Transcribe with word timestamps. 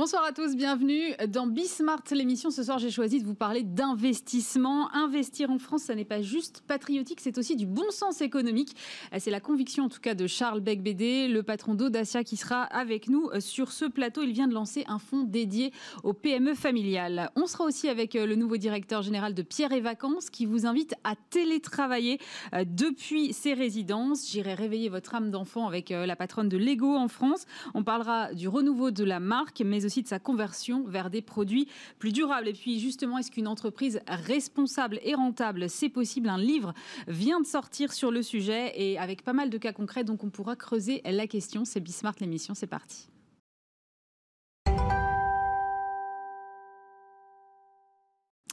Bonsoir 0.00 0.24
à 0.24 0.32
tous, 0.32 0.56
bienvenue 0.56 1.14
dans 1.28 1.46
Bismart, 1.46 2.04
l'émission. 2.12 2.50
Ce 2.50 2.62
soir, 2.62 2.78
j'ai 2.78 2.90
choisi 2.90 3.20
de 3.20 3.26
vous 3.26 3.34
parler 3.34 3.62
d'investissement. 3.62 4.90
Investir 4.94 5.50
en 5.50 5.58
France, 5.58 5.82
ça 5.82 5.94
n'est 5.94 6.06
pas 6.06 6.22
juste 6.22 6.62
patriotique, 6.66 7.20
c'est 7.20 7.36
aussi 7.36 7.54
du 7.54 7.66
bon 7.66 7.90
sens 7.90 8.22
économique. 8.22 8.74
C'est 9.18 9.30
la 9.30 9.40
conviction, 9.40 9.84
en 9.84 9.88
tout 9.90 10.00
cas, 10.00 10.14
de 10.14 10.26
Charles 10.26 10.60
Beck-Bédé, 10.60 11.28
le 11.28 11.42
patron 11.42 11.74
d'Audacia, 11.74 12.24
qui 12.24 12.38
sera 12.38 12.62
avec 12.62 13.10
nous 13.10 13.28
sur 13.40 13.72
ce 13.72 13.84
plateau. 13.84 14.22
Il 14.22 14.32
vient 14.32 14.48
de 14.48 14.54
lancer 14.54 14.84
un 14.88 14.98
fonds 14.98 15.22
dédié 15.22 15.70
aux 16.02 16.14
PME 16.14 16.54
familiales. 16.54 17.30
On 17.36 17.46
sera 17.46 17.64
aussi 17.64 17.86
avec 17.86 18.14
le 18.14 18.36
nouveau 18.36 18.56
directeur 18.56 19.02
général 19.02 19.34
de 19.34 19.42
Pierre 19.42 19.72
et 19.72 19.82
Vacances, 19.82 20.30
qui 20.30 20.46
vous 20.46 20.64
invite 20.64 20.94
à 21.04 21.14
télétravailler 21.28 22.18
depuis 22.54 23.34
ses 23.34 23.52
résidences. 23.52 24.30
J'irai 24.30 24.54
réveiller 24.54 24.88
votre 24.88 25.14
âme 25.14 25.30
d'enfant 25.30 25.68
avec 25.68 25.90
la 25.90 26.16
patronne 26.16 26.48
de 26.48 26.56
Lego 26.56 26.96
en 26.96 27.08
France. 27.08 27.44
On 27.74 27.84
parlera 27.84 28.32
du 28.32 28.48
renouveau 28.48 28.90
de 28.90 29.04
la 29.04 29.20
marque, 29.20 29.60
mais 29.60 29.84
aussi 29.84 29.89
de 30.02 30.08
sa 30.08 30.18
conversion 30.18 30.84
vers 30.86 31.10
des 31.10 31.22
produits 31.22 31.68
plus 31.98 32.12
durables. 32.12 32.48
Et 32.48 32.52
puis 32.52 32.80
justement, 32.80 33.18
est-ce 33.18 33.30
qu'une 33.30 33.48
entreprise 33.48 34.00
responsable 34.06 35.00
et 35.02 35.14
rentable, 35.14 35.68
c'est 35.68 35.88
possible? 35.88 36.28
Un 36.28 36.38
livre 36.38 36.72
vient 37.08 37.40
de 37.40 37.46
sortir 37.46 37.92
sur 37.92 38.10
le 38.10 38.22
sujet 38.22 38.72
et 38.76 38.98
avec 38.98 39.22
pas 39.22 39.32
mal 39.32 39.50
de 39.50 39.58
cas 39.58 39.72
concrets, 39.72 40.04
donc 40.04 40.24
on 40.24 40.30
pourra 40.30 40.56
creuser 40.56 41.02
la 41.04 41.26
question. 41.26 41.64
C'est 41.64 41.80
Bismart 41.80 42.14
l'émission, 42.20 42.54
c'est 42.54 42.66
parti. 42.66 43.09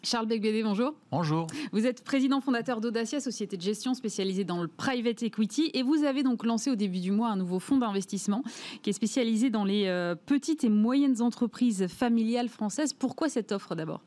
Charles 0.08 0.28
Becbédé, 0.28 0.64
bonjour. 0.64 0.94
Bonjour. 1.12 1.48
Vous 1.74 1.86
êtes 1.86 2.02
président 2.02 2.40
fondateur 2.40 2.80
d'Audacia, 2.80 3.20
société 3.20 3.58
de 3.58 3.62
gestion 3.62 3.94
spécialisée 3.94 4.46
dans 4.46 4.62
le 4.62 4.70
private 4.70 5.22
equity, 5.22 5.70
et 5.74 5.84
vous 5.84 6.06
avez 6.06 6.24
donc 6.24 6.46
lancé 6.46 6.72
au 6.72 6.76
début 6.76 7.02
du 7.02 7.12
mois 7.12 7.28
un 7.28 7.36
nouveau 7.36 7.60
fonds 7.60 7.76
d'investissement 7.76 8.42
qui 8.84 8.90
est 8.90 8.94
spécialisé 8.94 9.50
dans 9.50 9.66
les 9.66 9.88
euh, 9.88 10.16
petites 10.16 10.64
et 10.64 10.70
moyennes 10.70 11.22
entreprises 11.22 11.88
familiales 11.88 12.48
françaises. 12.48 12.94
Pourquoi 12.94 13.28
cette 13.28 13.52
offre 13.52 13.76
d'abord? 13.76 14.02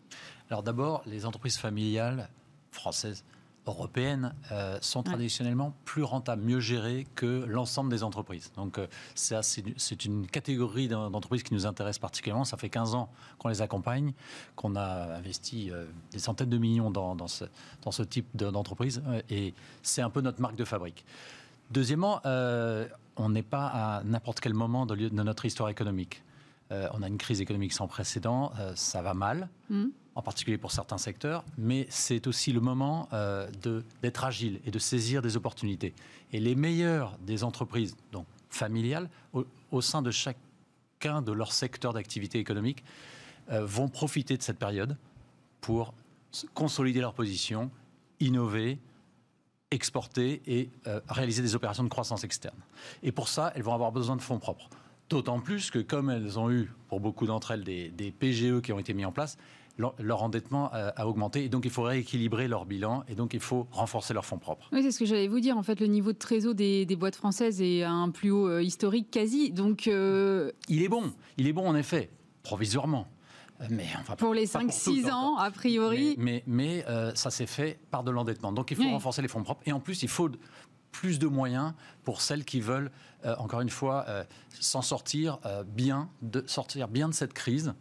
Alors 0.48 0.62
d'abord, 0.62 1.02
les 1.04 1.26
entreprises 1.26 1.58
familiales 1.58 2.30
françaises 2.70 3.22
européennes 3.70 4.34
euh, 4.52 4.78
sont 4.80 5.02
traditionnellement 5.02 5.74
plus 5.84 6.02
rentables, 6.02 6.42
mieux 6.42 6.60
gérées 6.60 7.06
que 7.14 7.44
l'ensemble 7.46 7.90
des 7.90 8.02
entreprises. 8.02 8.52
Donc 8.56 8.78
euh, 8.78 8.86
c'est 9.14 10.04
une 10.04 10.26
catégorie 10.26 10.88
d'entreprises 10.88 11.42
qui 11.42 11.54
nous 11.54 11.66
intéresse 11.66 11.98
particulièrement. 11.98 12.44
Ça 12.44 12.56
fait 12.56 12.68
15 12.68 12.94
ans 12.94 13.10
qu'on 13.38 13.48
les 13.48 13.62
accompagne, 13.62 14.12
qu'on 14.56 14.76
a 14.76 15.16
investi 15.16 15.70
euh, 15.70 15.86
des 16.12 16.18
centaines 16.18 16.50
de 16.50 16.58
millions 16.58 16.91
dans, 16.91 17.14
dans, 17.14 17.28
ce, 17.28 17.44
dans 17.82 17.91
ce, 17.91 18.02
type 18.02 18.36
d'entreprise 18.36 19.02
et 19.28 19.54
c'est 19.82 20.02
un 20.02 20.10
peu 20.10 20.20
notre 20.20 20.41
marque 20.41 20.56
de 20.56 20.64
fabrique. 20.64 21.04
Deuxièmement, 21.70 22.20
on 22.24 23.28
n'est 23.28 23.42
pas 23.42 23.66
à 23.66 24.02
n'importe 24.02 24.41
quel 24.41 24.54
moment 24.54 24.86
de, 24.86 24.96
de, 24.96 25.22
notre 25.22 25.44
histoire 25.44 25.68
économique. 25.68 26.24
on 26.70 27.02
a 27.02 27.06
une 27.06 27.18
crise 27.18 27.41
économique 27.41 27.72
sans 27.72 27.86
précédent, 27.86 28.52
ça 28.74 29.02
va 29.02 29.14
mal. 29.14 29.48
Mmh 29.68 29.86
en 30.14 30.22
particulier 30.22 30.58
pour 30.58 30.72
certains 30.72 30.98
secteurs, 30.98 31.44
mais 31.56 31.86
c'est 31.89 32.27
aussi 32.27 32.53
le 32.53 32.61
moment 32.61 33.08
euh, 33.12 33.48
d'être 34.03 34.25
agile 34.25 34.61
et 34.64 34.70
de 34.70 34.78
saisir 34.78 35.22
des 35.22 35.36
opportunités. 35.36 35.94
Et 36.33 36.41
les 36.41 36.55
meilleures 36.55 37.16
des 37.19 37.44
entreprises, 37.44 37.97
donc 38.12 38.27
familiales, 38.48 39.08
au, 39.33 39.81
sein 39.81 40.03
de 40.03 40.11
chacun 40.11 41.22
de 41.22 41.33
leurs 41.33 41.53
secteurs 41.53 41.92
d'activité 41.92 42.38
économique, 42.38 42.84
euh, 43.50 43.64
vont 43.64 43.88
profiter 43.88 44.36
de 44.36 44.42
cette 44.42 44.58
période 44.58 44.97
pour 45.61 45.94
consolider 46.55 47.00
leur 47.00 47.14
position, 47.14 47.70
innover, 48.19 48.78
exporter 49.70 50.42
et 50.47 50.70
euh, 50.86 51.00
réaliser 51.08 51.43
des 51.43 51.54
opérations 51.54 51.84
de 51.84 51.88
croissance 51.88 52.25
externe. 52.25 52.59
Et 53.03 53.12
pour 53.12 53.28
ça, 53.28 53.53
elles 53.54 53.62
vont 53.62 53.75
avoir 53.75 53.93
besoin 53.93 54.16
de 54.16 54.22
fonds 54.22 54.38
propres. 54.38 54.69
D'autant 55.09 55.41
plus 55.41 55.70
que 55.70 55.78
comme 55.78 56.10
elles 56.10 56.38
ont 56.38 56.50
eu, 56.50 56.72
pour 56.88 57.00
beaucoup 57.00 57.26
d'entre 57.26 57.53
elles, 57.53 57.65
des, 57.65 58.15
PGE 58.16 58.60
qui 58.62 58.72
ont 58.72 58.78
été 58.78 58.94
mis 58.94 59.04
en 59.04 59.12
place, 59.12 59.38
leur, 59.78 60.22
endettement 60.22 60.70
a, 60.72 61.06
augmenté 61.06 61.44
et 61.44 61.48
donc 61.48 61.64
il 61.64 61.70
faut 61.70 61.82
rééquilibrer 61.82 62.48
leur 62.48 62.66
bilan 62.66 63.04
et 63.08 63.14
donc 63.14 63.34
il 63.34 63.41
faut 63.41 63.66
renforcer 63.70 64.14
leurs 64.14 64.25
fonds 64.25 64.38
propres. 64.38 64.69
Oui, 64.72 64.82
c'est 64.82 64.91
ce 64.91 64.98
que 64.98 65.04
j'allais 65.04 65.28
vous 65.28 65.41
dire. 65.41 65.56
En 65.56 65.62
fait, 65.62 65.81
le 65.81 65.86
niveau 65.86 66.12
de 66.12 66.19
trésor 66.19 66.54
des, 66.54 66.86
boîtes 66.97 67.16
françaises 67.16 67.62
est 67.62 67.82
à 67.82 67.91
un 67.91 68.10
plus 68.10 68.31
haut 68.31 68.48
euh, 68.48 68.62
historique 68.62 69.10
quasi. 69.10 69.50
Donc, 69.50 69.86
euh, 69.86 70.53
il 70.69 70.82
est 70.82 70.88
bon. 70.88 71.12
Il 71.38 71.47
est 71.47 71.53
bon 71.53 71.66
en 71.66 71.75
effet, 71.75 72.10
provisoirement. 72.42 73.06
Mais, 73.69 73.86
enfin, 73.98 74.16
pour 74.16 74.32
les 74.32 74.47
5-6 74.47 75.10
ans, 75.10 75.36
a 75.36 75.50
priori. 75.50 76.14
Mais, 76.19 76.42
mais, 76.47 76.84
euh, 76.88 77.14
ça 77.14 77.31
s'est 77.31 77.47
fait 77.47 77.78
par 77.91 78.04
de 78.04 78.10
l'endettement. 78.10 78.52
Donc 78.52 78.70
il 78.70 78.76
faut 78.76 78.88
renforcer 78.88 79.20
les 79.20 79.28
fonds 79.28 79.42
propres. 79.42 79.62
Et 79.66 79.72
en 79.72 79.81
plus, 79.81 80.02
il 80.02 80.08
faut 80.08 80.31
plus 80.92 81.19
de 81.19 81.26
moyens 81.26 81.75
pour 82.02 82.20
celles 82.20 82.44
qui 82.44 82.60
veulent, 82.60 82.91
encore 83.38 83.60
une 83.60 83.70
fois, 83.70 84.06
s'en 84.58 84.82
sortir 84.82 85.38
bien, 85.66 86.08
de 86.22 86.42
sortir 86.47 86.88
bien 86.88 87.08
de 87.08 87.14
cette 87.14 87.34
crise. 87.34 87.75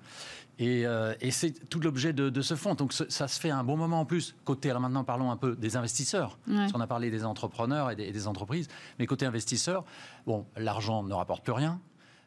Euh, 0.61 1.13
et, 1.21 1.31
c'est 1.31 1.69
tout 1.69 1.79
l'objet 1.79 2.13
de, 2.13 2.41
ce 2.41 2.55
fonds. 2.55 2.75
Donc 2.75 2.93
ça 2.93 3.27
se 3.27 3.39
fait 3.39 3.49
à 3.49 3.57
un 3.57 3.63
bon 3.63 3.77
moment 3.77 4.01
en 4.01 4.05
plus. 4.05 4.35
Côté, 4.43 4.69
alors 4.69 4.81
maintenant 4.81 5.03
parlons 5.03 5.31
un 5.31 5.37
peu 5.37 5.55
des 5.55 5.77
investisseurs. 5.77 6.37
Parce 6.47 6.71
qu'on 6.71 6.81
a 6.81 6.87
parlé 6.87 7.11
des 7.11 7.25
entrepreneurs 7.25 7.91
et 7.91 7.95
des, 7.95 8.11
des 8.11 8.27
entreprises. 8.27 8.67
Mais 8.97 9.05
côté 9.05 9.25
investisseurs, 9.25 9.85
bon, 10.25 10.45
l'argent 10.57 11.03
ne 11.03 11.13
rapporte 11.13 11.43
plus 11.43 11.53
rien. 11.53 11.79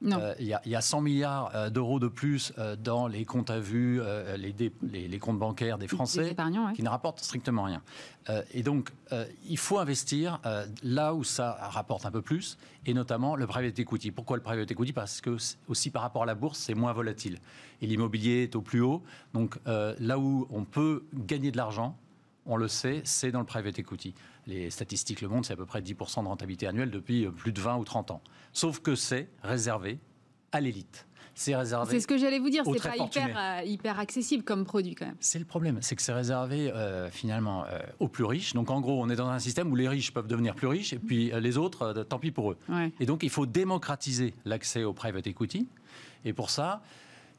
Euh, 0.04 0.34
il 0.38 0.46
y, 0.46 0.74
a 0.74 0.80
100 0.80 1.00
milliards 1.00 1.50
euh, 1.54 1.70
d'euros 1.70 2.00
de 2.00 2.08
plus 2.08 2.52
euh, 2.58 2.76
dans 2.76 3.06
les 3.06 3.24
comptes 3.24 3.50
à 3.50 3.60
vue, 3.60 4.00
les, 4.36 5.18
comptes 5.18 5.38
bancaires 5.38 5.78
des 5.78 5.88
Français, 5.88 6.34
qui 6.74 6.82
ne 6.82 6.88
rapportent 6.88 7.20
strictement 7.20 7.64
rien. 7.64 7.82
et 8.52 8.62
donc, 8.62 8.90
il 9.48 9.58
faut 9.58 9.78
investir 9.78 10.40
là 10.82 11.14
où 11.14 11.24
ça 11.24 11.56
rapporte 11.70 12.06
un 12.06 12.10
peu 12.10 12.22
plus, 12.22 12.58
et 12.86 12.94
notamment 12.94 13.36
le 13.36 13.46
private 13.46 13.78
equity. 13.78 14.10
Pourquoi 14.10 14.36
le 14.36 14.42
private 14.42 14.70
equity? 14.70 14.92
Parce 14.92 15.20
que 15.20 15.36
aussi 15.68 15.90
par 15.90 16.02
rapport 16.02 16.24
à 16.24 16.26
la 16.26 16.34
bourse, 16.34 16.58
c'est 16.58 16.74
moins 16.74 16.92
volatile. 16.92 17.38
Et 17.80 17.86
l'immobilier 17.86 18.44
est 18.44 18.56
au 18.56 18.62
plus 18.62 18.80
haut. 18.80 19.02
Donc, 19.34 19.58
là 19.66 20.18
où 20.18 20.46
on 20.50 20.64
peut 20.64 21.04
gagner 21.14 21.50
de 21.50 21.56
l'argent, 21.56 21.96
on 22.46 22.56
le 22.56 22.68
sait, 22.68 23.02
c'est 23.04 23.30
dans 23.30 23.40
le 23.40 23.46
private 23.46 23.78
equity. 23.78 24.14
Les 24.46 24.70
statistiques 24.70 25.20
le 25.20 25.28
montrent, 25.28 25.46
c'est 25.46 25.54
à 25.54 25.56
peu 25.56 25.66
près 25.66 25.80
10% 25.80 26.22
de 26.22 26.28
rentabilité 26.28 26.66
annuelle 26.66 26.90
depuis 26.90 27.26
plus 27.26 27.52
de 27.52 27.60
20 27.60 27.76
ou 27.76 27.84
30 27.84 28.10
ans. 28.10 28.22
Sauf 28.52 28.80
que 28.80 28.94
c'est 28.94 29.28
réservé 29.42 29.98
à 30.50 30.60
l'élite. 30.60 31.06
C'est 31.34 31.56
réservé. 31.56 31.90
C'est 31.90 32.00
ce 32.00 32.06
que 32.06 32.18
j'allais 32.18 32.38
vous 32.38 32.50
dire, 32.50 32.62
c'est 32.64 32.82
pas 32.82 32.96
hyper, 32.96 33.38
euh, 33.38 33.64
hyper, 33.64 33.98
accessible 33.98 34.44
comme 34.44 34.64
produit 34.64 34.94
quand 34.94 35.06
même. 35.06 35.16
C'est 35.20 35.38
le 35.38 35.44
problème, 35.44 35.78
c'est 35.80 35.96
que 35.96 36.02
c'est 36.02 36.12
réservé 36.12 36.70
euh, 36.70 37.10
finalement 37.10 37.64
euh, 37.64 37.78
aux 38.00 38.08
plus 38.08 38.24
riches. 38.24 38.52
Donc 38.52 38.70
en 38.70 38.80
gros, 38.80 39.02
on 39.02 39.08
est 39.08 39.16
dans 39.16 39.28
un 39.28 39.38
système 39.38 39.70
où 39.72 39.76
les 39.76 39.88
riches 39.88 40.12
peuvent 40.12 40.26
devenir 40.26 40.54
plus 40.54 40.66
riches 40.66 40.92
et 40.92 40.98
puis 40.98 41.32
les 41.40 41.56
autres, 41.56 42.04
tant 42.08 42.18
pis 42.18 42.30
pour 42.30 42.52
eux. 42.52 42.58
Et 43.00 43.06
donc 43.06 43.22
il 43.22 43.30
faut 43.30 43.46
démocratiser 43.46 44.34
l'accès 44.44 44.84
au 44.84 44.92
private 44.92 45.26
equity. 45.26 45.66
Et 46.24 46.32
pour 46.32 46.50
ça, 46.50 46.82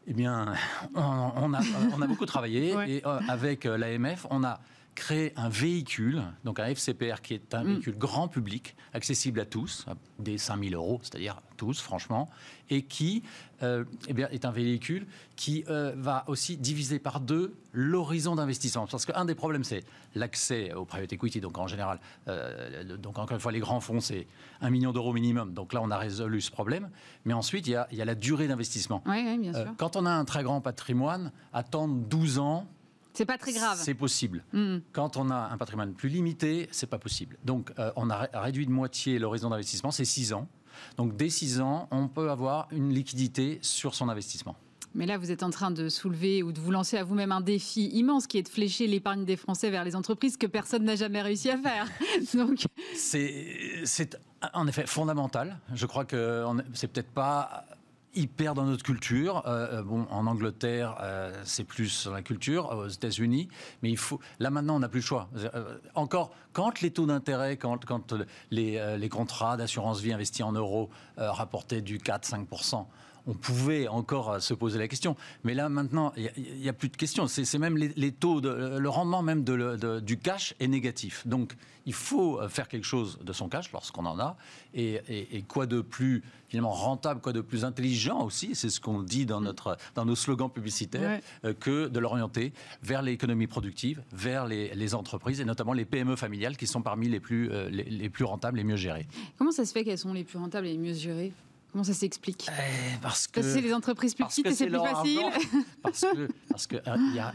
eh 0.07 0.13
bien, 0.13 0.53
on, 0.95 1.53
a, 1.53 1.61
on 1.95 2.01
a, 2.01 2.07
beaucoup 2.07 2.25
travaillé 2.25 2.75
et 2.87 3.03
avec 3.05 3.65
l'AMF, 3.65 4.25
on 4.31 4.43
a 4.43 4.59
créer 4.95 5.33
un 5.35 5.49
véhicule, 5.49 6.23
donc 6.43 6.59
un 6.59 6.65
FCPR 6.65 7.21
qui 7.21 7.33
est 7.33 7.53
un 7.53 7.63
mm. 7.63 7.67
véhicule 7.67 7.97
grand 7.97 8.27
public, 8.27 8.75
accessible 8.93 9.39
à 9.39 9.45
tous, 9.45 9.85
des 10.19 10.37
5000 10.37 10.75
euros, 10.75 10.99
c'est-à-dire 11.01 11.41
tous, 11.57 11.79
franchement, 11.81 12.29
et 12.69 12.83
qui 12.83 13.23
euh, 13.61 13.85
eh 14.07 14.13
bien, 14.13 14.27
est 14.29 14.45
un 14.45 14.51
véhicule 14.51 15.05
qui 15.35 15.63
euh, 15.69 15.93
va 15.95 16.23
aussi 16.27 16.57
diviser 16.57 16.99
par 16.99 17.19
deux 17.19 17.55
l'horizon 17.71 18.35
d'investissement. 18.35 18.87
Parce 18.87 19.05
qu'un 19.05 19.25
des 19.25 19.35
problèmes, 19.35 19.63
c'est 19.63 19.83
l'accès 20.15 20.73
au 20.73 20.85
private 20.85 21.13
equity, 21.13 21.39
donc 21.41 21.57
en 21.57 21.67
général, 21.67 21.99
euh, 22.27 22.97
donc 22.97 23.17
encore 23.17 23.35
une 23.35 23.41
fois, 23.41 23.51
les 23.51 23.59
grands 23.59 23.79
fonds, 23.79 23.99
c'est 23.99 24.27
un 24.61 24.69
million 24.69 24.91
d'euros 24.91 25.13
minimum. 25.13 25.53
Donc 25.53 25.73
là, 25.73 25.81
on 25.81 25.91
a 25.91 25.97
résolu 25.97 26.41
ce 26.41 26.51
problème. 26.51 26.89
Mais 27.25 27.33
ensuite, 27.33 27.67
il 27.67 27.71
y 27.71 27.75
a, 27.75 27.87
il 27.91 27.97
y 27.97 28.01
a 28.01 28.05
la 28.05 28.15
durée 28.15 28.47
d'investissement. 28.47 29.01
Oui, 29.05 29.23
oui, 29.25 29.37
bien 29.37 29.53
sûr. 29.53 29.73
quand 29.77 29.95
on 29.95 30.05
a 30.05 30.11
un 30.11 30.25
très 30.25 30.43
grand 30.43 30.61
patrimoine, 30.61 31.31
attendre 31.53 31.95
12 31.95 32.39
ans, 32.39 32.67
c'est 33.13 33.25
pas 33.25 33.37
très 33.37 33.53
grave. 33.53 33.79
C'est 33.81 33.93
possible. 33.93 34.43
Mm. 34.53 34.77
Quand 34.91 35.17
on 35.17 35.29
a 35.29 35.49
un 35.51 35.57
patrimoine 35.57 35.93
plus 35.93 36.09
limité, 36.09 36.67
c'est 36.71 36.87
pas 36.87 36.99
possible. 36.99 37.37
Donc, 37.45 37.71
euh, 37.79 37.91
on 37.95 38.09
a 38.09 38.27
réduit 38.33 38.65
de 38.65 38.71
moitié 38.71 39.19
l'horizon 39.19 39.49
d'investissement, 39.49 39.91
c'est 39.91 40.05
6 40.05 40.33
ans. 40.33 40.47
Donc, 40.97 41.15
dès 41.15 41.29
6 41.29 41.61
ans, 41.61 41.87
on 41.91 42.07
peut 42.07 42.31
avoir 42.31 42.67
une 42.71 42.93
liquidité 42.93 43.59
sur 43.61 43.93
son 43.93 44.09
investissement. 44.09 44.55
Mais 44.95 45.05
là, 45.07 45.17
vous 45.17 45.31
êtes 45.31 45.41
en 45.41 45.49
train 45.49 45.71
de 45.71 45.89
soulever 45.89 46.43
ou 46.43 46.51
de 46.51 46.59
vous 46.59 46.71
lancer 46.71 46.97
à 46.97 47.03
vous-même 47.03 47.31
un 47.31 47.41
défi 47.41 47.87
immense 47.87 48.27
qui 48.27 48.37
est 48.37 48.43
de 48.43 48.49
flécher 48.49 48.85
l'épargne 48.85 49.25
des 49.25 49.37
Français 49.37 49.71
vers 49.71 49.83
les 49.83 49.95
entreprises 49.95 50.37
que 50.37 50.45
personne 50.45 50.83
n'a 50.83 50.95
jamais 50.95 51.21
réussi 51.21 51.49
à 51.49 51.57
faire. 51.57 51.87
Donc... 52.35 52.65
C'est 52.95 54.19
en 54.53 54.67
effet 54.67 54.85
fondamental. 54.85 55.57
Je 55.73 55.85
crois 55.85 56.05
que 56.05 56.45
c'est 56.73 56.87
peut-être 56.87 57.11
pas 57.11 57.65
hyper 58.15 58.53
dans 58.53 58.65
notre 58.65 58.83
culture. 58.83 59.43
Euh, 59.47 59.79
euh, 59.79 59.83
bon, 59.83 60.05
en 60.09 60.27
Angleterre, 60.27 60.97
euh, 61.01 61.33
c'est 61.43 61.63
plus 61.63 62.07
la 62.07 62.21
culture, 62.21 62.69
aux 62.69 62.87
États-Unis, 62.87 63.47
mais 63.81 63.89
il 63.89 63.97
faut. 63.97 64.19
Là 64.39 64.49
maintenant, 64.49 64.75
on 64.75 64.79
n'a 64.79 64.89
plus 64.89 64.99
le 64.99 65.05
choix. 65.05 65.29
encore, 65.95 66.31
quand 66.53 66.81
les 66.81 66.91
taux 66.91 67.05
d'intérêt, 67.05 67.57
quand, 67.57 68.13
les, 68.51 69.09
contrats 69.09 69.57
d'assurance 69.57 70.01
vie 70.01 70.13
investis 70.13 70.45
en 70.45 70.51
euros 70.51 70.89
rapportaient 71.17 71.81
du 71.81 71.97
4-5%, 71.97 72.85
on 73.27 73.33
pouvait 73.33 73.87
encore 73.87 74.41
se 74.41 74.53
poser 74.53 74.79
la 74.79 74.87
question. 74.87 75.15
Mais 75.43 75.53
là, 75.53 75.69
maintenant, 75.69 76.13
il 76.17 76.59
n'y 76.59 76.69
a, 76.69 76.73
plus 76.73 76.89
de 76.89 76.97
questions. 76.97 77.27
C'est 77.27 77.57
même 77.59 77.77
les, 77.77 78.11
taux, 78.11 78.41
de, 78.41 78.77
le 78.77 78.89
rendement 78.89 79.21
même 79.21 79.43
du 79.43 80.17
cash 80.17 80.55
est 80.59 80.67
négatif. 80.67 81.25
Donc, 81.27 81.55
il 81.85 81.93
faut 81.93 82.39
faire 82.47 82.67
quelque 82.67 82.85
chose 82.85 83.19
de 83.21 83.33
son 83.33 83.49
cash 83.49 83.71
lorsqu'on 83.71 84.05
en 84.05 84.19
a. 84.19 84.37
Et, 84.73 85.43
quoi 85.47 85.65
de 85.65 85.81
plus 85.81 86.23
finalement 86.47 86.71
rentable, 86.71 87.19
quoi 87.19 87.33
de 87.33 87.41
plus 87.41 87.65
intelligent 87.65 88.23
aussi, 88.23 88.53
c'est 88.53 88.69
ce 88.69 88.79
qu'on 88.79 89.01
dit 89.01 89.25
dans, 89.25 89.41
notre, 89.41 89.75
dans 89.95 90.05
nos 90.05 90.15
slogans 90.15 90.51
publicitaires, 90.51 91.19
euh, 91.45 91.53
que 91.55 91.87
de 91.87 91.99
l'orienter 91.99 92.53
vers 92.83 93.01
l'économie 93.01 93.47
productive, 93.47 94.03
vers 94.11 94.45
les, 94.45 94.93
entreprises 94.93 95.41
et 95.41 95.45
notamment 95.45 95.73
les 95.73 95.85
PME 95.85 96.15
familiales 96.15 96.55
qui 96.55 96.67
sont 96.67 96.83
parmi 96.83 97.09
les 97.09 97.19
plus, 97.19 97.49
euh, 97.51 97.69
les, 97.69 98.09
plus 98.09 98.25
rentables, 98.25 98.57
les 98.57 98.63
mieux 98.63 98.75
gérées. 98.75 99.07
Comment 99.39 99.51
ça 99.51 99.65
se 99.65 99.71
fait 99.71 99.83
qu'elles 99.83 99.97
sont 99.97 100.13
les 100.13 100.23
plus 100.23 100.37
rentables 100.37 100.67
et 100.67 100.73
les 100.73 100.77
mieux 100.77 100.93
gérées? 100.93 101.33
Comment 101.73 101.83
ça 101.83 101.93
s'explique 101.93 102.47
eh, 102.51 102.97
Parce 103.01 103.25
que 103.25 103.41
c'est 103.41 103.59
les 103.59 103.73
entreprises 103.73 104.13
plus 104.13 104.25
petites 104.25 104.45
et 104.45 104.53
c'est 104.53 104.67
plus 104.67 104.77
facile. 104.77 105.23
parce 105.81 106.01
que 106.01 106.27
parce 106.47 106.67
que 106.67 106.75
euh, 106.75 106.97
y 107.15 107.19
a, 107.19 107.33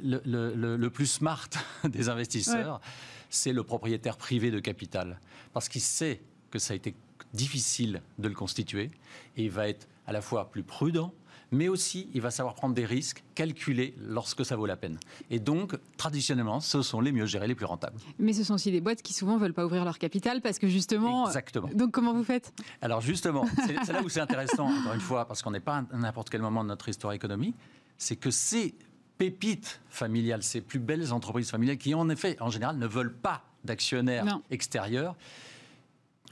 le, 0.00 0.76
le, 0.76 0.90
plus 0.90 1.06
smart 1.06 1.48
des 1.84 2.08
investisseurs, 2.08 2.80
c'est 3.28 3.52
le 3.52 3.64
propriétaire 3.64 4.16
privé 4.16 4.52
de 4.52 4.60
capital, 4.60 5.18
parce 5.52 5.68
qu'il 5.68 5.80
sait 5.80 6.22
que 6.52 6.60
ça 6.60 6.74
a 6.74 6.76
été 6.76 6.94
difficile 7.34 8.02
de 8.20 8.28
le 8.28 8.34
constituer 8.34 8.92
et 9.36 9.44
il 9.44 9.50
va 9.50 9.68
être 9.68 9.88
à 10.06 10.12
la 10.12 10.22
fois 10.22 10.48
plus 10.48 10.62
prudent, 10.62 11.12
mais 11.52 11.68
aussi 11.68 12.08
il 12.14 12.20
va 12.20 12.30
savoir 12.30 12.54
prendre 12.54 12.74
des 12.74 12.84
risques, 12.84 13.22
calculer 13.34 13.94
lorsque 14.00 14.44
ça 14.44 14.56
vaut 14.56 14.66
la 14.66 14.76
peine. 14.76 14.98
Et 15.30 15.38
donc, 15.38 15.76
traditionnellement, 15.96 16.60
ce 16.60 16.82
sont 16.82 17.00
les 17.00 17.12
mieux 17.12 17.26
gérés, 17.26 17.46
les 17.46 17.54
plus 17.54 17.66
rentables. 17.66 17.98
Mais 18.18 18.32
ce 18.32 18.42
sont 18.42 18.54
aussi 18.54 18.72
des 18.72 18.80
boîtes 18.80 19.02
qui 19.02 19.12
souvent 19.12 19.34
ne 19.36 19.40
veulent 19.40 19.54
pas 19.54 19.64
ouvrir 19.64 19.84
leur 19.84 19.98
capital 19.98 20.40
parce 20.40 20.58
que 20.58 20.66
justement. 20.66 21.26
Exactement. 21.26 21.68
Donc, 21.74 21.92
comment 21.92 22.14
vous 22.14 22.24
faites? 22.24 22.52
Alors, 22.80 23.00
justement, 23.00 23.46
c'est 23.66 23.92
là 23.92 24.02
où 24.02 24.08
c'est 24.08 24.20
intéressant, 24.20 24.66
encore 24.80 24.94
une 24.94 25.00
fois, 25.00 25.26
parce 25.26 25.42
qu'on 25.42 25.50
n'est 25.50 25.60
pas 25.60 25.84
à 25.92 25.96
n'importe 25.96 26.30
quel 26.30 26.42
moment 26.42 26.64
de 26.64 26.68
notre 26.68 26.88
histoire 26.88 27.12
économique, 27.12 27.54
c'est 27.98 28.16
que 28.16 28.30
ces 28.30 28.74
pépites 29.18 29.80
familiales, 29.88 30.42
ces 30.42 30.60
plus 30.60 30.80
belles 30.80 31.12
entreprises 31.12 31.50
familiales 31.50 31.78
qui, 31.78 31.94
en 31.94 32.08
effet, 32.08 32.36
en 32.40 32.50
général, 32.50 32.78
ne 32.78 32.86
veulent 32.86 33.14
pas 33.14 33.44
d'actionnaires 33.64 34.40
extérieurs, 34.50 35.14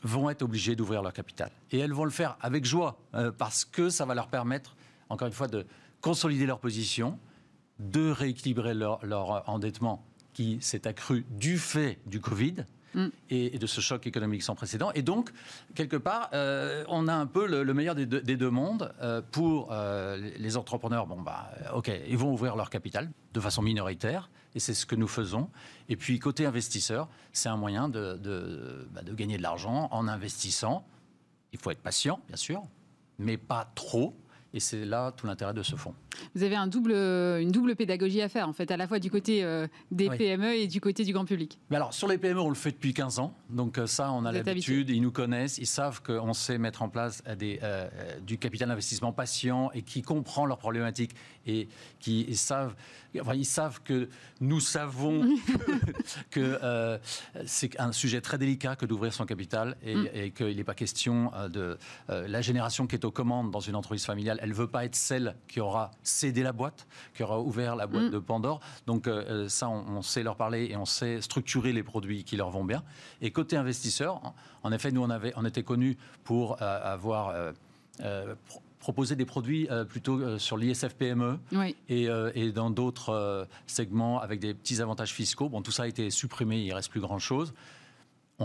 vont 0.03 0.31
être 0.31 0.43
obligées 0.43 0.75
d'ouvrir 0.77 1.03
leur 1.03 1.13
capital. 1.13 1.51
Et 1.71 1.79
elles 1.79 1.93
vont 1.93 2.05
le 2.05 2.11
faire 2.11 2.37
avec 2.41 2.65
joie, 2.65 2.99
euh, 3.15 3.31
parce 3.31 3.65
que 3.65 3.91
ça 3.91 4.05
va 4.07 4.15
leur 4.15 4.29
permettre, 4.29 4.75
encore 5.11 5.29
une 5.29 5.35
fois, 5.35 5.49
de 5.49 5.67
consolider 6.01 6.47
leur 6.47 6.59
position, 6.59 7.19
de 7.79 8.11
rééquilibrer 8.11 8.75
leur, 8.75 9.05
leur 9.05 9.49
endettement 9.49 10.05
qui 10.33 10.59
s'est 10.61 10.87
accru 10.87 11.27
du 11.31 11.59
fait 11.59 11.99
du 12.07 12.21
Covid, 12.21 12.65
Mm. 12.95 13.07
et, 13.31 13.59
de 13.59 13.67
ce 13.67 13.81
choc 13.81 14.07
économique 14.07 14.43
sans 14.43 14.55
précédent. 14.55 14.91
Et 14.95 15.03
donc, 15.03 15.31
quelque 15.75 15.97
part, 15.97 16.29
euh, 16.33 16.85
on 16.89 17.07
a 17.07 17.15
un 17.15 17.27
peu 17.27 17.47
le, 17.47 17.73
meilleur 17.73 17.95
des 17.95 18.07
deux, 18.07 18.51
mondes. 18.51 18.93
Euh, 19.01 19.23
pour 19.31 19.69
euh, 19.71 20.31
les 20.39 20.57
entrepreneurs, 20.57 21.07
bon, 21.07 21.21
bah, 21.21 21.51
OK, 21.75 21.91
ils 22.09 22.19
vont 22.19 22.33
ouvrir 22.33 22.57
leur 22.57 22.71
capital 22.71 23.11
de 23.33 23.41
façon 23.41 23.63
minoritaire, 23.63 24.31
et 24.55 24.61
c'est 24.61 24.75
ce 24.75 24.87
que 24.87 24.97
nous 24.97 25.07
faisons. 25.07 25.51
Et 25.89 25.97
puis, 25.97 26.19
côté 26.19 26.47
investisseur, 26.47 27.09
c'est 27.33 27.49
un 27.49 27.57
moyen 27.57 27.89
de, 27.89 28.17
de, 28.17 28.89
bah, 28.93 29.03
de 29.03 29.15
gagner 29.15 29.37
de 29.37 29.43
l'argent 29.43 29.89
en 29.93 30.09
investissant. 30.09 30.85
Il 31.53 31.59
faut 31.59 31.71
être 31.71 31.83
patient, 31.83 32.21
bien 32.27 32.37
sûr, 32.37 32.63
mais 33.19 33.37
pas 33.37 33.71
trop. 33.75 34.17
Et 34.53 34.61
c'est 34.61 34.85
là 34.85 35.13
tout 35.13 35.27
l'intérêt 35.27 35.55
de 35.55 35.63
ce 35.63 35.77
fonds. 35.77 35.95
Vous 36.35 36.43
avez 36.43 36.57
un 36.57 36.67
double, 36.67 36.93
une 36.93 37.51
double 37.51 37.77
pédagogie 37.77 38.23
à 38.23 38.29
faire, 38.29 38.49
en 38.49 38.53
fait, 38.53 38.71
à 38.71 38.77
la 38.77 38.87
fois 38.87 38.99
du 38.99 39.11
côté 39.11 39.45
euh, 39.45 39.67
des 39.91 40.09
PME 40.09 40.55
et 40.55 40.67
du 40.67 40.81
côté 40.81 41.05
du 41.05 41.13
grand 41.13 41.25
public. 41.25 41.59
Mais 41.71 41.77
alors, 41.77 41.95
sur 41.95 42.09
les 42.09 42.19
PME, 42.19 42.41
on 42.41 42.49
le 42.49 42.55
fait 42.55 42.73
depuis 42.73 42.95
15 42.95 43.19
ans. 43.19 43.35
Donc, 43.49 43.79
euh, 43.79 43.87
ça, 43.87 44.13
on 44.13 44.25
a 44.25 44.33
l'habitude, 44.33 44.91
ils 44.91 45.03
nous 45.03 45.11
connaissent, 45.11 45.59
ils 45.59 45.67
savent 45.67 46.03
qu'on 46.03 46.33
sait 46.33 46.59
mettre 46.59 46.83
en 46.83 46.89
place 46.89 47.23
des, 47.39 47.61
euh, 47.63 47.89
du 48.27 48.39
capital 48.39 48.69
d'investissement 48.69 49.13
patient 49.13 49.71
et 49.73 49.83
qui 49.83 50.03
comprend 50.03 50.47
leurs 50.47 50.59
problématiques 50.59 51.13
et 51.47 51.69
qui 51.99 52.35
savent, 52.37 52.75
enfin, 53.21 53.35
ils 53.35 53.45
savent 53.45 53.81
que 53.83 54.09
nous 54.41 54.61
savons 54.61 55.23
que 56.31 56.99
c'est 57.47 57.79
un 57.81 57.93
sujet 57.93 58.21
très 58.21 58.39
délicat 58.39 58.77
que 58.77 58.87
d'ouvrir 58.87 59.13
son 59.13 59.25
capital 59.25 59.77
et, 59.83 59.95
mm. 59.95 60.09
et 60.15 60.31
qu'il 60.31 60.57
n'est 60.57 60.65
pas 60.65 60.75
question 60.75 61.33
de 61.51 61.79
la 62.09 62.41
génération 62.41 62.87
qui 62.87 62.95
est 62.95 63.05
aux 63.05 63.11
commandes 63.11 63.51
dans 63.51 63.61
une 63.61 63.75
entreprise 63.75 64.05
familiale. 64.05 64.39
Elle 64.43 64.51
ne 64.51 64.55
veut 64.55 64.69
pas 64.69 64.85
être 64.85 64.95
celle 64.95 65.35
qui 65.49 65.61
aura 65.61 65.91
céder 66.11 66.43
la 66.43 66.53
boîte, 66.53 66.87
qui 67.15 67.23
aura 67.23 67.41
ouvert 67.41 67.77
la 67.77 67.87
boîte 67.87 68.05
mm. 68.05 68.11
de 68.11 68.19
Pandore. 68.19 68.61
Donc 68.87 69.07
euh, 69.07 69.25
euh, 69.29 69.49
ça, 69.49 69.69
on, 69.69 70.03
sait 70.03 70.23
leur 70.23 70.37
parler 70.37 70.69
et 70.71 70.77
on 70.77 70.85
sait 70.85 71.21
structurer 71.21 71.73
les 71.73 71.83
produits 71.83 72.25
qui 72.25 72.37
leur 72.37 72.51
vont 72.51 72.65
bien. 72.65 72.83
Et 73.21 73.31
côté 73.31 73.57
investisseur, 73.57 74.21
en 74.63 74.73
effet, 74.73 74.91
nous, 74.91 75.03
on, 75.03 75.11
avait, 75.11 75.33
on 75.37 75.45
était 75.45 75.63
connus 75.63 75.97
pour 76.25 76.61
euh, 76.63 76.95
avoir... 76.95 77.35
proposé 78.79 79.15
des 79.15 79.27
produits 79.27 79.69
plutôt 79.91 80.39
sur 80.39 80.57
l'ISF 80.57 80.95
PME 80.95 81.39
et, 81.91 82.09
et, 82.35 82.51
dans 82.51 82.71
d'autres 82.71 83.47
segments 83.67 84.23
avec 84.23 84.41
des 84.41 84.55
petits 84.55 84.81
avantages 84.81 85.13
fiscaux. 85.13 85.51
Bon, 85.51 85.61
tout 85.61 85.71
ça 85.71 85.83
a 85.83 85.87
été 85.87 86.09
supprimé, 86.09 86.63
il 86.63 86.73
reste 86.73 86.91
plus 86.91 87.03
grand-chose 87.03 87.53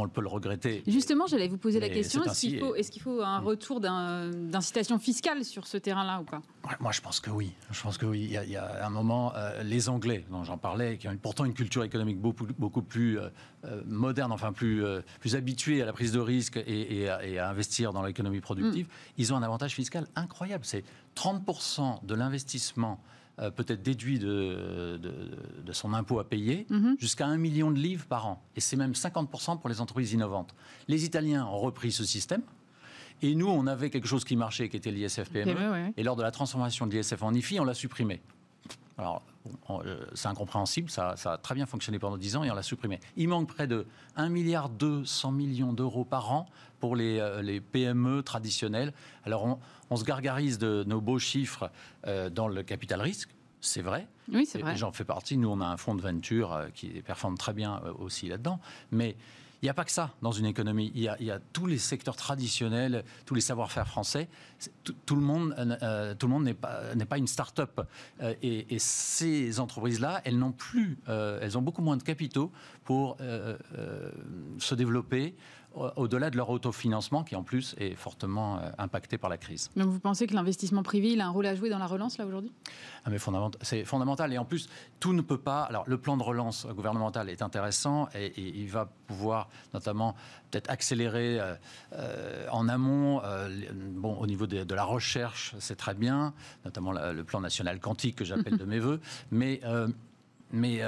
on 0.02 0.10
peut 0.10 0.22
le 0.22 0.28
regretter. 0.28 0.84
Justement, 0.88 1.28
j'allais 1.28 1.48
vous 1.48 1.58
poser 1.58 1.80
la 1.80 1.90
question 1.90 2.24
est-ce 2.24 2.42
qu'il 2.42 2.60
faut, 2.60 2.76
est 2.76 3.00
faut, 3.00 3.22
un 3.22 3.40
retour 3.40 3.80
d'incitation 3.80 5.00
fiscale 5.00 5.44
sur 5.46 5.68
ce 5.68 5.78
terrain-là 5.78 6.22
ou 6.22 6.24
pas? 6.24 6.42
Moi, 6.80 6.92
je 6.92 7.02
pense 7.02 7.20
que 7.20 7.30
oui. 7.30 7.54
Je 7.72 7.82
pense 7.82 7.98
que 7.98 8.06
oui. 8.06 8.24
Il 8.24 8.52
y 8.52 8.58
a, 8.58 8.86
un 8.86 8.90
moment, 8.90 9.34
euh, 9.36 9.64
les 9.64 9.90
Anglais, 9.90 10.26
dont 10.30 10.44
j'en 10.44 10.58
parlais, 10.58 10.98
qui 10.98 11.08
ont 11.08 11.18
pourtant 11.18 11.46
une 11.46 11.54
culture 11.54 11.84
économique 11.84 12.20
beaucoup, 12.20 12.46
beaucoup 12.58 12.82
plus 12.82 13.20
euh, 13.20 13.30
euh, 13.66 13.82
moderne, 13.86 14.32
enfin 14.32 14.52
plus, 14.52 14.84
plus 15.20 15.36
habituée 15.36 15.82
à 15.82 15.86
la 15.86 15.94
prise 15.94 16.12
de 16.12 16.20
risque 16.20 16.58
et, 16.68 17.08
à, 17.08 17.50
investir 17.50 17.94
dans 17.94 18.04
l'économie 18.04 18.42
productive, 18.42 18.88
mm. 18.88 19.14
ils 19.18 19.34
ont 19.34 19.38
un 19.38 19.44
avantage 19.44 19.74
fiscal 19.74 20.08
incroyable. 20.16 20.66
C'est 20.66 20.84
30% 21.16 22.06
de 22.06 22.16
l'investissement 22.16 23.00
euh, 23.40 23.52
peut-être 23.52 23.84
déduit 23.84 24.18
de, 24.18 24.98
de, 24.98 25.72
son 25.74 25.94
impôt 25.94 26.20
à 26.20 26.30
payer, 26.30 26.66
mhm. 26.70 26.96
jusqu'à 27.00 27.26
un 27.26 27.38
million 27.38 27.70
de 27.70 27.78
livres 27.78 28.06
par 28.06 28.28
an. 28.28 28.42
Et 28.56 28.62
c'est 28.62 28.78
même 28.78 28.94
50% 28.94 29.60
pour 29.60 29.70
les 29.70 29.82
entreprises 29.82 30.14
innovantes. 30.14 30.56
Les 30.88 31.04
Italiens 31.04 31.46
ont 31.46 31.58
repris 31.58 31.92
ce 31.92 32.06
système. 32.06 32.42
Et 33.22 33.36
nous, 33.36 33.48
on 33.48 33.68
avait 33.68 33.90
quelque 33.90 34.08
chose 34.08 34.24
qui 34.24 34.36
marchait, 34.36 34.70
qui 34.70 34.78
était 34.78 34.92
l'ISF-PME. 34.92 35.52
E, 35.52 35.94
et 35.98 36.04
lors 36.04 36.16
de 36.16 36.24
la 36.24 36.32
transformation 36.32 36.88
de 36.88 36.96
l'ISF 36.96 37.24
en 37.24 37.34
IFI, 37.34 37.60
on 37.60 37.66
l'a 37.66 37.74
supprimé. 37.74 38.22
Alors, 38.98 39.22
euh, 39.70 40.06
c'est 40.14 40.28
incompréhensible, 40.28 40.90
ça, 40.90 41.16
ça, 41.18 41.34
a 41.34 41.38
très 41.38 41.54
bien 41.54 41.66
fonctionné 41.66 42.00
pendant 42.00 42.18
10 42.18 42.38
ans 42.38 42.44
et 42.44 42.52
on 42.52 42.56
l'a 42.56 42.64
supprimé. 42.64 43.00
Il 43.18 43.28
manque 43.28 43.48
près 43.48 43.68
de 43.68 43.86
1 44.16 44.30
milliard 44.30 44.70
200 44.70 45.32
millions 45.32 45.74
d'euros 45.74 46.06
par 46.06 46.32
an 46.32 46.48
pour 46.80 46.96
les, 46.96 47.20
euh, 47.20 47.42
les, 47.42 47.60
PME 47.60 48.24
traditionnelles. 48.24 48.94
Alors, 49.26 49.44
on, 49.44 49.60
on, 49.90 49.96
se 49.98 50.06
gargarise 50.06 50.58
de 50.58 50.86
nos 50.88 51.02
beaux 51.02 51.20
chiffres 51.20 51.70
euh, 52.08 52.30
dans 52.30 52.48
le 52.48 52.64
capital 52.64 53.02
risque, 53.02 53.30
c'est 53.60 53.82
vrai. 53.82 54.08
Oui, 54.32 54.46
c'est 54.46 54.60
vrai. 54.60 54.78
J'en 54.78 54.92
fais 54.92 55.04
partie. 55.04 55.38
Nous, 55.38 55.50
on 55.50 55.60
a 55.60 55.66
un 55.66 55.78
fonds 55.78 55.96
de 55.96 56.02
venture 56.02 56.68
qui 56.74 56.88
performe 57.02 57.38
très 57.38 57.54
bien 57.54 57.82
aussi 58.00 58.28
là-dedans. 58.28 58.60
Mais 58.92 59.18
il 59.62 59.66
n'y 59.66 59.70
a 59.70 59.74
pas 59.74 59.86
que 59.86 59.92
ça 59.92 60.14
dans 60.22 60.32
une 60.32 60.46
économie. 60.46 60.92
Il 60.96 61.02
y, 61.02 61.32
a, 61.32 61.40
tous 61.54 61.66
les 61.66 61.78
secteurs 61.78 62.16
traditionnels, 62.16 63.04
tous 63.26 63.36
les 63.36 63.42
savoir-faire 63.42 63.88
français. 63.88 64.28
Tout, 65.06 65.16
le 65.16 65.22
monde, 65.22 65.56
euh, 65.58 66.14
tout 66.16 66.28
le 66.28 66.34
monde 66.34 66.44
n'est 66.44 66.54
pas, 67.06 67.18
une 67.18 67.28
start-up. 67.28 67.82
Euh, 68.22 68.34
et, 68.42 68.78
ces 68.80 69.60
entreprises-là, 69.60 70.22
elles 70.26 70.38
n'ont 70.38 70.52
plus, 70.52 70.98
euh, 71.10 71.40
elles 71.42 71.58
ont 71.58 71.62
beaucoup 71.62 71.82
moins 71.82 71.98
de 71.98 72.04
capitaux 72.04 72.52
pour 72.84 73.18
se 74.60 74.76
développer 74.76 75.36
au-delà 75.76 76.30
de 76.30 76.38
leur 76.38 76.50
autofinancement 76.50 77.24
qui 77.24 77.36
en 77.36 77.44
plus 77.44 77.76
est 77.78 77.96
fortement 77.96 78.58
euh, 78.58 78.70
impacté 78.78 79.18
par 79.18 79.30
la 79.30 79.38
crise. 79.38 79.70
Donc 79.76 79.90
vous 79.90 80.00
pensez 80.00 80.28
que 80.28 80.34
l'investissement 80.34 80.84
privé 80.84 81.12
il 81.12 81.22
a 81.22 81.28
un 81.28 81.30
rôle 81.30 81.46
à 81.46 81.56
jouer 81.56 81.70
dans 81.70 81.80
la 81.80 81.88
relance 81.88 82.18
là 82.18 82.26
aujourd'hui? 82.26 82.52
Ah, 83.04 83.10
mais 83.10 83.18
c'est 83.62 83.86
fondamental 83.86 84.32
et 84.34 84.38
en 84.38 84.46
plus 84.46 84.70
tout 85.00 85.14
ne 85.14 85.22
peut 85.22 85.38
pas. 85.38 85.64
Alors 85.64 85.84
le 85.88 85.98
plan 85.98 86.18
de 86.18 86.24
relance 86.24 86.66
gouvernemental 86.68 87.30
est 87.30 87.42
intéressant 87.42 88.08
et, 88.16 88.34
il 88.38 88.68
va 88.68 88.90
pouvoir 89.08 89.50
notamment 89.74 90.16
peut-être 90.52 90.70
accélérer 90.70 91.40
euh, 91.40 91.56
euh, 91.94 92.48
en 92.52 92.68
amont. 92.70 93.22
bon 93.96 94.16
au 94.16 94.28
niveau 94.28 94.48
de, 94.48 94.76
la 94.76 94.84
recherche 94.84 95.56
c'est 95.60 95.76
très 95.76 95.94
bien, 95.94 96.34
notamment 96.64 96.92
le 96.92 97.24
plan 97.24 97.42
national 97.42 97.80
quantique 97.80 98.16
que 98.16 98.26
j'appelle 98.26 98.58
de 98.58 98.66
mes 98.66 98.80
voeux, 98.80 99.00
mais 99.32 99.62
mais 100.52 100.82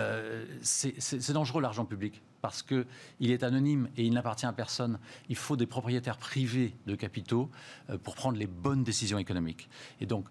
c'est 0.61 1.31
dangereux 1.31 1.61
l'argent 1.61 1.85
public 1.85 2.21
parce 2.41 2.63
qu'il 2.63 2.85
est 3.19 3.43
anonyme 3.43 3.89
et 3.97 4.05
il 4.05 4.13
n'appartient 4.13 4.45
à 4.45 4.53
personne. 4.53 4.99
Il 5.29 5.35
faut 5.35 5.55
des 5.55 5.65
propriétaires 5.65 6.17
privés 6.17 6.73
de 6.85 6.95
capitaux 6.95 7.49
euh, 7.89 7.97
pour 7.97 8.15
prendre 8.15 8.37
les 8.37 8.47
bonnes 8.47 8.83
décisions 8.83 9.17
économiques. 9.17 9.69
Et 9.99 10.05
donc, 10.05 10.25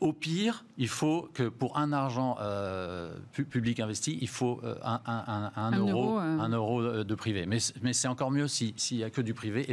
au 0.00 0.12
pire, 0.12 0.64
il 0.76 0.88
faut 0.88 1.28
que 1.32 1.48
pour 1.48 1.78
un 1.78 1.92
argent 1.92 2.36
euh, 2.40 3.16
public 3.32 3.80
investi, 3.80 4.18
il 4.20 4.28
faut 4.28 4.60
euh, 4.62 4.74
un, 4.82 5.72
euro, 5.76 6.18
un 6.18 6.48
euro 6.50 7.02
de 7.02 7.14
privé. 7.14 7.46
Mais, 7.46 7.58
c'est 7.92 8.08
encore 8.08 8.30
mieux 8.30 8.46
s'il 8.46 8.74
n'y 8.92 9.04
a 9.04 9.10
que 9.10 9.22
du 9.22 9.32
privé. 9.32 9.66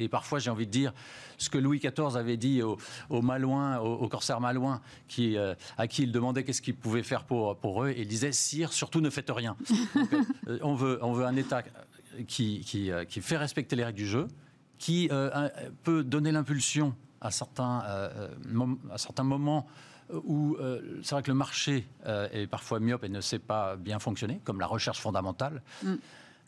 Et, 0.00 0.08
parfois, 0.08 0.40
j'ai 0.40 0.50
envie 0.50 0.66
de 0.66 0.72
dire 0.72 0.92
ce 1.36 1.48
que 1.48 1.58
Louis 1.58 1.78
XIV 1.78 2.16
avait 2.16 2.36
dit 2.36 2.62
aux 2.62 2.76
au 3.08 3.22
Malouins, 3.22 3.78
aux, 3.78 4.08
corsaires 4.08 4.40
malouins, 4.40 4.80
qui, 5.06 5.36
euh, 5.36 5.54
à 5.76 5.86
qui 5.86 6.02
il 6.02 6.12
demandait 6.12 6.42
qu'est-ce 6.42 6.62
qu'ils 6.62 6.74
pouvaient 6.74 7.04
faire 7.04 7.24
pour, 7.24 7.56
pour 7.56 7.84
eux. 7.84 7.90
Et 7.90 8.00
il 8.00 8.08
disait 8.08 8.32
Sire, 8.32 8.72
surtout 8.72 9.00
ne 9.00 9.10
faites 9.10 9.30
rien. 9.30 9.56
on, 10.62 10.74
veut, 10.74 10.98
on 11.02 11.12
veut 11.12 11.24
un 11.24 11.36
État 11.36 11.62
qui, 12.26 12.60
qui, 12.60 12.90
qui, 13.08 13.20
fait 13.20 13.36
respecter 13.36 13.76
les 13.76 13.84
règles 13.84 13.98
du 13.98 14.08
jeu, 14.08 14.26
qui 14.78 15.08
peut 15.84 16.02
donner 16.02 16.32
l'impulsion 16.32 16.96
à 17.20 17.30
certains, 17.30 17.78
à 17.78 18.98
certains 18.98 19.24
moments 19.24 19.66
où 20.12 20.56
c'est 21.02 21.14
vrai 21.14 21.22
que 21.22 21.30
le 21.30 21.36
marché 21.36 21.88
est 22.06 22.46
parfois 22.46 22.80
myope 22.80 23.04
et 23.04 23.08
ne 23.08 23.20
sait 23.20 23.38
pas 23.38 23.76
bien 23.76 23.98
fonctionner, 23.98 24.40
comme 24.44 24.60
la 24.60 24.66
recherche 24.66 25.00
fondamentale. 25.00 25.62
Mm 25.82 25.96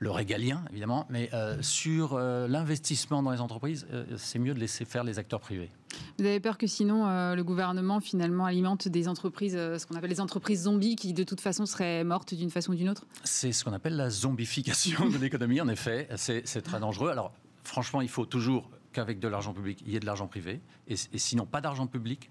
le 0.00 0.10
régalien, 0.10 0.64
évidemment, 0.70 1.06
mais 1.10 1.28
euh, 1.34 1.58
sur 1.60 2.14
euh, 2.14 2.48
l'investissement 2.48 3.22
dans 3.22 3.30
les 3.30 3.40
entreprises, 3.40 3.86
euh, 3.92 4.04
c'est 4.16 4.38
mieux 4.38 4.54
de 4.54 4.58
laisser 4.58 4.86
faire 4.86 5.04
les 5.04 5.18
acteurs 5.18 5.40
privés. 5.40 5.70
Vous 6.18 6.24
avez 6.24 6.40
peur 6.40 6.56
que 6.56 6.66
sinon 6.66 7.04
le 7.34 7.42
gouvernement 7.42 8.00
finalement 8.00 8.46
alimente 8.46 8.88
des 8.88 9.08
entreprises, 9.08 9.54
ce 9.54 9.86
qu'on 9.86 9.96
appelle 9.96 10.10
les 10.10 10.20
entreprises 10.20 10.62
zombies, 10.62 10.96
qui 10.96 11.12
de 11.12 11.24
toute 11.24 11.40
façon 11.40 11.66
seraient 11.66 12.04
mortes 12.04 12.34
d'une 12.34 12.50
façon 12.50 12.72
ou 12.72 12.74
d'une 12.74 12.88
autre? 12.88 13.06
C'est 13.24 13.52
ce 13.52 13.64
qu'on 13.64 13.72
appelle 13.72 13.96
la 13.96 14.08
zombification 14.08 15.08
de 15.08 15.18
l'économie, 15.18 15.60
en 15.60 15.68
effet. 15.68 16.08
C'est 16.16 16.62
très 16.62 16.80
dangereux. 16.80 17.10
Alors, 17.10 17.32
franchement, 17.64 18.00
il 18.00 18.08
faut 18.08 18.24
toujours 18.24 18.70
qu'avec 18.92 19.18
de 19.18 19.28
l'argent 19.28 19.52
public, 19.52 19.82
il 19.86 19.92
y 19.92 19.96
ait 19.96 20.00
de 20.00 20.06
l'argent 20.06 20.26
privé, 20.26 20.60
et, 20.90 21.18
sinon 21.18 21.46
pas 21.46 21.60
d'argent 21.60 21.86
public. 21.86 22.30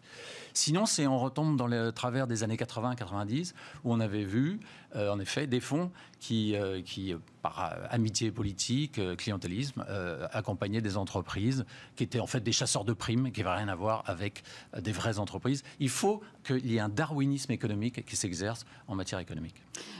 Sinon, 0.53 0.85
c'est 0.85 1.07
on 1.07 1.17
retombe 1.17 1.55
dans 1.55 1.67
le 1.67 1.91
travers 1.91 2.27
des 2.27 2.43
années 2.43 2.55
80-90, 2.55 3.53
où 3.83 3.93
on 3.93 3.99
avait 3.99 4.23
vu, 4.23 4.59
euh, 4.95 5.11
en 5.11 5.19
effet, 5.19 5.47
des 5.47 5.59
fonds 5.59 5.91
qui, 6.19 6.55
euh, 6.55 6.81
qui 6.81 7.13
par 7.41 7.73
amitié 7.89 8.31
politique, 8.31 8.99
euh, 8.99 9.15
clientélisme, 9.15 9.85
accompagnaient 10.31 10.81
des 10.81 10.97
entreprises 10.97 11.65
qui 11.95 12.03
étaient 12.03 12.19
en 12.19 12.27
fait 12.27 12.41
des 12.41 12.51
chasseurs 12.51 12.83
de 12.83 12.93
primes, 12.93 13.31
qui 13.31 13.41
n'avaient 13.41 13.57
rien 13.57 13.67
à 13.69 13.75
voir 13.75 14.03
avec 14.07 14.43
des 14.77 14.91
vraies 14.91 15.19
entreprises. 15.19 15.63
Il 15.79 15.89
faut 15.89 16.21
qu'il 16.43 16.69
y 16.69 16.75
ait 16.75 16.81
un 16.81 16.89
darwinisme 16.89 17.51
économique 17.51 18.05
qui 18.05 18.15
s'exerce 18.15 18.65
en 18.87 18.95
matière 18.95 19.19
économique. 19.19 19.55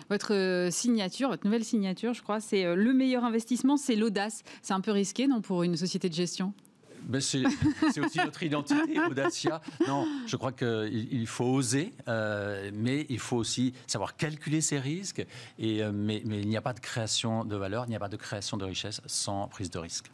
Votre 0.10 0.68
signature, 0.72 1.30
votre 1.30 1.46
nouvelle 1.46 1.64
signature, 1.64 2.14
je 2.14 2.22
crois, 2.22 2.40
c'est 2.40 2.76
le 2.76 2.94
meilleur 2.94 3.24
investissement, 3.24 3.78
c'est 3.78 3.96
l'audace. 3.96 4.44
C'est 4.62 4.74
un 4.74 4.82
peu 4.82 4.92
risqué, 4.92 5.28
non, 5.28 5.42
pour 5.42 5.64
une 5.64 5.78
société 5.78 6.10
de 6.10 6.14
gestion? 6.14 6.54
Ben 7.04 7.22
c'est 7.22 7.44
aussi 8.00 8.18
notre 8.20 8.44
identité, 8.44 9.00
Audacia. 9.10 9.62
Non, 9.88 10.08
je 10.26 10.36
crois 10.36 10.52
qu'il 10.52 11.08
il 11.12 11.28
faut 11.28 11.46
oser, 11.46 11.94
euh, 12.08 12.72
mais 12.74 13.06
il 13.10 13.20
faut 13.20 13.38
aussi 13.38 13.74
savoir 13.88 14.16
calculer 14.16 14.62
ses 14.62 14.80
risques. 14.80 15.26
Et, 15.58 15.84
euh, 15.84 15.92
mais, 15.94 16.22
mais, 16.26 16.40
il 16.40 16.48
n'y 16.48 16.58
a 16.58 16.62
pas 16.62 16.74
de 16.74 16.80
création 16.80 17.46
de 17.46 17.56
valeur, 17.56 17.86
il 17.86 17.90
n'y 17.90 17.96
a 17.96 18.00
pas 18.00 18.10
de 18.10 18.18
création 18.18 18.58
de 18.58 18.66
richesse 18.66 19.02
sans 19.06 19.48
prise 19.48 19.70
de 19.70 19.80
risque. 19.80 20.12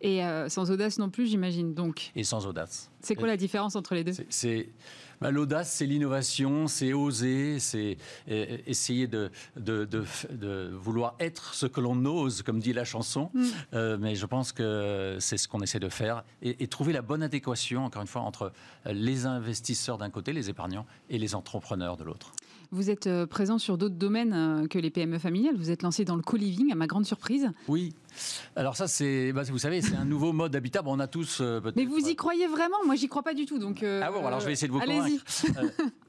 Et 0.00 0.24
euh, 0.24 0.48
sans 0.48 0.70
audace 0.70 0.98
non 0.98 1.10
plus, 1.10 1.26
j'imagine. 1.26 1.74
Donc. 1.74 2.12
Et 2.14 2.24
sans 2.24 2.46
audace. 2.46 2.90
C'est 3.06 3.14
quoi 3.14 3.28
la 3.28 3.36
différence 3.36 3.76
entre 3.76 3.94
les 3.94 4.04
deux? 4.04 4.12
C'est 4.28 4.68
bah, 5.20 5.30
l'audace, 5.30 5.72
c'est 5.72 5.86
l'innovation, 5.86 6.66
c'est 6.66 6.92
oser, 6.92 7.58
c'est 7.58 7.96
essayer 8.28 9.06
de, 9.06 9.30
de, 9.56 10.70
vouloir 10.74 11.14
être 11.20 11.54
ce 11.54 11.66
que 11.66 11.80
l'on 11.80 12.04
ose, 12.04 12.42
comme 12.42 12.60
dit 12.60 12.72
la 12.72 12.84
chanson. 12.84 13.30
Mm. 13.32 13.44
Euh, 13.74 13.98
mais 13.98 14.14
je 14.14 14.26
pense 14.26 14.52
que 14.52 15.16
c'est 15.20 15.36
ce 15.36 15.48
qu'on 15.48 15.60
essaie 15.60 15.78
de 15.78 15.88
faire 15.88 16.24
et, 16.42 16.66
trouver 16.66 16.92
la 16.92 17.02
bonne 17.02 17.22
adéquation, 17.22 17.84
encore 17.84 18.02
une 18.02 18.08
fois, 18.08 18.22
entre 18.22 18.52
les 18.84 19.24
investisseurs 19.24 19.98
d'un 19.98 20.10
côté, 20.10 20.32
les 20.32 20.50
épargnants, 20.50 20.86
et 21.08 21.18
les 21.18 21.34
entrepreneurs 21.34 21.96
de 21.96 22.04
l'autre. 22.04 22.32
Vous 22.70 22.90
êtes 22.90 23.06
euh, 23.06 23.26
présent 23.26 23.58
sur 23.58 23.78
d'autres 23.78 23.94
domaines 23.94 24.32
euh, 24.32 24.66
que 24.66 24.78
les 24.78 24.90
PME 24.90 25.18
familiales. 25.18 25.56
Vous 25.56 25.70
êtes 25.70 25.82
lancé 25.82 26.04
dans 26.04 26.16
le 26.16 26.22
co-living, 26.22 26.72
à 26.72 26.74
ma 26.74 26.86
grande 26.86 27.06
surprise. 27.06 27.50
Oui. 27.68 27.94
Alors 28.56 28.76
ça, 28.76 28.88
c'est, 28.88 29.32
bah, 29.32 29.42
vous 29.44 29.58
savez, 29.58 29.82
c'est 29.82 29.96
un 29.96 30.04
nouveau 30.04 30.32
mode 30.32 30.52
d'habitat. 30.52 30.82
on 30.84 30.98
a 30.98 31.06
tous 31.06 31.38
euh, 31.40 31.60
Mais 31.76 31.84
vous 31.84 32.08
y 32.08 32.16
croyez 32.16 32.46
vraiment? 32.46 32.76
Moi, 32.84 32.96
j'y 32.96 33.08
crois 33.08 33.22
pas 33.22 33.34
du 33.34 33.46
tout. 33.46 33.58
Donc. 33.58 33.82
ah 33.82 34.10
bon, 34.10 34.26
alors 34.26 34.40
je 34.40 34.46
vais 34.46 34.52
essayer 34.52 34.68
de 34.68 34.72
vous 34.72 34.80
convaincre 34.80 35.24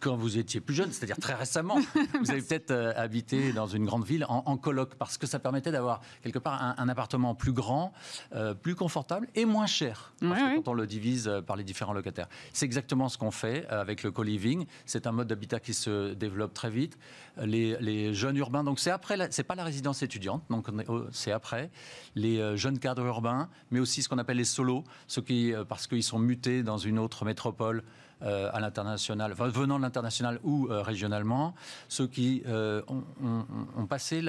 quand 0.00 0.16
vous 0.16 0.38
étiez 0.38 0.60
plus 0.60 0.74
jeune, 0.74 0.92
c'est-à-dire 0.92 1.18
très 1.18 1.34
récemment, 1.34 1.78
vous 2.20 2.30
avez 2.30 2.42
peut-être 2.42 2.70
euh, 2.70 2.92
habité 2.96 3.52
dans 3.52 3.66
une 3.66 3.84
grande 3.84 4.04
ville 4.04 4.24
en, 4.28 4.56
coloc, 4.56 4.94
parce 4.94 5.18
que 5.18 5.26
ça 5.26 5.38
permettait 5.38 5.72
d'avoir 5.72 6.00
quelque 6.22 6.38
part 6.38 6.74
un, 6.78 6.88
appartement 6.88 7.34
plus 7.34 7.52
grand, 7.52 7.92
euh, 8.34 8.54
plus 8.54 8.74
confortable 8.74 9.28
et 9.34 9.44
moins 9.44 9.66
cher, 9.66 10.12
quand 10.20 10.68
on 10.68 10.74
le 10.74 10.86
divise 10.86 11.28
euh, 11.28 11.40
par 11.40 11.56
les 11.56 11.64
différents 11.64 11.92
locataires. 11.92 12.28
C'est 12.52 12.66
exactement 12.66 13.08
ce 13.08 13.18
qu'on 13.18 13.30
fait 13.30 13.66
avec 13.68 14.02
le 14.02 14.10
co-living. 14.10 14.66
C'est 14.86 15.06
un 15.06 15.12
mode 15.12 15.28
d'habitat 15.28 15.60
qui 15.60 15.74
se 15.74 16.14
développe 16.14 16.54
très 16.54 16.70
vite. 16.70 16.98
Les, 17.42 18.14
jeunes 18.14 18.36
urbains, 18.36 18.64
donc 18.64 18.78
c'est 18.78 18.90
après, 18.90 19.16
c'est 19.30 19.42
pas 19.42 19.54
la 19.54 19.64
résidence 19.64 20.02
étudiante, 20.02 20.42
donc 20.50 20.68
c'est 21.12 21.32
après 21.32 21.70
les 22.14 22.56
jeunes 22.56 22.78
cadres 22.78 23.06
urbains, 23.06 23.48
mais 23.70 23.80
aussi 23.80 24.02
ce 24.02 24.08
qu'on 24.08 24.18
appelle 24.18 24.36
les 24.36 24.44
solos, 24.44 24.84
ceux 25.06 25.22
qui, 25.22 25.52
parce 25.68 25.86
qu'ils 25.86 26.02
sont 26.02 26.18
mutés 26.18 26.62
dans 26.62 26.78
une 26.78 26.98
autre 26.98 27.24
métropole 27.24 27.82
euh, 28.22 28.50
à 28.52 28.60
l'international, 28.60 29.32
venant 29.32 29.78
de 29.78 29.82
l'international 29.82 30.38
ou 30.44 30.68
euh, 30.68 30.80
régionalement, 30.82 31.54
ceux 31.88 32.06
qui 32.06 32.42
euh, 32.46 32.80
ont, 32.88 33.86
passé 33.86 34.20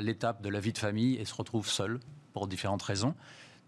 l'étape 0.00 0.40
de 0.40 0.48
la 0.48 0.60
vie 0.60 0.72
de 0.72 0.78
famille 0.78 1.16
et 1.16 1.24
se 1.24 1.34
retrouvent 1.34 1.68
seuls 1.68 1.98
pour 2.32 2.46
différentes 2.46 2.82
raisons 2.82 3.14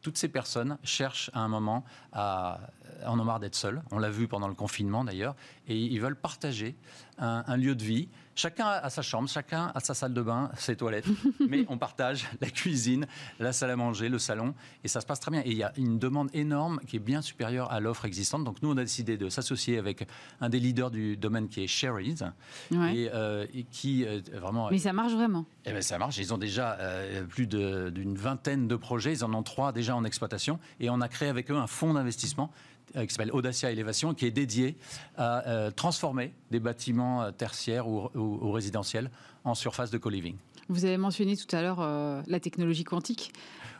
toutes 0.00 0.18
ces 0.18 0.28
personnes 0.28 0.78
cherchent 0.82 1.30
à 1.32 1.40
un 1.40 1.48
moment 1.48 1.84
à 2.12 2.58
en 3.06 3.18
ont 3.20 3.24
marre 3.24 3.38
d'être 3.38 3.54
seuls. 3.54 3.82
On 3.92 3.98
l'a 3.98 4.10
vu 4.10 4.26
pendant 4.26 4.48
le 4.48 4.54
confinement 4.54 5.04
d'ailleurs, 5.04 5.36
et 5.68 5.76
ils 5.76 6.00
veulent 6.00 6.16
partager 6.16 6.76
un, 7.18 7.56
lieu 7.56 7.76
de 7.76 7.84
vie 7.84 8.08
Chacun 8.34 8.66
a 8.66 8.88
sa 8.88 9.02
chambre, 9.02 9.28
chacun 9.28 9.70
a 9.74 9.80
sa 9.80 9.92
salle 9.92 10.14
de 10.14 10.22
bain, 10.22 10.50
ses 10.56 10.74
toilettes, 10.74 11.06
mais 11.48 11.66
on 11.68 11.76
partage 11.76 12.26
la 12.40 12.48
cuisine, 12.48 13.06
la 13.38 13.52
salle 13.52 13.70
à 13.70 13.76
manger, 13.76 14.08
le 14.08 14.18
salon, 14.18 14.54
et 14.84 14.88
ça 14.88 15.02
se 15.02 15.06
passe 15.06 15.20
très 15.20 15.30
bien. 15.30 15.42
Et 15.44 15.50
il 15.50 15.56
y 15.56 15.62
a 15.62 15.72
une 15.76 15.98
demande 15.98 16.30
énorme 16.32 16.80
qui 16.86 16.96
est 16.96 17.00
bien 17.00 17.20
supérieure 17.20 17.70
à 17.70 17.80
l'offre 17.80 18.06
existante. 18.06 18.44
Donc 18.44 18.62
nous, 18.62 18.70
on 18.70 18.76
a 18.78 18.82
décidé 18.82 19.18
de 19.18 19.28
s'associer 19.28 19.76
avec 19.76 20.06
un 20.40 20.48
des 20.48 20.60
leaders 20.60 20.90
du 20.90 21.16
domaine 21.16 21.48
qui 21.48 21.62
est 21.62 21.66
Sherry's, 21.66 22.24
euh, 22.72 23.46
et, 23.52 23.64
qui 23.64 24.06
euh, 24.06 24.20
vraiment. 24.32 24.70
Mais 24.70 24.78
ça 24.78 24.94
marche 24.94 25.12
vraiment. 25.12 25.44
Eh 25.66 25.72
ben, 25.72 25.82
ça 25.82 25.98
marche. 25.98 26.16
Ils 26.16 26.32
ont 26.32 26.38
déjà 26.38 26.78
euh, 26.80 27.24
plus 27.24 27.46
d'une 27.46 28.16
vingtaine 28.16 28.66
de 28.66 28.76
projets. 28.76 29.12
Ils 29.12 29.24
en 29.24 29.34
ont 29.34 29.42
trois 29.42 29.72
déjà 29.72 29.94
en 29.94 30.04
exploitation, 30.04 30.58
et 30.80 30.88
on 30.88 31.00
a 31.02 31.08
créé 31.08 31.28
avec 31.28 31.50
eux 31.50 31.56
un 31.56 31.66
fonds 31.66 31.92
d'investissement 31.92 32.50
qui 32.92 33.08
s'appelle 33.08 33.32
Audacia 33.32 33.70
Élévation, 33.70 34.14
qui 34.14 34.26
est 34.26 34.30
dédié 34.30 34.76
à 35.16 35.46
euh, 35.48 35.70
transformer 35.70 36.32
des 36.50 36.60
bâtiments 36.60 37.22
euh, 37.22 37.30
tertiaires 37.30 37.88
ou, 37.88 38.50
résidentiels 38.52 39.10
en 39.44 39.54
surface 39.54 39.90
de 39.90 39.98
co-living. 39.98 40.36
Vous 40.68 40.84
avez 40.84 40.96
mentionné 40.96 41.36
tout 41.36 41.54
à 41.54 41.62
l'heure 41.62 41.80
la 42.26 42.40
technologie 42.40 42.84
quantique. 42.84 43.32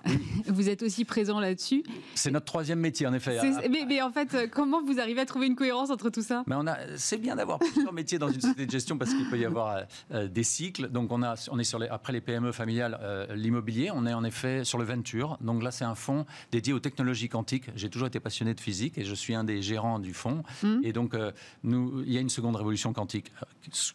vous 0.46 0.68
êtes 0.68 0.82
aussi 0.82 1.04
présent 1.04 1.40
là-dessus. 1.40 1.82
C'est 2.14 2.30
notre 2.30 2.46
troisième 2.46 2.80
métier, 2.80 3.06
en 3.06 3.14
effet. 3.14 3.38
Mais, 3.86 4.02
en 4.02 4.10
fait, 4.10 4.34
euh, 4.34 4.46
comment 4.50 4.82
vous 4.82 5.00
arrivez 5.00 5.20
à 5.20 5.26
trouver 5.26 5.46
une 5.46 5.56
cohérence 5.56 5.90
entre 5.90 6.10
tout 6.10 6.22
ça? 6.22 6.44
Mais 6.46 6.56
on 6.56 6.66
a, 6.66 6.76
C'est 6.96 7.18
bien 7.18 7.36
d'avoir 7.36 7.58
plusieurs 7.58 7.92
métiers 7.92 8.18
dans 8.18 8.28
une 8.28 8.40
société 8.40 8.66
de 8.66 8.70
gestion 8.70 8.98
parce 8.98 9.12
qu'il 9.12 9.28
peut 9.28 9.38
y 9.38 9.44
avoir 9.44 9.76
euh, 9.76 9.82
euh, 10.12 10.28
des 10.28 10.42
cycles. 10.42 10.88
Donc, 10.88 11.12
on, 11.12 11.22
a, 11.22 11.34
on 11.50 11.58
est 11.58 11.64
sur 11.64 11.78
les, 11.78 11.88
après 11.88 12.12
les 12.12 12.20
PME 12.20 12.52
familiales, 12.52 12.98
l'immobilier. 13.34 13.90
On 13.92 14.06
est 14.06 14.14
en 14.14 14.24
effet 14.24 14.64
sur 14.64 14.78
le 14.78 14.84
venture. 14.84 15.38
Donc 15.40 15.62
là, 15.62 15.70
c'est 15.70 15.84
un 15.84 15.94
fonds 15.94 16.26
dédié 16.50 16.72
aux 16.72 16.80
technologies 16.80 17.28
quantiques. 17.28 17.66
J'ai 17.76 17.88
toujours 17.88 18.08
été 18.08 18.20
passionné 18.20 18.54
de 18.54 18.60
physique 18.60 18.98
et 18.98 19.04
je 19.04 19.14
suis 19.14 19.34
un 19.34 19.44
des 19.44 19.62
gérants 19.62 19.98
du 19.98 20.14
fonds. 20.14 20.42
Mmh. 20.62 20.80
Et 20.82 20.92
donc, 20.92 21.16
nous, 21.62 22.02
il 22.06 22.12
y 22.12 22.18
a 22.18 22.20
une 22.20 22.28
seconde 22.28 22.56
révolution 22.56 22.92
quantique 22.92 23.32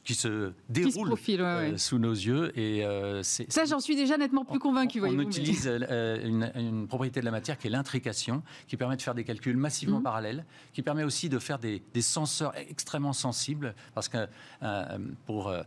qui 0.04 0.16
se 0.16 0.52
déroule 0.70 1.14
sous 1.78 2.00
nos 2.00 2.14
yeux. 2.14 2.58
Et, 2.58 2.84
ça, 3.22 3.66
j'en 3.66 3.80
suis 3.80 3.96
déjà 3.96 4.18
nettement 4.18 4.46
plus 4.46 4.60
convaincu. 4.60 5.02
On, 5.02 5.08
on 5.08 5.20
utilise 5.20 5.68
euh, 5.98 6.52
une, 6.56 6.88
propriété 6.88 7.20
de 7.20 7.26
la 7.26 7.32
matière 7.32 7.58
qui 7.58 7.68
est 7.68 7.70
l'intrication, 7.70 8.44
qui 8.68 8.78
permet 8.78 8.96
de 8.96 9.02
faire 9.02 9.16
des 9.16 9.24
calculs 9.24 9.58
massivement 9.58 10.00
mmh. 10.00 10.04
parallèles, 10.04 10.46
qui 10.74 10.82
permet 10.82 11.04
aussi 11.04 11.30
de 11.30 11.40
faire 11.40 11.60
des, 11.60 11.82
senseurs 12.02 12.56
extrêmement 12.56 13.14
sensibles, 13.14 13.76
parce 13.94 14.08
que 14.08 14.28
euh, 14.64 14.98
pour 15.26 15.50
euh, 15.50 15.64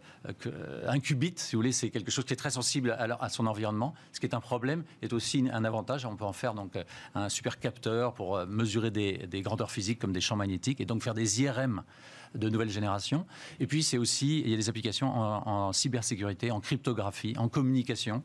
un 0.87 1.01
qubit, 1.01 1.35
si 1.37 1.55
vous 1.55 1.61
voulez, 1.61 1.73
c'est 1.73 1.91
quelque 1.91 2.11
chose 2.11 2.25
qui 2.25 2.33
est 2.33 2.37
très 2.37 2.51
sensible 2.51 2.97
à, 2.99 3.29
son 3.29 3.47
environnement. 3.47 3.95
Ce 4.13 4.21
qui 4.21 4.27
est 4.27 4.35
un 4.35 4.41
problème 4.41 4.85
est 5.03 5.13
aussi 5.13 5.49
un 5.53 5.65
avantage. 5.65 6.07
On 6.07 6.17
peut 6.17 6.25
en 6.25 6.33
faire 6.33 6.55
donc 6.55 6.79
un 7.15 7.29
super 7.29 7.59
capteur 7.59 8.15
pour 8.15 8.47
mesurer 8.47 8.91
des, 8.91 9.27
des 9.27 9.43
grandeurs 9.43 9.71
physiques 9.71 9.99
comme 9.99 10.13
des 10.13 10.21
champs 10.21 10.37
magnétiques 10.37 10.81
et 10.81 10.87
donc 10.87 11.03
faire 11.03 11.15
des 11.15 11.43
IRM 11.43 11.83
de 12.35 12.49
nouvelle 12.49 12.71
génération. 12.71 13.27
Et 13.59 13.67
puis, 13.67 13.83
c'est 13.83 13.99
aussi, 13.99 14.41
il 14.41 14.51
y 14.51 14.55
a 14.55 14.57
des 14.57 14.69
applications 14.69 15.11
en, 15.13 15.73
cybersécurité, 15.73 16.51
en 16.51 16.61
cryptographie, 16.61 17.35
en 17.37 17.49
communication. 17.49 18.23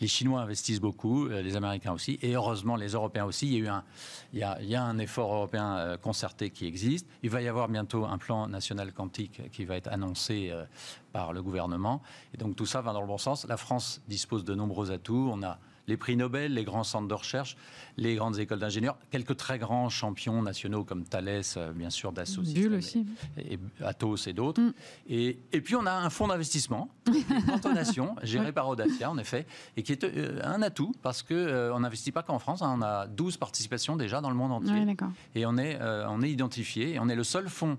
Les 0.00 0.08
Chinois 0.08 0.42
investissent 0.42 0.80
beaucoup, 0.80 1.26
euh, 1.26 1.42
les 1.42 1.56
Américains 1.56 1.92
aussi, 1.92 2.18
et 2.22 2.34
heureusement 2.34 2.76
les 2.76 2.88
Européens 2.92 3.24
aussi. 3.24 3.46
Il 3.46 3.52
y 3.52 3.56
a 3.56 3.58
eu 3.58 3.68
un, 3.68 3.84
il 4.32 4.38
y 4.38 4.74
a, 4.74 4.82
un 4.82 4.98
effort 4.98 5.32
européen 5.32 5.76
euh, 5.76 5.96
concerté 5.96 6.50
qui 6.50 6.66
existe. 6.66 7.06
Il 7.22 7.30
va 7.30 7.42
y 7.42 7.48
avoir 7.48 7.68
bientôt 7.68 8.04
un 8.04 8.18
plan 8.18 8.46
national 8.48 8.92
quantique 8.92 9.50
qui 9.50 9.64
va 9.64 9.76
être 9.76 9.88
annoncé 9.88 10.50
euh, 10.50 10.64
par 11.12 11.32
le 11.32 11.42
gouvernement. 11.42 12.02
Et 12.34 12.36
donc 12.36 12.54
tout 12.54 12.66
ça 12.66 12.80
va 12.80 12.92
dans 12.92 13.00
le 13.00 13.06
bon 13.06 13.18
sens. 13.18 13.46
La 13.48 13.56
France 13.56 14.00
dispose 14.08 14.44
de 14.44 14.54
nombreux 14.54 14.90
atouts. 14.92 15.30
On 15.32 15.42
a 15.42 15.58
les 15.88 15.96
prix 15.96 16.16
Nobel, 16.16 16.54
les 16.54 16.64
grands 16.64 16.84
centres 16.84 17.08
de 17.08 17.14
recherche, 17.14 17.56
les 17.96 18.14
grandes 18.14 18.38
écoles 18.38 18.60
d'ingénieurs, 18.60 18.96
quelques 19.10 19.36
très 19.36 19.58
grands 19.58 19.88
champions 19.88 20.40
nationaux 20.42 20.84
comme 20.84 21.02
Thales, 21.04 21.42
euh, 21.56 21.72
bien 21.72 21.90
sûr, 21.90 22.12
Dassault, 22.12 22.42
aussi. 22.42 23.06
Et, 23.38 23.58
Atos 23.82 24.28
et 24.28 24.32
d'autres. 24.34 24.60
Mm. 24.60 24.72
Et, 25.08 25.38
et, 25.52 25.60
puis 25.60 25.74
on 25.74 25.86
a 25.86 25.92
un 25.92 26.10
fonds 26.10 26.28
d'investissement, 26.28 26.90
une 27.06 27.74
nation, 27.74 28.14
géré 28.22 28.52
par 28.52 28.68
Audacia, 28.68 29.10
en 29.10 29.18
effet, 29.18 29.46
et 29.76 29.82
qui 29.82 29.92
est 29.92 30.04
euh, 30.04 30.40
un 30.44 30.62
atout 30.62 30.92
parce 31.02 31.22
qu'on 31.22 31.34
euh, 31.34 31.72
on 31.74 31.80
n'investit 31.80 32.12
pas 32.12 32.22
qu'en 32.22 32.38
France, 32.38 32.62
hein. 32.62 32.76
on 32.78 32.82
a 32.82 33.06
12 33.06 33.38
participations 33.38 33.96
déjà 33.96 34.20
dans 34.20 34.30
le 34.30 34.36
monde 34.36 34.52
entier. 34.52 34.96
et 35.34 35.46
on 35.46 35.56
est, 35.56 35.78
on 35.82 36.22
est 36.22 36.30
identifié, 36.30 36.94
et 36.94 36.98
on 36.98 37.08
est 37.08 37.16
le 37.16 37.24
seul 37.24 37.48
fonds 37.48 37.78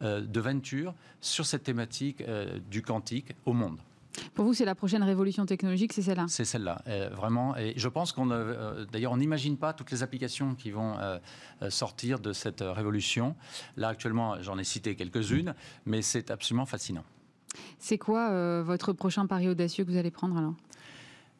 de 0.00 0.40
venture 0.40 0.92
sur 1.20 1.46
cette 1.46 1.62
thématique 1.62 2.22
du 2.70 2.82
quantique 2.82 3.34
au 3.46 3.52
monde. 3.52 3.78
Pour 4.34 4.44
vous, 4.44 4.54
c'est 4.54 4.64
la 4.64 4.74
prochaine 4.74 5.02
révolution 5.02 5.46
technologique, 5.46 5.92
c'est 5.92 6.02
celle-là? 6.02 6.26
C'est 6.28 6.44
celle-là, 6.44 6.82
euh, 6.86 7.10
vraiment. 7.14 7.56
Et 7.56 7.74
je 7.76 7.88
pense 7.88 8.12
qu'on, 8.12 8.30
euh, 8.30 8.84
d'ailleurs, 8.86 9.12
on 9.12 9.16
n'imagine 9.16 9.56
pas 9.56 9.72
toutes 9.72 9.90
les 9.90 10.02
applications 10.02 10.54
qui 10.54 10.70
vont 10.70 10.96
euh, 10.98 11.18
sortir 11.70 12.18
de 12.18 12.32
cette 12.32 12.60
révolution. 12.60 13.34
Là, 13.76 13.88
actuellement, 13.88 14.40
j'en 14.42 14.58
ai 14.58 14.64
cité 14.64 14.94
quelques-unes, 14.94 15.54
mais 15.86 16.02
c'est 16.02 16.30
absolument 16.30 16.66
fascinant. 16.66 17.04
C'est 17.78 17.98
quoi 17.98 18.62
votre 18.62 18.92
prochain 18.92 19.26
pari 19.26 19.48
audacieux 19.48 19.84
que 19.84 19.90
vous 19.90 19.96
allez 19.96 20.10
prendre 20.10 20.36
alors? 20.36 20.54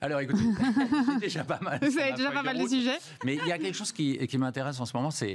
Alors 0.04 0.20
écoutez, 0.20 0.44
déjà 1.20 1.44
pas 1.44 1.58
mal. 1.62 1.78
Vous 1.80 1.98
avez 1.98 2.12
déjà 2.12 2.30
pas 2.30 2.42
mal 2.42 2.58
de 2.58 2.68
sujets. 2.68 2.98
Mais 3.24 3.36
il 3.36 3.46
y 3.46 3.52
a 3.52 3.58
quelque 3.64 3.74
chose 3.74 3.92
qui, 3.92 4.18
qui 4.26 4.38
m'intéresse 4.38 4.78
en 4.80 4.86
ce 4.86 4.94
moment, 4.96 5.10
c'est 5.10 5.32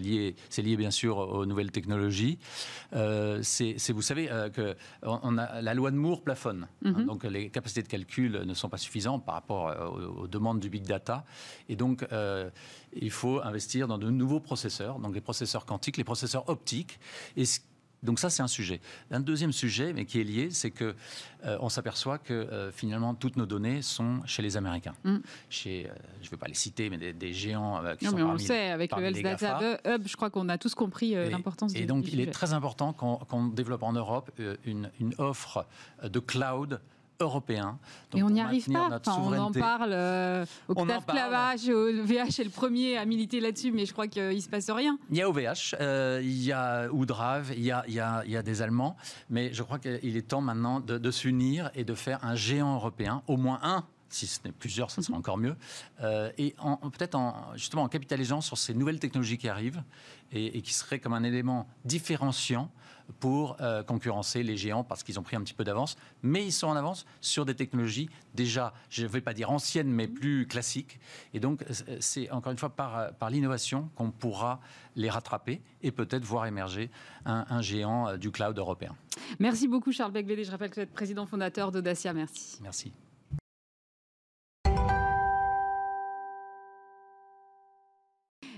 lié, 0.00 0.36
lié 0.58 0.76
bien 0.76 0.90
sûr 0.90 1.18
aux 1.18 1.46
nouvelles 1.46 1.72
technologies. 1.72 2.38
Euh, 2.94 3.40
c'est, 3.42 3.76
vous 3.90 4.02
savez, 4.02 4.30
euh, 4.30 4.50
que 4.50 4.76
on 5.02 5.36
a, 5.36 5.60
la 5.60 5.74
loi 5.74 5.90
de 5.90 5.96
Moore 5.96 6.22
plafonne. 6.22 6.68
Hein, 6.84 6.92
mhm. 6.92 7.06
donc 7.06 7.24
les 7.24 7.50
capacités 7.50 7.82
de 7.82 7.88
calcul 7.88 8.42
ne 8.44 8.54
sont 8.54 8.68
pas 8.68 8.78
suffisantes 8.78 9.24
par 9.24 9.34
rapport 9.34 9.68
euh, 9.68 9.88
aux, 9.88 10.28
demandes 10.28 10.60
du 10.60 10.70
big 10.70 10.84
data. 10.84 11.24
Et 11.68 11.76
donc, 11.76 12.06
il 12.94 13.10
faut 13.10 13.40
investir 13.42 13.88
dans 13.88 13.98
de 13.98 14.10
nouveaux 14.10 14.40
processeurs, 14.40 14.98
donc 14.98 15.14
les 15.14 15.20
processeurs 15.20 15.66
quantiques, 15.66 15.96
les 15.96 16.04
processeurs 16.04 16.48
optiques. 16.48 17.00
Et 17.36 17.44
ce 17.44 17.60
donc 18.02 18.18
ça, 18.18 18.30
c'est 18.30 18.42
un 18.42 18.48
sujet. 18.48 18.80
Un 19.10 19.20
deuxième 19.20 19.52
sujet, 19.52 19.92
mais 19.92 20.04
qui 20.04 20.20
est 20.20 20.24
lié, 20.24 20.48
c'est 20.50 20.70
que 20.70 20.94
euh, 21.44 21.56
on 21.60 21.68
s'aperçoit 21.68 22.18
que 22.18 22.32
euh, 22.32 22.72
finalement 22.72 23.14
toutes 23.14 23.36
nos 23.36 23.46
données 23.46 23.80
sont 23.82 24.20
chez 24.26 24.42
les 24.42 24.56
Américains. 24.56 24.94
Mm. 25.04 25.18
Chez, 25.48 25.86
euh, 25.86 25.94
je 26.20 26.26
ne 26.26 26.30
vais 26.30 26.36
pas 26.36 26.48
les 26.48 26.54
citer, 26.54 26.90
mais 26.90 26.98
des, 27.12 27.32
géants 27.32 27.80
qui 27.98 28.06
non, 28.06 28.12
mais 28.12 28.22
on 28.22 28.32
le 28.32 28.38
sait, 28.38 28.70
avec 28.70 28.94
le 28.94 29.04
Health 29.04 29.22
Data 29.22 29.78
Hub, 29.84 30.02
je 30.06 30.16
crois 30.16 30.30
qu'on 30.30 30.48
a 30.48 30.58
tous 30.58 30.74
compris 30.74 31.14
l'importance. 31.30 31.74
Et 31.74 31.86
donc, 31.86 32.12
il 32.12 32.20
est 32.20 32.30
très 32.30 32.52
important 32.52 32.92
qu'on 32.92 33.46
développe 33.46 33.82
en 33.82 33.92
Europe 33.92 34.30
une, 34.64 34.90
une 35.00 35.14
offre 35.18 35.66
de 36.02 36.18
cloud 36.18 36.80
européen. 37.22 37.78
Et 38.14 38.22
on 38.22 38.30
n'y 38.30 38.40
arrive 38.40 38.70
pas. 38.70 39.00
on 39.06 39.32
en 39.38 39.52
parle 39.52 39.92
euh, 39.92 40.44
au 40.68 40.74
clavage, 40.74 41.68
au 41.68 42.04
VH 42.04 42.40
est 42.40 42.44
le 42.44 42.50
premier 42.50 42.96
à 42.96 43.04
militer 43.04 43.40
là-dessus, 43.40 43.72
mais 43.72 43.86
je 43.86 43.92
crois 43.92 44.08
qu'il 44.08 44.28
ne 44.28 44.40
se 44.40 44.48
passe 44.48 44.70
rien. 44.70 44.98
Il 45.10 45.16
y 45.16 45.22
a 45.22 45.28
OVH, 45.28 45.76
euh, 45.80 46.20
il 46.22 46.42
y 46.42 46.52
a 46.52 46.90
Oudrave, 46.92 47.52
il 47.56 47.62
y 47.62 47.70
a, 47.70 47.84
il, 47.88 47.94
y 47.94 48.00
a, 48.00 48.22
il 48.24 48.32
y 48.32 48.36
a, 48.36 48.42
des 48.42 48.62
Allemands, 48.62 48.96
mais 49.30 49.52
je 49.52 49.62
crois 49.62 49.78
qu'il 49.78 50.16
est 50.16 50.28
temps 50.28 50.40
maintenant 50.40 50.80
de, 50.80 50.98
de 50.98 51.10
s'unir 51.10 51.70
et 51.74 51.84
de 51.84 51.94
faire 51.94 52.24
un 52.24 52.34
géant 52.34 52.74
européen, 52.74 53.22
au 53.26 53.36
moins 53.36 53.60
un 53.62 53.84
si 54.12 54.26
ce 54.26 54.40
n'est 54.44 54.52
plusieurs, 54.52 54.90
ça 54.90 55.02
sera 55.02 55.14
mhm. 55.14 55.20
encore 55.20 55.38
mieux. 55.38 55.56
Euh, 56.02 56.30
et 56.38 56.54
peut-être 56.82 57.14
en, 57.14 57.52
justement 57.54 57.82
en 57.82 57.88
capitalisant 57.88 58.40
sur 58.40 58.58
ces 58.58 58.74
nouvelles 58.74 58.98
technologies 58.98 59.38
qui 59.38 59.48
arrivent 59.48 59.82
et, 60.32 60.58
et 60.58 60.62
qui 60.62 60.74
seraient 60.74 60.98
comme 60.98 61.14
un 61.14 61.24
élément 61.24 61.66
différenciant 61.84 62.70
pour 63.20 63.56
euh, 63.60 63.82
concurrencer 63.82 64.42
les 64.42 64.56
géants 64.56 64.84
parce 64.84 65.02
qu'ils 65.02 65.18
ont 65.18 65.22
pris 65.22 65.36
un 65.36 65.42
petit 65.42 65.54
peu 65.54 65.64
d'avance, 65.64 65.96
mais 66.22 66.44
ils 66.44 66.52
sont 66.52 66.66
en 66.66 66.76
avance 66.76 67.04
sur 67.20 67.44
des 67.44 67.54
technologies 67.54 68.08
déjà, 68.34 68.72
je 68.90 69.02
ne 69.02 69.08
vais 69.08 69.20
pas 69.20 69.34
dire 69.34 69.50
anciennes, 69.50 69.90
mais 69.90 70.08
plus 70.08 70.46
classiques. 70.46 70.98
Et 71.34 71.40
donc, 71.40 71.64
c'est 72.00 72.30
encore 72.30 72.52
une 72.52 72.58
fois 72.58 72.70
par, 72.70 73.12
par 73.14 73.30
l'innovation 73.30 73.90
qu'on 73.94 74.10
pourra 74.10 74.60
les 74.96 75.10
rattraper 75.10 75.62
et 75.82 75.90
peut-être 75.90 76.24
voir 76.24 76.46
émerger 76.46 76.90
un, 77.24 77.62
géant 77.62 78.08
euh, 78.08 78.16
du 78.16 78.30
cloud 78.30 78.56
européen. 78.58 78.94
Merci 79.38 79.68
beaucoup 79.68 79.92
Charles 79.92 80.12
Becbédé. 80.12 80.44
Je 80.44 80.50
rappelle 80.50 80.70
que 80.70 80.76
vous 80.76 80.80
êtes 80.82 80.92
président 80.92 81.26
fondateur 81.26 81.72
d'Audacia. 81.72 82.12
Merci. 82.12 82.58
Merci. 82.62 82.92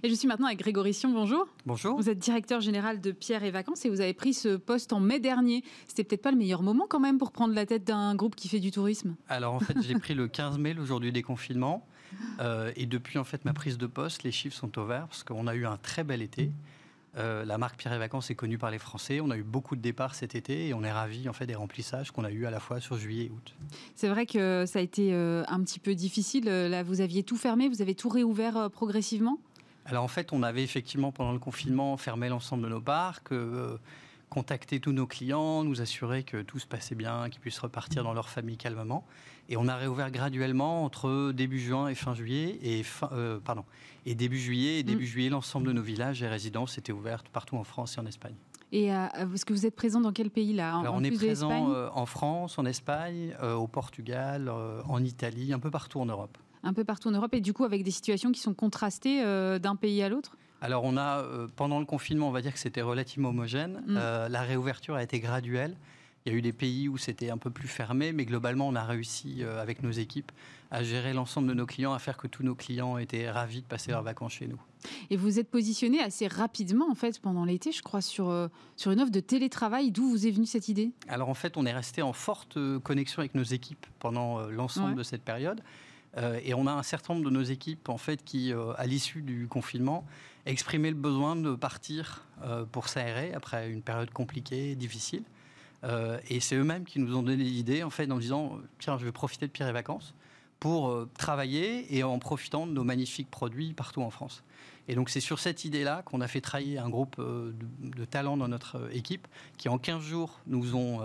Et 0.04 0.10
je 0.10 0.14
suis 0.14 0.28
maintenant 0.28 0.48
avec 0.48 0.58
Grégory 0.58 0.92
Sion. 0.92 1.10
Bonjour. 1.12 1.48
Bonjour. 1.64 1.96
Vous 1.96 2.10
êtes 2.10 2.18
directeur 2.18 2.60
général 2.60 3.00
de 3.00 3.10
Pierre 3.10 3.42
et 3.42 3.50
Vacances 3.50 3.86
et 3.86 3.88
vous 3.88 4.02
avez 4.02 4.12
pris 4.12 4.34
ce 4.34 4.56
poste 4.56 4.92
en 4.92 5.00
mai 5.00 5.18
dernier. 5.18 5.64
C'était 5.88 6.04
peut-être 6.04 6.20
pas 6.20 6.30
le 6.30 6.36
meilleur 6.36 6.60
moment 6.60 6.84
quand 6.86 7.00
même 7.00 7.16
pour 7.16 7.32
prendre 7.32 7.54
la 7.54 7.64
tête 7.64 7.84
d'un 7.84 8.14
groupe 8.14 8.36
qui 8.36 8.50
fait 8.50 8.60
du 8.60 8.70
tourisme. 8.70 9.16
Alors 9.30 9.54
en 9.54 9.60
fait, 9.60 9.78
j'ai 9.80 9.94
pris 9.98 10.12
le 10.12 10.28
15 10.28 10.58
mai, 10.58 10.74
le 10.74 10.84
jour 10.84 11.00
du 11.00 11.10
déconfinement. 11.10 11.86
Euh, 12.38 12.70
et 12.76 12.84
depuis 12.84 13.18
en 13.18 13.24
fait 13.24 13.46
ma 13.46 13.54
prise 13.54 13.78
de 13.78 13.86
poste, 13.86 14.24
les 14.24 14.30
chiffres 14.30 14.54
sont 14.54 14.78
au 14.78 14.84
vert 14.84 15.06
parce 15.08 15.24
qu'on 15.24 15.46
a 15.46 15.54
eu 15.54 15.64
un 15.64 15.78
très 15.78 16.04
bel 16.04 16.20
été. 16.20 16.52
Euh, 17.16 17.46
la 17.46 17.56
marque 17.56 17.78
Pierre 17.78 17.94
et 17.94 17.98
Vacances 17.98 18.28
est 18.28 18.34
connue 18.34 18.58
par 18.58 18.70
les 18.70 18.78
Français. 18.78 19.22
On 19.22 19.30
a 19.30 19.38
eu 19.38 19.42
beaucoup 19.42 19.74
de 19.74 19.80
départs 19.80 20.14
cet 20.14 20.34
été 20.34 20.68
et 20.68 20.74
on 20.74 20.84
est 20.84 20.92
ravis 20.92 21.30
en 21.30 21.32
fait 21.32 21.46
des 21.46 21.54
remplissages 21.54 22.10
qu'on 22.10 22.24
a 22.24 22.30
eu 22.30 22.44
à 22.44 22.50
la 22.50 22.60
fois 22.60 22.78
sur 22.78 22.98
juillet 22.98 23.24
et 23.24 23.30
août. 23.30 23.54
C'est 23.94 24.08
vrai 24.08 24.26
que 24.26 24.64
ça 24.66 24.80
a 24.80 24.82
été 24.82 25.14
euh, 25.14 25.44
un 25.48 25.62
petit 25.62 25.80
peu 25.80 25.94
difficile. 25.94 26.44
Là, 26.44 26.82
vous 26.82 27.00
aviez 27.00 27.22
tout 27.22 27.38
fermé, 27.38 27.70
vous 27.70 27.80
avez 27.80 27.94
tout 27.94 28.10
réouvert 28.10 28.68
progressivement? 28.70 29.38
Alors 29.84 30.04
en 30.04 30.08
fait, 30.08 30.32
on 30.32 30.42
avait 30.42 30.62
effectivement 30.62 31.12
pendant 31.12 31.32
le 31.32 31.38
confinement 31.38 31.96
fermé 31.96 32.28
l'ensemble 32.28 32.62
de 32.64 32.68
nos 32.68 32.80
parcs, 32.80 33.32
euh, 33.32 33.76
contacté 34.30 34.80
tous 34.80 34.92
nos 34.92 35.06
clients, 35.06 35.62
nous 35.62 35.80
assurer 35.80 36.22
que 36.22 36.42
tout 36.42 36.58
se 36.58 36.66
passait 36.66 36.94
bien, 36.94 37.28
qu'ils 37.28 37.40
puissent 37.40 37.58
repartir 37.58 38.02
dans 38.02 38.14
leur 38.14 38.28
famille 38.28 38.56
calmement. 38.56 39.04
Et 39.50 39.58
on 39.58 39.68
a 39.68 39.76
réouvert 39.76 40.10
graduellement 40.10 40.84
entre 40.84 41.32
début 41.32 41.60
juin 41.60 41.88
et 41.88 41.94
fin 41.94 42.14
juillet 42.14 42.58
et 42.62 42.82
euh, 43.12 43.38
pardon 43.40 43.64
et 44.06 44.14
début 44.14 44.38
juillet 44.38 44.78
et 44.78 44.82
début 44.82 45.04
mm. 45.04 45.06
juillet 45.06 45.28
l'ensemble 45.28 45.66
de 45.66 45.72
nos 45.72 45.82
villages 45.82 46.22
et 46.22 46.28
résidences 46.28 46.78
étaient 46.78 46.92
ouvertes 46.92 47.28
partout 47.28 47.56
en 47.56 47.64
France 47.64 47.96
et 47.96 48.00
en 48.00 48.06
Espagne. 48.06 48.34
Et 48.72 48.92
euh, 48.92 49.06
est-ce 49.34 49.44
que 49.44 49.52
vous 49.52 49.66
êtes 49.66 49.76
présent 49.76 50.00
dans 50.00 50.12
quel 50.12 50.30
pays 50.30 50.54
là? 50.54 50.78
Alors, 50.78 50.94
On 50.94 51.04
est 51.04 51.10
présent 51.10 51.90
en 51.94 52.06
France, 52.06 52.58
en 52.58 52.64
Espagne, 52.64 53.36
au 53.40 53.68
Portugal, 53.68 54.50
en 54.50 55.04
Italie, 55.04 55.52
un 55.52 55.58
peu 55.58 55.70
partout 55.70 56.00
en 56.00 56.06
Europe 56.06 56.38
un 56.64 56.72
peu 56.72 56.84
partout 56.84 57.08
en 57.08 57.12
Europe 57.12 57.34
et 57.34 57.40
du 57.40 57.52
coup 57.52 57.64
avec 57.64 57.84
des 57.84 57.90
situations 57.90 58.32
qui 58.32 58.40
sont 58.40 58.54
contrastées 58.54 59.22
euh, 59.22 59.58
d'un 59.58 59.76
pays 59.76 60.02
à 60.02 60.08
l'autre? 60.08 60.36
Alors 60.60 60.84
on 60.84 60.96
a, 60.96 61.20
euh, 61.20 61.46
pendant 61.54 61.78
le 61.78 61.84
confinement, 61.84 62.28
on 62.28 62.32
va 62.32 62.40
dire 62.40 62.52
que 62.52 62.58
c'était 62.58 62.82
relativement 62.82 63.28
homogène. 63.28 63.82
Mm. 63.86 63.96
Euh, 63.96 64.28
la 64.28 64.42
réouverture 64.42 64.94
a 64.94 65.02
été 65.02 65.20
graduelle. 65.20 65.76
Il 66.24 66.32
y 66.32 66.34
a 66.34 66.38
eu 66.38 66.42
des 66.42 66.54
pays 66.54 66.88
où 66.88 66.96
c'était 66.96 67.28
un 67.28 67.36
peu 67.36 67.50
plus 67.50 67.68
fermé, 67.68 68.12
mais 68.12 68.24
globalement, 68.24 68.66
on 68.66 68.74
a 68.74 68.82
réussi 68.82 69.44
avec 69.44 69.82
nos 69.82 69.90
équipes 69.90 70.32
à 70.70 70.82
gérer 70.82 71.12
l'ensemble 71.12 71.48
de 71.48 71.52
nos 71.52 71.66
clients, 71.66 71.92
à 71.92 71.98
faire 71.98 72.16
que 72.16 72.26
tous 72.26 72.42
nos 72.42 72.54
clients 72.54 72.96
étaient 72.96 73.30
ravis 73.30 73.60
de 73.60 73.66
passer 73.66 73.90
leurs 73.90 74.02
vacances 74.02 74.32
chez 74.32 74.46
nous. 74.46 74.58
Et 75.10 75.18
vous 75.18 75.38
êtes 75.38 75.50
positionné 75.50 76.00
assez 76.00 76.26
rapidement, 76.26 76.90
en 76.90 76.94
fait, 76.94 77.20
pendant 77.20 77.44
l'été, 77.44 77.72
je 77.72 77.82
crois, 77.82 78.00
sur, 78.00 78.34
sur 78.74 78.90
une 78.90 79.02
offre 79.02 79.12
de 79.12 79.20
télétravail. 79.20 79.90
D'où 79.90 80.08
vous 80.08 80.26
est 80.26 80.30
venue 80.30 80.46
cette 80.46 80.70
idée? 80.70 80.92
Alors, 81.08 81.28
en 81.28 81.34
fait, 81.34 81.58
on 81.58 81.66
est 81.66 81.74
resté 81.74 82.00
en 82.00 82.14
forte 82.14 82.56
connexion 82.82 83.20
avec 83.20 83.34
nos 83.34 83.42
équipes 83.42 83.84
pendant 83.98 84.48
l'ensemble 84.48 84.94
de 84.94 85.02
cette 85.02 85.24
période. 85.24 85.60
Euh, 86.16 86.40
et 86.44 86.54
on 86.54 86.66
a 86.66 86.72
un 86.72 86.82
certain 86.82 87.14
nombre 87.14 87.26
de 87.26 87.30
nos 87.30 87.42
équipes, 87.42 87.88
en 87.88 87.98
fait, 87.98 88.24
qui, 88.24 88.52
euh, 88.52 88.72
à 88.76 88.86
l'issue 88.86 89.22
du 89.22 89.48
confinement, 89.48 90.04
exprimaient 90.46 90.90
le 90.90 90.96
besoin 90.96 91.36
de 91.36 91.54
partir 91.54 92.26
euh, 92.44 92.64
pour 92.64 92.88
s'aérer 92.88 93.32
après 93.34 93.70
une 93.70 93.82
période 93.82 94.10
compliquée, 94.10 94.74
difficile. 94.74 95.24
et 96.30 96.40
c'est 96.40 96.56
eux-mêmes 96.56 96.84
qui 96.84 96.98
nous 96.98 97.14
ont 97.14 97.22
donné 97.22 97.44
l'idée, 97.44 97.82
en 97.82 97.90
fait, 97.90 98.10
en 98.10 98.18
disant 98.18 98.58
tiens, 98.78 98.96
je 98.96 99.04
vais 99.04 99.12
profiter 99.12 99.46
de 99.46 99.52
Pierre 99.52 99.68
et 99.68 99.72
Vacances 99.72 100.14
pour 100.58 101.06
travailler 101.18 101.94
et 101.94 102.02
en 102.02 102.18
profitant 102.18 102.66
de 102.66 102.72
nos 102.72 102.84
magnifiques 102.84 103.30
produits 103.30 103.74
partout 103.74 104.00
en 104.00 104.08
France. 104.08 104.44
Et 104.88 104.94
donc 104.94 105.10
c'est 105.10 105.20
sur 105.20 105.38
cette 105.38 105.66
idée-là 105.66 106.00
qu'on 106.06 106.22
a 106.22 106.26
fait 106.26 106.40
travailler 106.40 106.78
un 106.78 106.88
groupe 106.88 107.18
de, 107.18 107.54
de, 107.80 108.04
talents 108.06 108.38
dans 108.38 108.48
notre 108.48 108.88
équipe 108.94 109.28
qui 109.58 109.68
en 109.68 109.76
15 109.76 110.02
jours 110.02 110.40
nous 110.46 110.74
ont 110.74 111.00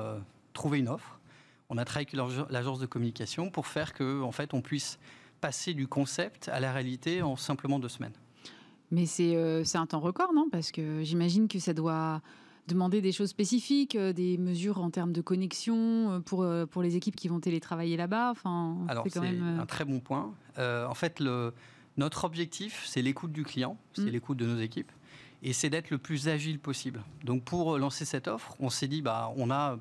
trouvé 0.53 0.79
une 0.79 0.87
offre 0.87 1.18
on 1.69 1.77
a 1.77 1.85
travaillé 1.85 2.07
avec 2.11 2.49
l'agence 2.49 2.79
de 2.79 2.85
communication 2.85 3.49
pour 3.51 3.67
faire 3.67 3.93
que, 3.93 4.21
en 4.21 4.31
fait, 4.31 4.53
on 4.53 4.61
puisse 4.61 4.99
passer 5.39 5.73
du 5.73 5.87
concept 5.87 6.49
à 6.49 6.59
la 6.59 6.73
réalité 6.73 7.21
en 7.21 7.35
simplement 7.35 7.79
deux 7.79 7.89
semaines. 7.89 8.13
Mais 8.91 9.05
c'est 9.05 9.35
euh, 9.35 9.63
un 9.75 9.85
temps 9.85 9.99
record, 9.99 10.33
non? 10.33 10.49
Parce 10.51 10.71
que 10.71 11.03
j'imagine 11.03 11.47
que 11.47 11.59
ça 11.59 11.73
doit 11.73 12.21
demander 12.67 13.01
des 13.01 13.11
choses 13.11 13.29
spécifiques, 13.29 13.95
euh, 13.95 14.13
des 14.13 14.37
mesures 14.37 14.79
en 14.79 14.89
termes 14.89 15.13
de 15.13 15.21
connexion 15.21 16.11
euh, 16.11 16.19
pour, 16.19 16.45
pour 16.71 16.81
les 16.81 16.95
équipes 16.95 17.15
qui 17.15 17.27
vont 17.27 17.39
télétravailler 17.39 17.97
là-bas. 17.97 18.31
Enfin, 18.31 18.77
Alors, 18.87 19.05
c'est 19.07 19.19
un 19.19 19.65
très 19.65 19.85
bon 19.85 19.99
point. 19.99 20.33
en 20.57 20.93
fait, 20.95 21.19
le, 21.19 21.53
notre 21.97 22.25
objectif, 22.25 22.83
c'est 22.87 23.03
l'écoute 23.03 23.31
du 23.31 23.43
client, 23.43 23.77
c'est 23.93 24.03
mm. 24.03 24.09
l'écoute 24.09 24.37
de 24.37 24.47
nos 24.47 24.59
équipes, 24.59 24.91
et 25.43 25.53
c'est 25.53 25.69
d'être 25.69 25.91
le 25.91 25.99
plus 25.99 26.27
agile 26.27 26.59
possible. 26.59 27.03
Donc, 27.23 27.43
pour 27.43 27.77
lancer 27.77 28.05
cette 28.05 28.27
offre, 28.27 28.55
on 28.59 28.71
s'est 28.71 28.87
dit, 28.87 29.03
bah, 29.03 29.31
on 29.37 29.51
a 29.51 29.77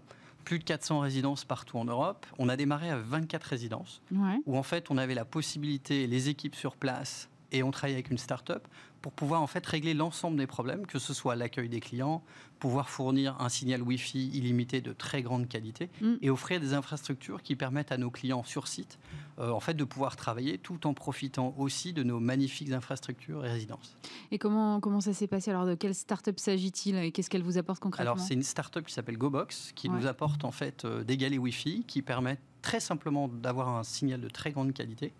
plus 0.49 0.59
de 0.59 0.65
400 0.65 1.01
résidences 1.01 1.45
partout 1.45 1.77
en 1.77 1.85
Europe. 1.85 2.25
On 2.39 2.49
a 2.49 2.57
démarré 2.57 2.89
à 2.89 2.97
24 2.97 3.45
résidences, 3.45 4.01
où 4.47 4.57
en 4.57 4.63
fait 4.63 4.91
on 4.91 4.97
avait 4.97 5.15
la 5.15 5.27
possibilité, 5.27 6.07
les 6.07 6.31
équipes 6.31 6.55
sur 6.55 6.75
place, 6.75 7.29
et 7.53 7.63
on 7.63 7.71
travaillait 7.71 7.97
avec 7.97 8.11
une 8.11 8.17
start-up 8.17 8.67
pour 9.01 9.13
pouvoir 9.13 9.43
en 9.43 9.47
fait 9.47 9.65
régler 9.65 9.95
l'ensemble 9.95 10.37
des 10.37 10.47
problèmes, 10.47 10.87
que 10.87 10.99
ce 10.99 11.15
soit 11.15 11.37
l'accueil 11.37 11.69
des 11.69 11.81
clients, 11.81 12.23
pouvoir 12.59 12.91
fournir 12.91 13.37
un 13.41 13.49
signal 13.49 13.83
Wi-Fi 13.83 14.31
illimité 14.35 14.81
de 14.81 14.93
très 14.93 15.23
grande 15.23 15.49
qualité 15.49 15.91
mm. 16.01 16.15
et 16.23 16.31
offrir 16.31 16.61
des 16.61 16.75
infrastructures 16.75 17.43
qui 17.43 17.57
permettent 17.57 17.93
à 17.93 17.99
nos 17.99 18.11
clients 18.11 18.43
sur 18.45 18.67
site 18.67 18.99
euh, 19.39 19.51
en 19.51 19.61
fait 19.61 19.75
de 19.75 19.85
pouvoir 19.85 20.17
travailler 20.17 20.59
tout 20.59 20.87
en 20.87 20.95
profitant 20.95 21.55
aussi 21.59 21.93
de 21.93 22.03
nos 22.03 22.21
magnifiques 22.21 22.73
infrastructures 22.73 23.45
et 23.45 23.51
résidences. 23.51 23.97
Et 24.31 24.39
comment 24.39 24.81
comment 24.81 25.01
ça 25.01 25.13
s'est 25.13 25.29
passé? 25.29 25.51
Alors 25.51 25.67
de 25.67 25.75
quelle 25.75 25.95
start-up 25.95 26.39
s'agit-il 26.39 26.97
et 26.97 27.13
qu'est-ce 27.13 27.31
qu'elle 27.31 27.43
vous 27.43 27.59
apporte 27.59 27.81
concrètement? 27.81 28.13
Alors 28.13 28.25
c'est 28.25 28.35
une 28.35 28.43
start-up 28.43 28.85
qui 28.87 28.93
s'appelle 28.93 29.19
GoBox 29.19 29.73
qui 29.75 29.89
nous 29.89 30.07
apporte 30.07 30.45
en 30.45 30.53
fait 30.53 30.85
euh, 30.85 31.05
des 31.05 31.17
galets 31.17 31.39
Wi-Fi 31.39 31.85
qui 31.87 32.03
permettent 32.03 32.43
très 32.63 32.81
simplement 32.81 33.29
d'avoir 33.29 33.69
un 33.69 33.85
signal 33.85 34.21
de 34.21 34.29
très 34.29 34.51
grande 34.51 34.73
qualité 34.73 35.13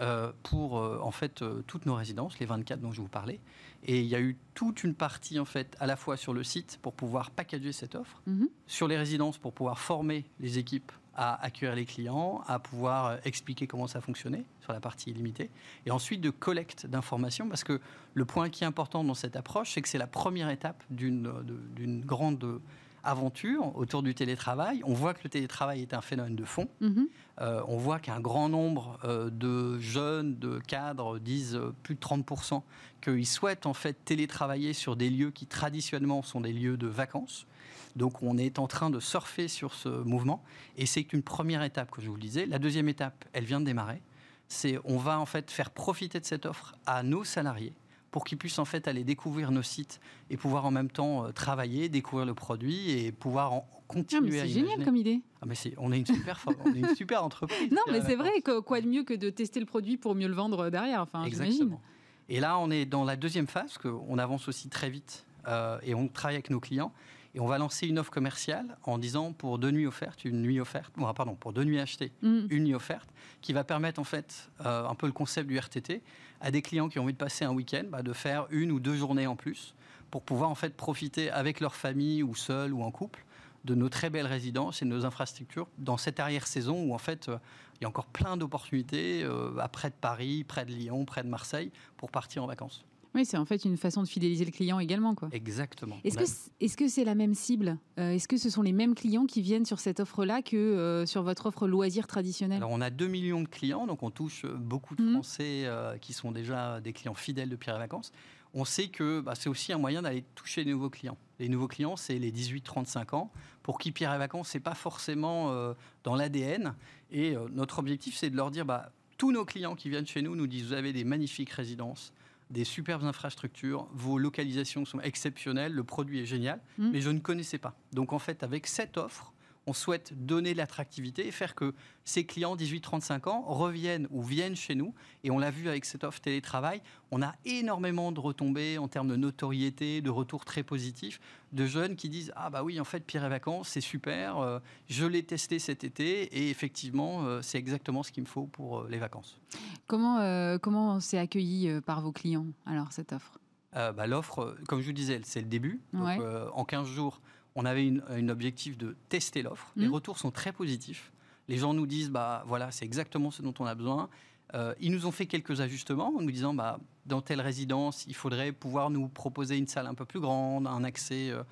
euh, 0.00 0.30
pour 0.42 0.78
euh, 0.78 0.98
en 1.02 1.10
fait 1.10 1.40
euh, 1.40 1.62
toutes 1.66 1.86
nos 1.86 1.94
résidences, 1.94 2.38
les 2.38 2.44
24 2.44 2.80
dont 2.80 2.92
je 2.92 3.00
vous 3.00 3.08
parlais. 3.08 3.40
Et 3.84 4.00
il 4.00 4.06
y 4.06 4.14
a 4.14 4.20
eu 4.20 4.36
toute 4.54 4.84
une 4.84 4.94
partie 4.94 5.38
en 5.38 5.46
fait 5.46 5.74
à 5.80 5.86
la 5.86 5.96
fois 5.96 6.18
sur 6.18 6.34
le 6.34 6.44
site 6.44 6.78
pour 6.82 6.92
pouvoir 6.92 7.30
packager 7.30 7.72
cette 7.72 7.94
offre, 7.94 8.20
mhm. 8.26 8.48
sur 8.66 8.88
les 8.88 8.98
résidences 8.98 9.38
pour 9.38 9.54
pouvoir 9.54 9.78
former 9.78 10.26
les 10.38 10.58
équipes 10.58 10.92
à 11.14 11.42
accueillir 11.42 11.74
les 11.74 11.86
clients, 11.86 12.42
à 12.46 12.58
pouvoir 12.58 13.18
expliquer 13.24 13.66
comment 13.66 13.86
ça 13.86 14.02
fonctionnait 14.02 14.44
sur 14.60 14.74
la 14.74 14.80
partie 14.80 15.10
illimitée, 15.10 15.48
et 15.86 15.90
ensuite 15.90 16.20
de 16.20 16.28
collecte 16.28 16.84
d'informations, 16.84 17.48
parce 17.48 17.64
que 17.64 17.80
le 18.12 18.24
point 18.26 18.50
qui 18.50 18.64
est 18.64 18.66
important 18.66 19.02
dans 19.02 19.14
cette 19.14 19.34
approche, 19.34 19.72
c'est 19.72 19.80
que 19.80 19.88
c'est 19.88 19.96
la 19.96 20.06
première 20.06 20.50
étape 20.50 20.82
d'une 20.90 22.02
grande 22.04 22.60
aventure 23.06 23.76
autour 23.76 24.02
du 24.02 24.14
télétravail. 24.14 24.80
On 24.84 24.92
voit 24.92 25.14
que 25.14 25.20
le 25.24 25.30
télétravail 25.30 25.82
est 25.82 25.94
un 25.94 26.00
phénomène 26.00 26.36
de 26.36 26.44
fond. 26.44 26.68
Mhm. 26.80 27.08
Euh, 27.40 27.62
on 27.68 27.76
voit 27.76 27.98
qu'un 27.98 28.20
grand 28.20 28.48
nombre 28.48 28.98
euh, 29.04 29.30
de 29.30 29.78
jeunes, 29.78 30.38
de 30.38 30.58
cadres 30.58 31.18
disent 31.18 31.60
plus 31.82 31.94
de 31.94 32.00
30% 32.00 32.62
qu'ils 33.00 33.26
souhaitent 33.26 33.66
en 33.66 33.74
fait 33.74 34.04
télétravailler 34.04 34.72
sur 34.72 34.96
des 34.96 35.10
lieux 35.10 35.30
qui 35.30 35.46
traditionnellement 35.46 36.22
sont 36.22 36.40
des 36.40 36.52
lieux 36.52 36.76
de 36.76 36.86
vacances. 36.86 37.46
Donc 37.94 38.22
on 38.22 38.36
est 38.36 38.58
en 38.58 38.66
train 38.66 38.90
de 38.90 39.00
surfer 39.00 39.48
sur 39.48 39.74
ce 39.74 39.88
mouvement 39.88 40.42
et 40.76 40.86
c'est 40.86 41.12
une 41.12 41.22
première 41.22 41.62
étape 41.62 41.90
que 41.90 42.02
je 42.02 42.08
vous 42.08 42.16
le 42.16 42.20
disais. 42.20 42.46
La 42.46 42.58
deuxième 42.58 42.88
étape, 42.88 43.24
elle 43.32 43.44
vient 43.44 43.60
de 43.60 43.64
démarrer. 43.64 44.02
C'est 44.48 44.78
on 44.84 44.98
va 44.98 45.18
en 45.18 45.26
fait 45.26 45.50
faire 45.50 45.70
profiter 45.70 46.20
de 46.20 46.24
cette 46.24 46.46
offre 46.46 46.74
à 46.86 47.02
nos 47.02 47.24
salariés 47.24 47.72
pour 48.10 48.24
qu'ils 48.24 48.38
puissent 48.38 48.58
en 48.58 48.64
fait 48.64 48.88
aller 48.88 49.04
découvrir 49.04 49.50
nos 49.50 49.62
sites 49.62 50.00
et 50.30 50.36
pouvoir 50.36 50.64
en 50.64 50.70
même 50.70 50.90
temps 50.90 51.26
euh, 51.26 51.32
travailler, 51.32 51.88
découvrir 51.88 52.26
le 52.26 52.34
produit 52.34 52.90
et 52.90 53.12
pouvoir 53.12 53.52
en 53.52 53.68
continuer 53.88 54.40
ah, 54.40 54.44
C'est 54.44 54.48
génial 54.48 54.84
comme 54.84 54.96
idée. 54.96 55.20
Ah, 55.42 55.46
mais 55.46 55.54
on 55.78 55.92
est 55.92 55.98
une 55.98 56.06
super, 56.06 56.44
on 56.64 56.74
est 56.74 56.78
une 56.78 56.94
super 56.96 57.24
entreprise. 57.24 57.70
non, 57.70 57.82
mais 57.90 58.00
c'est 58.02 58.16
vrai 58.16 58.40
que 58.40 58.60
quoi 58.60 58.80
de 58.80 58.88
mieux 58.88 59.04
que 59.04 59.14
de 59.14 59.30
tester 59.30 59.60
le 59.60 59.66
produit 59.66 59.96
pour 59.96 60.14
mieux 60.14 60.28
le 60.28 60.34
vendre 60.34 60.70
derrière. 60.70 61.02
Enfin, 61.02 61.24
Exactement. 61.24 61.80
Et 62.28 62.40
là, 62.40 62.58
on 62.58 62.70
est 62.70 62.86
dans 62.86 63.04
la 63.04 63.16
deuxième 63.16 63.46
phase, 63.46 63.78
qu'on 63.78 64.18
avance 64.18 64.48
aussi 64.48 64.68
très 64.68 64.90
vite 64.90 65.24
euh, 65.46 65.78
et 65.82 65.94
on 65.94 66.08
travaille 66.08 66.36
avec 66.36 66.50
nos 66.50 66.60
clients. 66.60 66.92
Et 67.36 67.40
on 67.40 67.46
va 67.46 67.58
lancer 67.58 67.86
une 67.86 67.98
offre 67.98 68.10
commerciale 68.10 68.78
en 68.82 68.96
disant 68.96 69.34
pour 69.34 69.58
deux 69.58 69.70
nuits 69.70 69.86
offertes, 69.86 70.24
une 70.24 70.40
nuit 70.40 70.58
offerte, 70.58 70.94
pardon, 71.14 71.34
pour 71.34 71.52
deux 71.52 71.64
nuits 71.64 71.78
achetées, 71.78 72.10
mm. 72.22 72.46
une 72.48 72.64
nuit 72.64 72.74
offerte, 72.74 73.10
qui 73.42 73.52
va 73.52 73.62
permettre 73.62 74.00
en 74.00 74.04
fait 74.04 74.48
euh, 74.64 74.88
un 74.88 74.94
peu 74.94 75.06
le 75.06 75.12
concept 75.12 75.46
du 75.46 75.58
RTT 75.58 76.00
à 76.40 76.50
des 76.50 76.62
clients 76.62 76.88
qui 76.88 76.98
ont 76.98 77.02
envie 77.02 77.12
de 77.12 77.18
passer 77.18 77.44
un 77.44 77.52
week-end, 77.52 77.84
bah, 77.90 78.02
de 78.02 78.14
faire 78.14 78.46
une 78.48 78.72
ou 78.72 78.80
deux 78.80 78.96
journées 78.96 79.26
en 79.26 79.36
plus 79.36 79.74
pour 80.10 80.22
pouvoir 80.22 80.48
en 80.48 80.54
fait 80.54 80.74
profiter 80.74 81.30
avec 81.30 81.60
leur 81.60 81.74
famille 81.74 82.22
ou 82.22 82.34
seul 82.34 82.72
ou 82.72 82.82
en 82.82 82.90
couple 82.90 83.22
de 83.66 83.74
nos 83.74 83.90
très 83.90 84.08
belles 84.08 84.26
résidences 84.26 84.80
et 84.80 84.86
de 84.86 84.90
nos 84.90 85.04
infrastructures 85.04 85.68
dans 85.76 85.98
cette 85.98 86.20
arrière-saison 86.20 86.84
où 86.84 86.94
en 86.94 86.98
fait 86.98 87.28
euh, 87.28 87.36
il 87.78 87.82
y 87.82 87.84
a 87.84 87.88
encore 87.88 88.06
plein 88.06 88.38
d'opportunités 88.38 89.22
euh, 89.24 89.50
près 89.68 89.90
de 89.90 89.94
Paris, 90.00 90.42
près 90.44 90.64
de 90.64 90.72
Lyon, 90.72 91.04
près 91.04 91.22
de 91.22 91.28
Marseille 91.28 91.70
pour 91.98 92.10
partir 92.10 92.44
en 92.44 92.46
vacances. 92.46 92.86
Oui, 93.16 93.24
c'est 93.24 93.38
en 93.38 93.46
fait 93.46 93.64
une 93.64 93.78
façon 93.78 94.02
de 94.02 94.08
fidéliser 94.08 94.44
le 94.44 94.50
client 94.50 94.78
également. 94.78 95.14
Quoi. 95.14 95.30
Exactement. 95.32 95.98
Est-ce 96.04 96.18
que 96.18 96.24
est-ce 96.60 96.76
que 96.76 96.86
c'est 96.86 97.04
la 97.04 97.14
même 97.14 97.32
cible? 97.32 97.78
Euh, 97.98 98.10
Est-ce 98.10 98.28
que 98.28 98.36
ce 98.36 98.50
sont 98.50 98.60
les 98.60 98.74
mêmes 98.74 98.94
clients 98.94 99.24
qui 99.24 99.40
viennent 99.40 99.64
sur 99.64 99.80
cette 99.80 100.00
offre-là 100.00 100.42
que 100.42 100.54
euh, 100.56 101.06
sur 101.06 101.22
votre 101.22 101.46
offre 101.46 101.66
loisir 101.66 102.06
traditionnelle? 102.06 102.58
Alors 102.58 102.70
on 102.70 102.82
a 102.82 102.90
2 102.90 103.06
millions 103.06 103.40
de 103.40 103.48
clients, 103.48 103.86
donc 103.86 104.02
on 104.02 104.10
touche 104.10 104.44
euh, 104.44 104.52
beaucoup 104.54 104.94
de 104.96 105.02
mhm. 105.02 105.12
Français 105.14 105.64
qui 106.02 106.12
sont 106.12 106.30
déjà 106.30 106.82
des 106.82 106.92
clients 106.92 107.14
fidèles 107.14 107.48
de 107.48 107.56
Pierre 107.56 107.76
et 107.76 107.78
Vacances. 107.78 108.12
On 108.52 108.66
sait 108.66 108.88
que 108.88 109.20
bah, 109.20 109.34
c'est 109.34 109.48
aussi 109.48 109.72
un 109.72 109.78
moyen 109.78 110.02
d'aller 110.02 110.22
toucher 110.34 110.62
les 110.62 110.72
nouveaux 110.72 110.90
clients. 110.90 111.16
Les 111.38 111.48
nouveaux 111.48 111.68
clients, 111.68 111.96
c'est 111.96 112.18
les 112.18 112.30
18-35 112.30 113.14
ans, 113.14 113.30
pour 113.62 113.78
qui 113.78 113.92
Pierre 113.92 114.14
et 114.14 114.18
Vacances, 114.18 114.48
c'est 114.48 114.60
pas 114.60 114.74
forcément 114.74 115.74
dans 116.04 116.14
l'ADN. 116.14 116.74
Et 117.10 117.34
notre 117.52 117.78
objectif, 117.78 118.16
c'est 118.16 118.30
de 118.30 118.36
leur 118.36 118.50
dire, 118.50 118.64
bah, 118.64 118.90
tous 119.18 119.32
nos 119.32 119.44
clients 119.44 119.74
qui 119.74 119.90
viennent 119.90 120.06
chez 120.06 120.22
nous 120.22 120.36
nous 120.36 120.46
disent, 120.46 120.66
vous 120.66 120.72
avez 120.72 120.92
des 120.92 121.04
magnifiques 121.04 121.50
résidences, 121.50 122.12
des 122.50 122.64
superbes 122.64 123.04
infrastructures, 123.04 123.88
vos 123.92 124.18
localisations 124.18 124.84
sont 124.84 125.00
exceptionnelles, 125.00 125.72
le 125.72 125.84
produit 125.84 126.20
est 126.20 126.26
génial, 126.26 126.60
mmh. 126.78 126.90
mais 126.92 127.00
je 127.00 127.10
ne 127.10 127.18
connaissais 127.18 127.58
pas. 127.58 127.74
Donc 127.92 128.12
en 128.12 128.18
fait, 128.18 128.42
avec 128.42 128.66
cette 128.66 128.96
offre, 128.98 129.32
on 129.66 129.72
souhaite 129.72 130.12
donner 130.14 130.54
l'attractivité 130.54 131.26
et 131.26 131.32
faire 131.32 131.54
que 131.54 131.74
ces 132.04 132.24
clients 132.24 132.56
18-35 132.56 133.28
ans 133.28 133.42
reviennent 133.42 134.06
ou 134.10 134.22
viennent 134.22 134.54
chez 134.54 134.74
nous. 134.74 134.94
Et 135.24 135.30
on 135.30 135.38
l'a 135.38 135.50
vu 135.50 135.68
avec 135.68 135.84
cette 135.84 136.04
offre 136.04 136.20
télétravail, 136.20 136.80
on 137.10 137.20
a 137.20 137.34
énormément 137.44 138.12
de 138.12 138.20
retombées 138.20 138.78
en 138.78 138.88
termes 138.88 139.08
de 139.08 139.16
notoriété, 139.16 140.00
de 140.00 140.10
retours 140.10 140.44
très 140.44 140.62
positifs, 140.62 141.20
de 141.52 141.66
jeunes 141.66 141.96
qui 141.96 142.08
disent 142.08 142.32
Ah 142.36 142.50
bah 142.50 142.62
oui, 142.62 142.80
en 142.80 142.84
fait, 142.84 143.00
Pierre 143.00 143.24
et 143.24 143.28
Vacances, 143.28 143.68
c'est 143.68 143.80
super, 143.80 144.38
euh, 144.38 144.60
je 144.88 145.04
l'ai 145.04 145.24
testé 145.24 145.58
cet 145.58 145.82
été 145.84 146.22
et 146.22 146.50
effectivement, 146.50 147.24
euh, 147.24 147.42
c'est 147.42 147.58
exactement 147.58 148.02
ce 148.02 148.12
qu'il 148.12 148.22
me 148.22 148.28
faut 148.28 148.46
pour 148.46 148.80
euh, 148.80 148.88
les 148.88 148.98
vacances. 148.98 149.40
Comment, 149.86 150.58
comment 150.58 151.00
c'est 151.00 151.18
accueilli 151.18 151.80
par 151.82 152.00
vos 152.00 152.12
clients, 152.12 152.46
alors, 152.66 152.92
cette 152.92 153.12
offre? 153.12 153.38
Bah, 153.72 154.06
L'offre, 154.06 154.56
comme 154.68 154.80
je 154.80 154.86
vous 154.86 154.92
disais, 154.92 155.20
c'est 155.22 155.40
le 155.40 155.46
début. 155.46 155.80
Donc, 155.92 156.20
en 156.54 156.64
15 156.64 156.88
jours, 156.88 157.20
on 157.56 157.64
avait 157.64 157.92
un 158.08 158.28
objectif 158.28 158.78
de 158.78 158.96
tester 159.08 159.42
l'offre. 159.42 159.72
Les 159.76 159.88
mmh. 159.88 159.94
retours 159.94 160.18
sont 160.18 160.30
très 160.30 160.52
positifs. 160.52 161.10
Les 161.48 161.56
gens 161.56 161.74
nous 161.74 161.86
disent, 161.86 162.10
bah 162.10 162.44
voilà, 162.46 162.70
c'est 162.70 162.84
exactement 162.84 163.30
ce 163.30 163.42
dont 163.42 163.54
on 163.58 163.64
a 163.64 163.74
besoin. 163.74 164.08
Euh, 164.54 164.74
ils 164.80 164.92
nous 164.92 165.06
ont 165.06 165.10
fait 165.10 165.26
quelques 165.26 165.60
ajustements 165.60 166.12
en 166.16 166.20
nous 166.20 166.30
disant, 166.30 166.54
bah, 166.54 166.78
dans 167.06 167.22
telle 167.22 167.40
résidence, 167.40 168.04
il 168.06 168.14
faudrait 168.14 168.52
pouvoir 168.52 168.90
nous 168.90 169.08
proposer 169.08 169.56
une 169.56 169.66
salle 169.66 169.86
un 169.86 169.94
peu 169.94 170.04
plus 170.04 170.20
grande, 170.20 170.66
un 170.66 170.84
accès, 170.84 171.30
euh, 171.30 171.42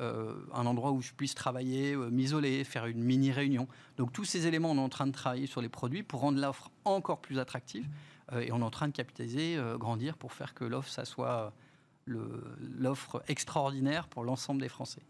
euh, 0.00 0.34
un 0.54 0.66
endroit 0.66 0.92
où 0.92 1.02
je 1.02 1.12
puisse 1.12 1.34
travailler, 1.34 1.94
m'isoler, 1.94 2.64
faire 2.64 2.86
une 2.86 3.02
mini 3.02 3.30
réunion. 3.30 3.68
Donc 3.98 4.12
tous 4.12 4.24
ces 4.24 4.46
éléments, 4.46 4.70
on 4.70 4.76
est 4.76 4.80
en 4.80 4.88
train 4.88 5.06
de 5.06 5.12
travailler 5.12 5.46
sur 5.46 5.60
les 5.60 5.68
produits 5.68 6.02
pour 6.02 6.20
rendre 6.20 6.40
l'offre 6.40 6.70
encore 6.84 7.20
plus 7.20 7.38
attractive. 7.38 7.86
et 8.32 8.52
on 8.52 8.60
est 8.60 8.64
en 8.64 8.70
train 8.70 8.86
de 8.86 8.92
capitaliser, 8.92 9.58
grandir 9.76 10.16
pour 10.16 10.32
faire 10.32 10.54
que 10.54 10.64
l'offre, 10.64 10.88
ça 10.88 11.04
soit 11.04 11.52
l'offre 12.06 13.22
extraordinaire 13.28 14.06
pour 14.06 14.24
l'ensemble 14.24 14.60
des 14.60 14.68
Français. 14.68 15.02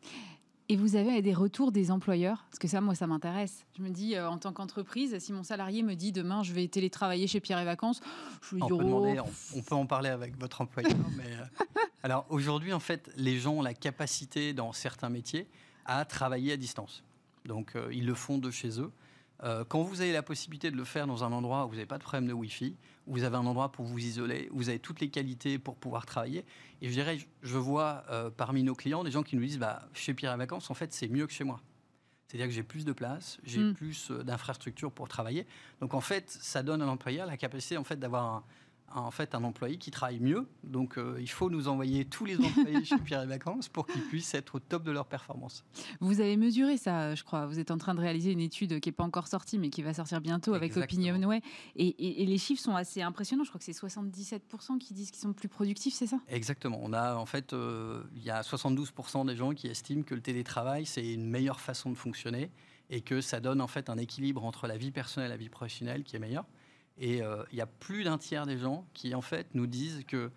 Et 0.71 0.77
vous 0.77 0.95
avez 0.95 1.21
des 1.21 1.35
retours 1.35 1.73
des 1.73 1.91
employeurs? 1.91 2.45
Parce 2.49 2.61
que 2.61 2.69
ça, 2.69 2.81
moi, 2.81 2.95
ça 2.95 3.09
m'intéresse. 3.09 3.67
Je 3.77 3.83
me 3.83 3.91
dis, 3.91 4.15
euh, 4.15 4.31
en 4.31 4.39
tant 4.39 4.53
qu'entreprise, 4.53 5.19
si 5.19 5.33
mon 5.33 5.43
salarié 5.43 5.83
me 5.83 5.95
dit 5.95 6.13
demain, 6.13 6.45
je 6.45 6.53
vais 6.53 6.69
télétravailler 6.69 7.27
chez 7.27 7.41
Pierre 7.41 7.59
et 7.59 7.65
Vacances, 7.65 8.01
je 8.41 8.55
lui 8.55 8.63
dis, 8.63 8.73
on, 8.73 8.79
peut 8.79 8.85
oh, 8.89 9.29
on, 9.57 9.63
peut 9.63 9.75
en 9.75 9.87
parler 9.87 10.11
avec 10.11 10.39
votre 10.39 10.61
employeur. 10.61 10.93
mais, 11.17 11.25
euh, 11.25 11.85
alors 12.05 12.25
aujourd'hui, 12.29 12.73
en 12.73 12.79
fait, 12.79 13.11
les 13.17 13.41
gens 13.41 13.55
ont 13.55 13.63
la 13.63 13.75
capacité, 13.75 14.53
dans 14.53 14.73
certains 14.73 15.09
métiers, 15.09 15.49
à 15.87 16.05
travailler 16.05 16.53
à 16.53 16.57
distance. 16.57 17.03
Donc, 17.47 17.75
euh, 17.75 17.89
ils 17.91 18.07
le 18.07 18.15
font 18.15 18.39
de 18.39 18.53
chez 18.53 18.81
eux. 18.81 18.93
quand 19.69 19.83
vous 19.83 20.03
avez 20.03 20.13
la 20.13 20.23
possibilité 20.23 20.71
de 20.71 20.77
le 20.77 20.85
faire 20.85 21.09
dans 21.09 21.25
un 21.25 21.33
endroit 21.33 21.67
où 21.67 21.71
vous 21.71 21.75
n'avez 21.75 21.87
pas 21.87 21.99
de 21.99 22.05
problème 22.05 22.29
de 22.29 22.33
Wi-Fi, 22.33 22.77
vous 23.11 23.25
avez 23.25 23.37
un 23.37 23.45
endroit 23.45 23.73
pour 23.73 23.85
vous 23.85 23.99
isoler, 23.99 24.49
vous 24.53 24.69
avez 24.69 24.79
toutes 24.79 25.01
les 25.01 25.11
qualités 25.11 25.59
pour 25.59 25.77
pouvoir 25.77 26.07
travailler. 26.07 26.45
Et 26.81 26.89
je 26.89 26.93
dirais, 26.93 27.19
je 27.43 27.59
vois 27.59 28.05
euh, 28.11 28.31
parmi 28.31 28.63
nos 28.63 28.75
clients 28.75 29.05
des 29.05 29.11
gens 29.11 29.23
qui 29.23 29.37
nous 29.37 29.43
disent, 29.43 29.59
bah, 29.59 29.89
chez 29.93 30.15
Pierre 30.15 30.33
et 30.33 30.37
Vacances, 30.37 30.71
en 30.71 30.75
fait, 30.75 30.93
c'est 30.93 31.09
mieux 31.09 31.27
que 31.27 31.33
chez 31.33 31.45
moi. 31.45 31.61
C'est-à-dire 32.31 32.47
que 32.47 32.53
j'ai 32.53 32.63
plus 32.63 32.85
de 32.85 32.93
place, 32.93 33.39
j'ai 33.43 33.61
mm. 33.61 33.75
plus 33.75 34.13
euh, 34.13 34.23
d'infrastructures 34.23 34.93
pour 34.93 35.09
travailler. 35.09 35.47
Donc 35.81 35.95
en 35.95 36.01
fait, 36.01 36.31
ça 36.31 36.63
donne 36.63 36.81
à 36.81 36.87
l'employeur 36.87 37.27
la 37.27 37.37
capacité 37.37 37.77
en 37.77 37.83
fait 37.83 37.99
d'avoir 37.99 38.25
un, 38.25 38.45
en 38.95 39.11
fait 39.11 39.35
un 39.35 39.45
employé 39.45 39.77
qui 39.77 39.91
travaille 39.91 40.21
mieux. 40.21 40.47
Donc 40.65 40.99
euh, 40.99 41.17
il 41.21 41.31
faut 41.31 41.51
nous 41.51 41.69
envoyer 41.69 42.05
tous 42.05 42.25
les 42.25 42.37
employés 42.37 42.85
chez 42.85 42.99
Pierre 42.99 43.23
et 43.23 43.27
Vacances 43.27 43.69
pour 43.69 43.87
qu'ils 43.87 44.03
puissent 44.03 44.35
être 44.35 44.57
au 44.57 44.59
top 44.59 44.83
de 44.83 44.91
leur 44.91 45.07
performance. 45.07 45.65
Vous 46.01 46.21
avez 46.21 46.37
mesuré 46.37 46.77
ça, 46.77 47.15
je 47.15 47.23
crois. 47.25 47.47
Vous 47.47 47.59
êtes 47.59 47.71
en 47.71 47.79
train 47.79 47.95
de 47.95 48.01
réaliser 48.01 48.33
une 48.33 48.41
étude 48.41 48.81
qui 48.81 48.89
n'est 48.89 48.95
pas 48.95 49.05
encore 49.05 49.29
sortie, 49.29 49.59
mais 49.59 49.71
qui 49.71 49.83
va 49.83 49.95
sortir 49.95 50.21
bientôt 50.21 50.55
avec 50.55 50.77
Opinionway. 50.77 51.41
Et, 51.77 52.23
et, 52.23 52.27
les 52.27 52.39
chiffres 52.39 52.63
sont 52.63 52.75
assez 52.75 53.03
impressionnants. 53.03 53.45
Je 53.45 53.51
crois 53.51 53.59
que 53.59 53.65
c'est 53.65 53.73
77% 53.73 54.79
qui 54.79 54.95
disent 54.95 55.11
qu'ils 55.11 55.21
sont 55.21 55.33
plus 55.33 55.49
productifs, 55.49 55.95
c'est 55.95 56.07
ça? 56.07 56.19
Exactement. 56.29 56.81
On 56.83 56.93
a 56.93 57.15
en 57.15 57.27
fait, 57.27 57.53
euh, 57.53 58.03
il 58.15 58.23
y 58.23 58.31
a 58.31 58.43
72% 58.43 59.27
des 59.27 59.37
gens 59.37 59.53
qui 59.53 59.67
estiment 59.67 60.03
que 60.03 60.15
le 60.15 60.21
télétravail, 60.21 60.87
c'est 60.87 61.13
une 61.13 61.29
meilleure 61.29 61.61
façon 61.61 61.91
de 61.91 61.97
fonctionner 61.97 62.51
et 62.91 63.01
que 63.01 63.21
ça 63.21 63.41
donne 63.41 63.61
en 63.61 63.69
fait 63.69 63.89
un 63.89 63.97
équilibre 63.97 64.45
entre 64.45 64.67
la 64.67 64.77
vie 64.77 64.91
personnelle 64.91 65.31
et 65.31 65.35
la 65.35 65.39
vie 65.39 65.49
professionnelle 65.49 66.03
qui 66.03 66.17
est 66.17 66.19
meilleur. 66.19 66.45
Et 67.01 67.23
euh, 67.23 67.43
il 67.51 67.59
y 67.59 67.63
a 67.63 67.67
plus 67.67 68.05
d'un 68.05 68.19
tiers 68.19 68.47
des 68.47 68.59
gens 68.59 68.87
qui, 68.93 69.15
en 69.15 69.23
fait, 69.23 69.49
nous 69.55 69.67
disent 69.67 70.05
que 70.07 70.31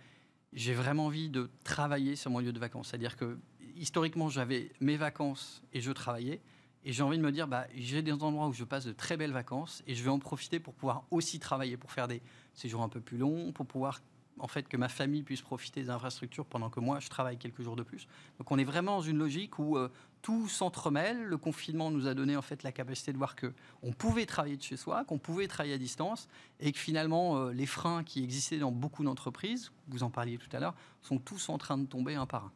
j'ai 0.53 0.73
vraiment 0.73 1.07
envie 1.07 1.29
de 1.29 1.51
travailler 1.63 2.15
sur 2.15 2.31
mon 2.31 2.39
lieu 2.39 2.53
de 2.53 2.59
vacances. 2.59 2.87
C'est-à-dire 2.89 3.17
que 3.17 3.37
historiquement, 3.75 4.29
j'avais 4.29 4.71
mes 4.79 4.95
vacances 4.95 5.61
et 5.73 5.81
je 5.81 5.91
travaillais. 5.91 6.41
Et 6.85 6.93
j'ai 6.93 7.03
envie 7.03 7.17
de 7.17 7.23
me 7.23 7.31
dire, 7.31 7.47
bah, 7.47 7.67
j'ai 7.75 8.01
des 8.01 8.11
endroits 8.11 8.47
où 8.47 8.53
je 8.53 8.63
passe 8.63 8.85
de 8.85 8.93
très 8.93 9.17
belles 9.17 9.31
vacances 9.31 9.83
et 9.87 9.95
je 9.95 10.03
vais 10.03 10.09
en 10.09 10.19
profiter 10.19 10.59
pour 10.59 10.73
pouvoir 10.73 11.03
aussi 11.11 11.39
travailler, 11.39 11.77
pour 11.77 11.91
faire 11.91 12.07
des 12.07 12.21
séjours 12.53 12.81
un 12.81 12.89
peu 12.89 13.01
plus 13.01 13.17
longs, 13.17 13.51
pour 13.51 13.65
pouvoir 13.65 14.01
en 14.39 14.47
fait 14.47 14.67
que 14.67 14.77
ma 14.77 14.89
famille 14.89 15.23
puisse 15.23 15.41
profiter 15.41 15.81
des 15.81 15.89
infrastructures 15.89 16.45
pendant 16.45 16.69
que 16.69 16.79
moi 16.79 16.99
je 16.99 17.07
travaille 17.07 17.37
quelques 17.37 17.61
jours 17.61 17.75
de 17.75 17.83
plus. 17.83 18.07
Donc 18.37 18.51
on 18.51 18.57
est 18.57 18.63
vraiment 18.63 18.97
dans 18.97 19.01
une 19.01 19.17
logique 19.17 19.59
où 19.59 19.77
euh, 19.77 19.89
tout 20.23 20.47
s'entremêle. 20.47 21.23
Le 21.23 21.37
confinement 21.37 21.91
nous 21.91 22.07
a 22.07 22.15
donné 22.15 22.35
en 22.35 22.41
fait 22.41 22.63
la 22.63 22.71
capacité 22.71 23.13
de 23.13 23.17
voir 23.19 23.35
que 23.35 23.53
on 23.83 23.91
pouvait 23.91 24.25
travailler 24.25 24.57
de 24.57 24.63
chez 24.63 24.77
soi, 24.77 25.05
qu'on 25.05 25.19
pouvait 25.19 25.47
travailler 25.47 25.75
à 25.75 25.77
distance, 25.77 26.27
et 26.59 26.71
que 26.71 26.79
finalement 26.79 27.37
euh, 27.37 27.53
les 27.53 27.67
freins 27.67 28.03
qui 28.03 28.23
existaient 28.23 28.57
dans 28.57 28.71
beaucoup 28.71 29.03
d'entreprises, 29.03 29.71
vous 29.89 30.01
en 30.01 30.09
parliez 30.09 30.39
tout 30.39 30.49
à 30.55 30.59
l'heure, 30.59 30.73
sont 31.03 31.19
tous 31.19 31.49
en 31.49 31.59
train 31.59 31.77
de 31.77 31.85
tomber 31.85 32.15
un 32.15 32.25
par 32.25 32.45
un. 32.45 32.51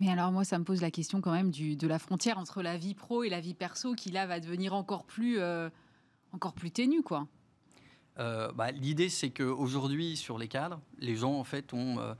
Mais 0.00 0.10
alors 0.10 0.30
moi, 0.30 0.44
ça 0.44 0.58
me 0.58 0.64
pose 0.64 0.80
la 0.80 0.92
question 0.92 1.20
quand 1.20 1.32
même 1.32 1.50
du, 1.50 1.74
de 1.74 1.88
la 1.88 1.98
frontière 1.98 2.38
entre 2.38 2.62
la 2.62 2.76
vie 2.76 2.94
pro 2.94 3.24
et 3.24 3.28
la 3.28 3.40
vie 3.40 3.54
perso, 3.54 3.94
qui 3.94 4.10
là 4.10 4.26
va 4.26 4.38
devenir 4.38 4.74
encore 4.74 5.04
plus, 5.04 5.38
euh, 5.40 5.68
encore 6.32 6.52
plus 6.52 6.70
ténue, 6.70 7.02
quoi. 7.02 7.26
Euh, 8.18 8.52
bah, 8.52 8.70
l'idée, 8.70 9.08
c'est 9.08 9.30
qu'aujourd'hui, 9.30 10.16
sur 10.16 10.38
les 10.38 10.48
cadres, 10.48 10.80
les 10.98 11.16
gens, 11.16 11.34
en 11.34 11.44
fait, 11.44 11.72
ont, 11.72 11.98
euh, 11.98 12.14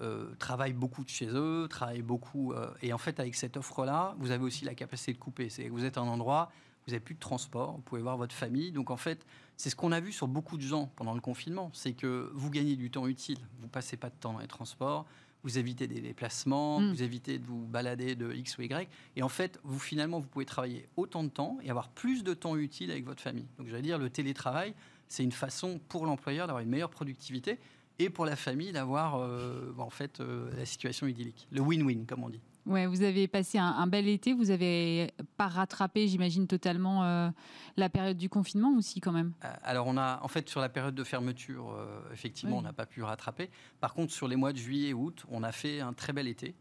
euh, 0.00 0.34
travaillent 0.38 0.72
beaucoup 0.72 1.04
de 1.04 1.08
chez 1.08 1.28
eux, 1.28 1.66
travaillent 1.68 2.02
beaucoup. 2.02 2.54
et 2.82 2.92
en 2.92 2.98
fait, 2.98 3.20
avec 3.20 3.34
cette 3.34 3.56
offre-là, 3.56 4.14
vous 4.18 4.30
avez 4.30 4.44
aussi 4.44 4.64
la 4.64 4.74
capacité 4.74 5.12
de 5.12 5.18
couper. 5.18 5.50
C'est 5.50 5.68
vous 5.68 5.84
êtes 5.84 5.98
un 5.98 6.08
endroit 6.08 6.50
vous 6.86 6.92
n'avez 6.92 7.04
plus 7.04 7.14
de 7.14 7.20
transport, 7.20 7.72
vous 7.72 7.82
pouvez 7.82 8.02
voir 8.02 8.16
votre 8.16 8.34
famille. 8.34 8.72
Donc 8.72 8.90
en 8.90 8.96
fait, 8.96 9.24
c'est 9.56 9.70
ce 9.70 9.76
qu'on 9.76 9.92
a 9.92 10.00
vu 10.00 10.12
sur 10.12 10.28
beaucoup 10.28 10.56
de 10.56 10.62
gens 10.62 10.90
pendant 10.96 11.14
le 11.14 11.20
confinement, 11.20 11.70
c'est 11.72 11.92
que 11.92 12.30
vous 12.34 12.50
gagnez 12.50 12.76
du 12.76 12.90
temps 12.90 13.06
utile, 13.06 13.38
vous 13.60 13.68
passez 13.68 13.96
pas 13.96 14.08
de 14.08 14.14
temps 14.14 14.32
dans 14.32 14.38
les 14.38 14.48
transports, 14.48 15.06
vous 15.42 15.58
évitez 15.58 15.86
des 15.86 16.00
déplacements, 16.00 16.80
mm. 16.80 16.90
vous 16.90 17.02
évitez 17.02 17.38
de 17.38 17.46
vous 17.46 17.66
balader 17.66 18.14
de 18.14 18.32
X 18.32 18.58
ou 18.58 18.62
Y. 18.62 18.88
Et 19.16 19.22
en 19.22 19.28
fait, 19.28 19.58
vous 19.62 19.78
finalement, 19.78 20.20
vous 20.20 20.26
pouvez 20.26 20.44
travailler 20.44 20.88
autant 20.96 21.24
de 21.24 21.28
temps 21.28 21.58
et 21.62 21.70
avoir 21.70 21.88
plus 21.88 22.24
de 22.24 22.34
temps 22.34 22.56
utile 22.56 22.90
avec 22.90 23.04
votre 23.04 23.22
famille. 23.22 23.46
Donc, 23.58 23.68
j'allais 23.68 23.82
dire, 23.82 23.98
le 23.98 24.10
télétravail, 24.10 24.74
c'est 25.08 25.24
une 25.24 25.32
façon 25.32 25.80
pour 25.88 26.06
l'employeur 26.06 26.46
d'avoir 26.46 26.62
une 26.62 26.68
meilleure 26.68 26.90
productivité 26.90 27.58
et 28.00 28.08
pour 28.08 28.24
la 28.24 28.34
famille 28.34 28.72
d'avoir 28.72 29.16
euh, 29.16 29.74
en 29.78 29.90
fait 29.90 30.20
euh, 30.20 30.50
la 30.56 30.64
situation 30.64 31.06
idyllique. 31.06 31.46
Le 31.50 31.60
win-win, 31.60 32.06
comme 32.06 32.24
on 32.24 32.30
dit. 32.30 32.40
Ouais, 32.66 32.86
vous 32.86 33.02
avez 33.02 33.28
passé 33.28 33.58
un, 33.58 33.86
bel 33.86 34.08
été. 34.08 34.32
Vous 34.32 34.50
avez 34.50 35.12
pas 35.36 35.48
rattrapé, 35.48 36.08
j'imagine, 36.08 36.46
totalement 36.46 37.04
euh, 37.04 37.30
la 37.76 37.88
période 37.88 38.16
du 38.16 38.28
confinement 38.28 38.74
aussi, 38.76 39.00
quand 39.00 39.12
même. 39.12 39.32
Alors, 39.62 39.86
on 39.86 39.96
a, 39.96 40.20
en 40.22 40.28
fait, 40.28 40.48
sur 40.48 40.60
la 40.60 40.68
période 40.68 40.94
de 40.94 41.04
fermeture, 41.04 41.76
effectivement, 42.12 42.58
on 42.58 42.62
n'a 42.62 42.74
pas 42.74 42.86
pu 42.86 43.02
rattraper. 43.02 43.50
Par 43.80 43.94
contre, 43.94 44.12
sur 44.12 44.28
les 44.28 44.36
mois 44.36 44.52
de 44.52 44.58
juillet 44.58 44.90
et 44.90 44.94
août, 44.94 45.24
on 45.30 45.42
a 45.42 45.52
fait 45.52 45.80
un 45.80 45.94
très 45.94 46.12
bel 46.12 46.28
été. 46.28 46.54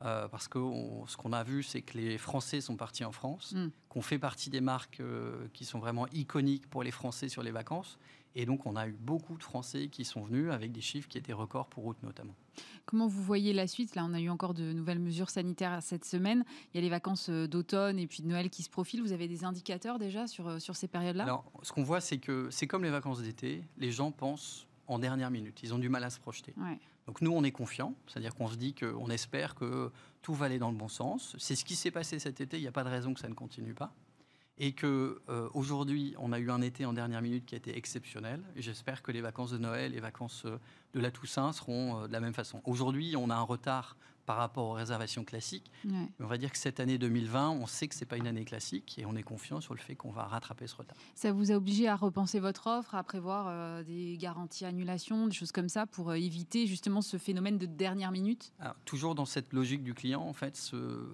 parce 0.00 0.48
que 0.48 0.58
ce 1.06 1.16
qu'on 1.16 1.32
a 1.32 1.42
vu, 1.42 1.62
c'est 1.62 1.80
que 1.80 1.96
les 1.96 2.18
Français 2.18 2.60
sont 2.60 2.76
partis 2.76 3.04
en 3.04 3.12
France, 3.12 3.54
mm. 3.56 3.68
qu'on 3.88 4.02
fait 4.02 4.18
partie 4.18 4.50
des 4.50 4.60
marques 4.60 5.02
qui 5.54 5.64
sont 5.64 5.78
vraiment 5.78 6.06
iconiques 6.12 6.68
pour 6.68 6.82
les 6.82 6.92
Français 6.92 7.30
sur 7.30 7.42
les 7.42 7.52
vacances, 7.52 7.98
et 8.34 8.46
donc, 8.46 8.66
on 8.66 8.76
a 8.76 8.86
eu 8.86 8.92
beaucoup 8.92 9.36
de 9.36 9.42
Français 9.42 9.88
qui 9.88 10.04
sont 10.04 10.22
venus 10.22 10.50
avec 10.52 10.72
des 10.72 10.80
chiffres 10.80 11.08
qui 11.08 11.18
étaient 11.18 11.32
records 11.32 11.66
pour 11.68 11.86
août 11.86 11.96
notamment. 12.02 12.34
Comment 12.86 13.06
vous 13.06 13.22
voyez 13.22 13.52
la 13.52 13.66
suite? 13.66 13.94
Là, 13.94 14.04
on 14.04 14.14
a 14.14 14.20
eu 14.20 14.28
encore 14.28 14.54
de 14.54 14.72
nouvelles 14.72 14.98
mesures 14.98 15.30
sanitaires 15.30 15.82
cette 15.82 16.04
semaine. 16.04 16.44
Il 16.72 16.76
y 16.76 16.78
a 16.78 16.80
les 16.82 16.88
vacances 16.88 17.28
euh, 17.30 17.46
d'automne 17.46 17.98
et 17.98 18.06
puis 18.06 18.22
de 18.22 18.28
Noël 18.28 18.50
qui 18.50 18.62
se 18.62 18.70
profilent. 18.70 19.02
Vous 19.02 19.12
avez 19.12 19.28
des 19.28 19.44
indicateurs 19.44 19.98
déjà 19.98 20.26
sur, 20.26 20.48
euh, 20.48 20.58
sur 20.58 20.76
ces 20.76 20.88
périodes-là? 20.88 21.24
Alors, 21.24 21.50
ce 21.62 21.72
qu'on 21.72 21.82
voit, 21.82 22.00
c'est 22.00 22.18
que 22.18 22.48
c'est 22.50 22.66
comme 22.66 22.84
les 22.84 22.90
vacances 22.90 23.22
d'été. 23.22 23.64
Les 23.76 23.90
gens 23.90 24.10
pensent 24.10 24.66
en 24.86 24.98
dernière 24.98 25.30
minute. 25.30 25.60
Ils 25.62 25.74
ont 25.74 25.78
du 25.78 25.88
mal 25.88 26.04
à 26.04 26.10
se 26.10 26.18
projeter. 26.18 26.54
Donc 27.06 27.20
nous, 27.22 27.30
on 27.30 27.42
est 27.42 27.52
confiants, 27.52 27.94
c'est-à-dire 28.06 28.34
qu'on 28.34 28.48
se 28.48 28.56
dit 28.56 28.74
qu'on 28.74 29.08
espère 29.08 29.54
que 29.54 29.90
tout 30.20 30.34
va 30.34 30.46
aller 30.46 30.58
dans 30.58 30.70
le 30.70 30.76
bon 30.76 30.88
sens. 30.88 31.36
C'est 31.38 31.56
ce 31.56 31.64
qui 31.64 31.74
s'est 31.74 31.90
passé 31.90 32.18
cet 32.18 32.40
été, 32.40 32.58
il 32.58 32.60
n'y 32.60 32.68
a 32.68 32.72
pas 32.72 32.84
de 32.84 32.90
raison 32.90 33.14
que 33.14 33.20
ça 33.20 33.28
ne 33.28 33.34
continue 33.34 33.74
pas 33.74 33.94
et 34.58 34.72
que 34.72 35.20
euh, 35.28 35.48
aujourd'hui 35.54 36.14
on 36.18 36.32
a 36.32 36.38
eu 36.38 36.50
un 36.50 36.60
été 36.60 36.84
en 36.84 36.92
dernière 36.92 37.22
minute 37.22 37.46
qui 37.46 37.54
a 37.54 37.58
été 37.58 37.76
exceptionnel. 37.76 38.42
J'espère 38.56 39.02
que 39.02 39.12
les 39.12 39.20
vacances 39.20 39.50
de 39.50 39.58
Noël, 39.58 39.92
les 39.92 40.00
vacances 40.00 40.44
euh, 40.44 40.58
de 40.94 41.00
la 41.00 41.10
Toussaint 41.10 41.52
seront 41.52 42.02
euh, 42.02 42.06
de 42.08 42.12
la 42.12 42.20
même 42.20 42.34
façon. 42.34 42.60
Aujourd'hui, 42.64 43.14
on 43.16 43.30
a 43.30 43.34
un 43.34 43.42
retard 43.42 43.96
par 44.26 44.36
rapport 44.36 44.66
aux 44.66 44.72
réservations 44.72 45.24
classiques. 45.24 45.70
On 46.20 46.26
va 46.26 46.36
dire 46.36 46.52
que 46.52 46.58
cette 46.58 46.80
année 46.80 46.98
2020, 46.98 47.48
on 47.48 47.66
sait 47.66 47.88
que 47.88 47.94
c'est 47.94 48.04
pas 48.04 48.18
une 48.18 48.26
année 48.26 48.44
classique 48.44 48.98
et 48.98 49.06
on 49.06 49.16
est 49.16 49.22
confiant 49.22 49.62
sur 49.62 49.72
le 49.72 49.80
fait 49.80 49.94
qu'on 49.94 50.10
va 50.10 50.24
rattraper 50.24 50.66
ce 50.66 50.76
retard. 50.76 50.98
Ça 51.14 51.32
vous 51.32 51.50
a 51.50 51.54
obligé 51.54 51.88
à 51.88 51.96
repenser 51.96 52.38
votre 52.38 52.66
offre, 52.66 52.94
à 52.94 53.02
prévoir 53.02 53.82
des 53.84 54.18
garanties 54.18 54.66
annulation, 54.66 55.28
des 55.28 55.32
choses 55.32 55.50
comme 55.50 55.70
ça 55.70 55.86
pour 55.86 56.12
éviter 56.12 56.66
justement 56.66 57.00
ce 57.00 57.16
phénomène 57.16 57.56
de 57.56 57.64
dernière 57.64 58.12
minute? 58.12 58.52
Toujours 58.84 59.14
dans 59.14 59.24
cette 59.24 59.54
logique 59.54 59.82
du 59.82 59.94
client, 59.94 60.20
en 60.20 60.34
fait, 60.34 60.58
ce 60.58 61.06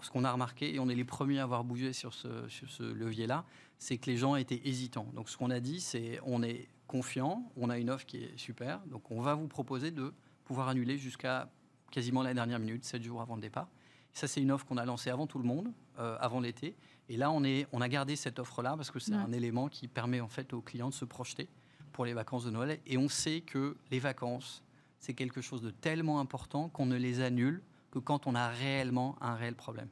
ce 0.00 0.10
qu'on 0.10 0.24
a 0.24 0.32
remarqué, 0.32 0.74
et 0.74 0.78
on 0.78 0.88
est 0.88 0.94
les 0.94 1.04
premiers 1.04 1.38
à 1.38 1.44
avoir 1.44 1.64
bougé 1.64 1.92
sur 1.92 2.14
ce, 2.14 2.28
ce 2.48 2.82
levier-là, 2.82 3.44
c'est 3.78 3.98
que 3.98 4.10
les 4.10 4.16
gens 4.16 4.36
étaient 4.36 4.60
hésitants. 4.64 5.08
Donc 5.14 5.28
ce 5.28 5.36
qu'on 5.36 5.50
a 5.50 5.60
dit, 5.60 5.80
c'est 5.80 6.20
on 6.24 6.42
est 6.42 6.68
confiant, 6.86 7.50
on 7.56 7.70
a 7.70 7.78
une 7.78 7.90
offre 7.90 8.06
qui 8.06 8.18
est 8.18 8.36
super, 8.36 8.80
donc 8.86 9.10
on 9.10 9.20
va 9.20 9.34
vous 9.34 9.48
proposer 9.48 9.90
de 9.90 10.12
pouvoir 10.44 10.68
annuler 10.68 10.98
jusqu'à 10.98 11.50
quasiment 11.90 12.22
la 12.22 12.34
dernière 12.34 12.58
minute, 12.58 12.84
7 12.84 13.02
jours 13.02 13.20
avant 13.22 13.34
le 13.36 13.40
départ. 13.40 13.68
ça, 14.12 14.28
c'est 14.28 14.42
une 14.42 14.50
offre 14.50 14.66
qu'on 14.66 14.76
a 14.76 14.84
lancée 14.84 15.10
avant 15.10 15.26
tout 15.26 15.38
le 15.38 15.44
monde, 15.44 15.72
euh, 15.98 16.16
avant 16.20 16.40
l'été. 16.40 16.74
Et 17.08 17.16
là, 17.16 17.30
on, 17.30 17.44
est, 17.44 17.66
on 17.72 17.80
a 17.80 17.88
gardé 17.88 18.16
cette 18.16 18.38
offre-là 18.38 18.76
parce 18.76 18.90
que 18.90 18.98
c'est 18.98 19.14
un 19.14 19.32
élément 19.32 19.68
qui 19.68 19.88
permet 19.88 20.20
en 20.20 20.28
fait 20.28 20.52
aux 20.52 20.60
clients 20.60 20.88
de 20.88 20.94
se 20.94 21.04
projeter 21.04 21.48
pour 21.92 22.04
les 22.04 22.14
vacances 22.14 22.44
de 22.44 22.50
Noël. 22.50 22.80
Et 22.86 22.96
on 22.98 23.08
sait 23.08 23.40
que 23.42 23.76
les 23.90 23.98
vacances, 23.98 24.62
c'est 24.98 25.14
quelque 25.14 25.40
chose 25.40 25.62
de 25.62 25.70
tellement 25.70 26.20
important 26.20 26.68
qu'on 26.68 26.86
ne 26.86 26.96
les 26.96 27.20
annule 27.20 27.62
que 27.92 28.00
quand 28.00 28.26
on 28.26 28.34
a 28.34 28.48
réellement 28.48 29.16
un 29.20 29.34
réel 29.34 29.54
problème. 29.54 29.88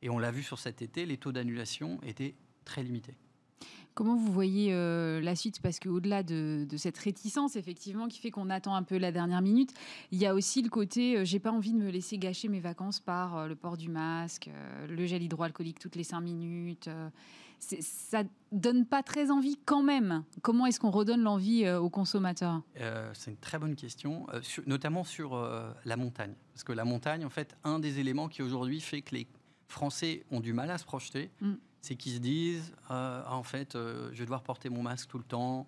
Et 0.00 0.10
on 0.10 0.18
l'a 0.18 0.32
vu 0.32 0.42
sur 0.42 0.58
cet 0.58 0.82
été, 0.82 1.06
les 1.06 1.18
taux 1.18 1.30
d'annulation 1.30 2.00
étaient 2.02 2.34
très 2.64 2.82
limités. 2.82 3.14
Comment 3.94 4.16
vous 4.16 4.32
voyez 4.32 4.72
euh, 4.72 5.20
la 5.20 5.36
suite? 5.36 5.60
Parce 5.60 5.78
qu'au-delà 5.78 6.22
de, 6.22 6.66
cette 6.76 6.96
réticence, 6.96 7.56
effectivement, 7.56 8.08
qui 8.08 8.20
fait 8.20 8.30
qu'on 8.30 8.48
attend 8.48 8.74
un 8.74 8.82
peu 8.82 8.96
la 8.96 9.12
dernière 9.12 9.42
minute, 9.42 9.74
il 10.12 10.18
y 10.18 10.24
a 10.24 10.34
aussi 10.34 10.62
le 10.62 10.70
côté 10.70 11.18
euh, 11.18 11.24
j'ai 11.24 11.38
pas 11.38 11.52
envie 11.52 11.72
de 11.72 11.78
me 11.78 11.90
laisser 11.90 12.16
gâcher 12.16 12.48
mes 12.48 12.60
vacances 12.60 13.00
par 13.00 13.36
euh, 13.36 13.48
le 13.48 13.54
port 13.54 13.76
du 13.76 13.90
masque, 13.90 14.48
le 14.88 15.04
gel 15.04 15.22
hydroalcoolique 15.22 15.78
toutes 15.78 15.96
les 15.96 16.04
cinq 16.04 16.22
minutes. 16.22 16.88
Ça 17.80 18.24
donne 18.50 18.86
pas 18.86 19.02
très 19.02 19.30
envie 19.30 19.56
quand 19.64 19.82
même. 19.82 20.24
Comment 20.42 20.66
est-ce 20.66 20.80
qu'on 20.80 20.90
redonne 20.90 21.22
l'envie 21.22 21.68
aux 21.70 21.90
consommateurs 21.90 22.62
C'est 23.14 23.30
une 23.30 23.36
très 23.36 23.58
bonne 23.58 23.76
question, 23.76 24.26
notamment 24.66 25.04
sur 25.04 25.36
la 25.84 25.96
montagne. 25.96 26.34
Parce 26.52 26.64
que 26.64 26.72
la 26.72 26.84
montagne, 26.84 27.24
en 27.24 27.30
fait, 27.30 27.56
un 27.64 27.78
des 27.78 27.98
éléments 28.00 28.28
qui 28.28 28.42
aujourd'hui 28.42 28.80
fait 28.80 29.02
que 29.02 29.14
les 29.14 29.26
Français 29.68 30.24
ont 30.30 30.40
du 30.40 30.52
mal 30.52 30.70
à 30.70 30.78
se 30.78 30.84
projeter. 30.84 31.30
Mm 31.40 31.54
c'est 31.82 31.96
qu'ils 31.96 32.14
se 32.14 32.18
disent 32.18 32.72
euh, 32.90 33.22
en 33.28 33.42
fait, 33.42 33.74
euh, 33.74 34.08
je 34.12 34.18
vais 34.18 34.24
devoir 34.24 34.42
porter 34.42 34.70
mon 34.70 34.82
masque 34.82 35.08
tout 35.08 35.18
le 35.18 35.24
temps. 35.24 35.66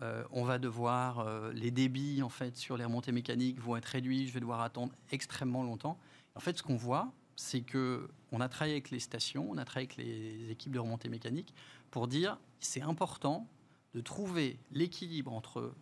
Euh, 0.00 0.24
on 0.32 0.42
va 0.42 0.58
devoir 0.58 1.24
les 1.52 1.70
débits 1.70 2.22
en 2.22 2.28
fait 2.28 2.56
sur 2.56 2.76
les 2.76 2.84
remontées 2.84 3.12
mécaniques 3.12 3.60
vont 3.60 3.76
être 3.76 3.86
réduits. 3.86 4.26
Je 4.26 4.32
vais 4.32 4.40
devoir 4.40 4.62
attendre 4.62 4.92
extrêmement 5.12 5.62
longtemps. 5.62 5.96
En 6.34 6.40
fait, 6.40 6.58
ce 6.58 6.62
qu'on 6.62 6.76
voit, 6.76 7.12
c'est 7.42 7.62
que 7.62 8.08
on 8.30 8.40
a 8.40 8.48
travaillé 8.48 8.74
avec 8.74 8.90
les 8.90 9.00
stations, 9.00 9.50
on 9.50 9.58
a 9.58 9.64
travaillé 9.64 9.88
avec 9.88 9.96
les 9.96 10.50
équipes 10.50 10.72
de 10.72 10.78
remontées 10.78 11.08
mécaniques 11.08 11.54
pour 11.90 12.08
dire 12.08 12.38
c'est 12.60 12.80
important 12.80 13.48
de 13.94 14.00
trouver 14.00 14.58
l'équilibre 14.70 15.32
entre 15.32 15.74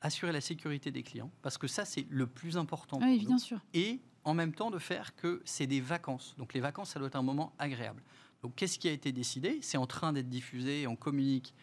assurer 0.00 0.32
la 0.32 0.40
sécurité 0.40 0.90
des 0.90 1.02
clients, 1.02 1.30
parce 1.42 1.58
que 1.58 1.66
ça 1.66 1.84
c'est 1.84 2.06
le 2.10 2.26
plus 2.26 2.56
important. 2.56 2.98
Oui, 3.00 3.24
bien 3.24 3.38
sûr. 3.38 3.60
Et 3.74 4.00
en 4.24 4.34
même 4.34 4.52
temps 4.52 4.70
de 4.70 4.78
faire 4.78 5.16
que 5.16 5.40
c'est 5.44 5.66
des 5.66 5.80
vacances. 5.80 6.34
Donc 6.36 6.52
les 6.52 6.60
vacances, 6.60 6.90
ça 6.90 6.98
doit 6.98 7.08
être 7.08 7.16
un 7.16 7.22
moment 7.22 7.52
agréable. 7.58 8.02
Donc 8.42 8.54
qu'est-ce 8.54 8.78
qui 8.78 8.88
a 8.88 8.92
été 8.92 9.10
décidé? 9.10 9.58
C'est 9.62 9.78
en 9.78 9.86
train 9.86 10.12
d'être 10.12 10.28
diffusé, 10.28 10.86
on 10.86 10.96
communique 10.96 11.54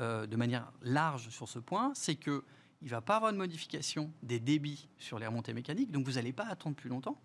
euh, 0.00 0.26
de 0.26 0.36
manière 0.36 0.72
large 0.82 1.28
sur 1.28 1.48
ce 1.48 1.58
point, 1.58 1.92
c'est 1.94 2.16
que 2.16 2.44
il 2.82 2.90
va 2.90 3.00
pas 3.00 3.16
avoir 3.16 3.32
de 3.32 3.38
modification 3.38 4.12
des 4.22 4.40
débits 4.40 4.88
sur 4.98 5.18
les 5.18 5.26
remontées 5.26 5.54
mécaniques, 5.54 5.90
donc 5.90 6.04
vous 6.04 6.12
n'allez 6.12 6.32
pas 6.32 6.46
attendre 6.46 6.76
plus 6.76 6.90
longtemps. 6.90 7.18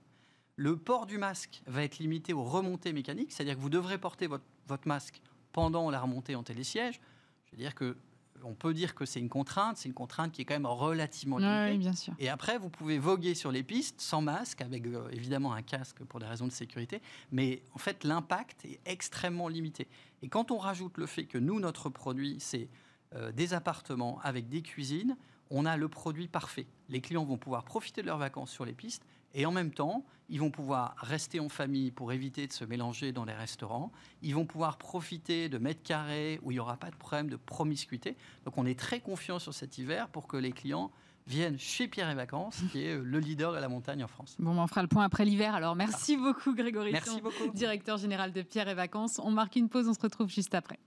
Le 0.60 0.76
port 0.76 1.06
du 1.06 1.18
masque 1.18 1.62
va 1.68 1.84
être 1.84 2.00
limité 2.00 2.34
aux 2.34 2.44
remontées 2.44 2.92
mécaniques, 2.92 3.32
c'est-à-dire 3.32 3.56
que 3.56 3.62
vous 3.62 3.70
devrez 3.70 3.98
porter 3.98 4.28
votre, 4.28 4.44
votre 4.68 4.90
masque 4.90 5.22
pendant 5.54 5.90
la 5.90 6.02
remontée 6.02 6.36
en 6.36 6.44
télésiège. 6.44 7.00
Je 7.46 7.52
veux 7.52 7.58
dire 7.58 7.74
que 7.74 7.96
on 8.44 8.56
peut 8.56 8.74
dire 8.74 8.94
que 8.94 9.06
c'est 9.06 9.22
une 9.22 9.30
contrainte, 9.30 9.78
c'est 9.78 9.88
une 9.88 9.94
contrainte 9.94 10.34
qui 10.34 10.42
est 10.42 10.46
quand 10.46 10.56
même 10.56 10.66
relativement 10.66 11.38
limitée. 11.38 11.72
Oui, 11.72 11.78
bien 11.78 11.94
sûr. 11.94 12.14
Et 12.20 12.28
après, 12.28 12.58
vous 12.58 12.70
pouvez 12.70 12.98
voguer 12.98 13.36
sur 13.36 13.54
les 13.54 13.64
pistes 13.64 14.02
sans 14.02 14.22
masque, 14.22 14.62
avec 14.62 14.86
euh, 14.86 15.08
évidemment 15.14 15.54
un 15.54 15.62
casque 15.62 16.04
pour 16.04 16.20
des 16.20 16.26
raisons 16.26 16.48
de 16.48 16.52
sécurité, 16.52 17.02
mais 17.32 17.64
en 17.74 17.78
fait, 17.78 18.04
l'impact 18.04 18.66
est 18.66 18.82
extrêmement 18.86 19.48
limité. 19.48 19.88
Et 20.24 20.28
quand 20.28 20.52
on 20.52 20.58
rajoute 20.58 20.98
le 20.98 21.06
fait 21.06 21.24
que 21.26 21.38
nous, 21.38 21.62
notre 21.62 21.90
produit, 21.90 22.36
c'est 22.40 22.68
euh, 23.16 23.32
des 23.32 23.54
appartements 23.54 24.20
avec 24.24 24.50
des 24.50 24.62
cuisines, 24.62 25.16
on 25.52 25.66
a 25.66 25.78
le 25.78 25.88
produit 25.88 26.28
parfait. 26.28 26.68
Les 26.90 27.00
clients 27.00 27.24
vont 27.24 27.38
pouvoir 27.38 27.64
profiter 27.64 28.02
de 28.02 28.08
leurs 28.08 28.18
vacances 28.18 28.52
sur 28.52 28.66
les 28.66 28.74
pistes 28.74 29.06
et 29.34 29.46
en 29.46 29.52
même 29.52 29.72
temps, 29.72 30.04
ils 30.30 30.40
vont 30.40 30.52
pouvoir 30.52 30.96
rester 30.98 31.40
en 31.40 31.50
famille 31.50 31.92
pour 31.92 32.14
éviter 32.14 32.46
de 32.48 32.54
se 32.54 32.64
mélanger 32.64 33.12
dans 33.12 33.26
les 33.26 33.34
restaurants. 33.34 33.92
Ils 34.22 34.36
vont 34.36 34.46
pouvoir 34.46 34.78
profiter 34.78 35.50
de 35.50 35.58
mètres 35.58 35.84
carrés 35.84 36.40
où 36.44 36.52
il 36.52 36.56
n'y 36.56 36.60
aura 36.60 36.78
pas 36.78 36.92
de 36.92 36.96
problème 36.96 37.30
de 37.30 37.36
promiscuité. 37.36 38.16
Donc 38.46 38.58
on 38.58 38.66
est 38.66 38.78
très 38.78 39.00
confiant 39.00 39.40
sur 39.40 39.54
cet 39.54 39.78
hiver 39.78 40.08
pour 40.10 40.28
que 40.28 40.38
les 40.38 40.52
clients 40.52 40.92
viennent 41.28 41.60
chez 41.60 41.88
Pierre 41.88 42.10
et 42.10 42.16
Vacances, 42.16 42.62
qui 42.72 42.84
est 42.84 42.98
le 42.98 43.20
leader 43.20 43.54
de 43.54 43.60
la 43.60 43.70
montagne 43.70 44.04
en 44.04 44.08
France. 44.08 44.36
Bon, 44.40 44.58
on 44.58 44.68
fera 44.68 44.82
le 44.82 44.88
point 44.88 45.04
après 45.04 45.26
l'hiver. 45.26 45.54
Alors 45.54 45.76
merci 45.76 46.18
beaucoup 46.18 46.56
Grégory. 46.56 46.92
Merci 46.92 47.22
beaucoup. 47.22 47.50
Directeur 47.54 47.98
général 47.98 48.32
de 48.32 48.42
Pierre 48.42 48.68
et 48.68 48.76
Vacances. 48.76 49.20
On 49.24 49.32
marque 49.32 49.56
une 49.56 49.70
pause, 49.70 49.88
on 49.88 49.94
se 49.94 50.00
retrouve 50.00 50.30
juste 50.30 50.56
après. 50.56 50.80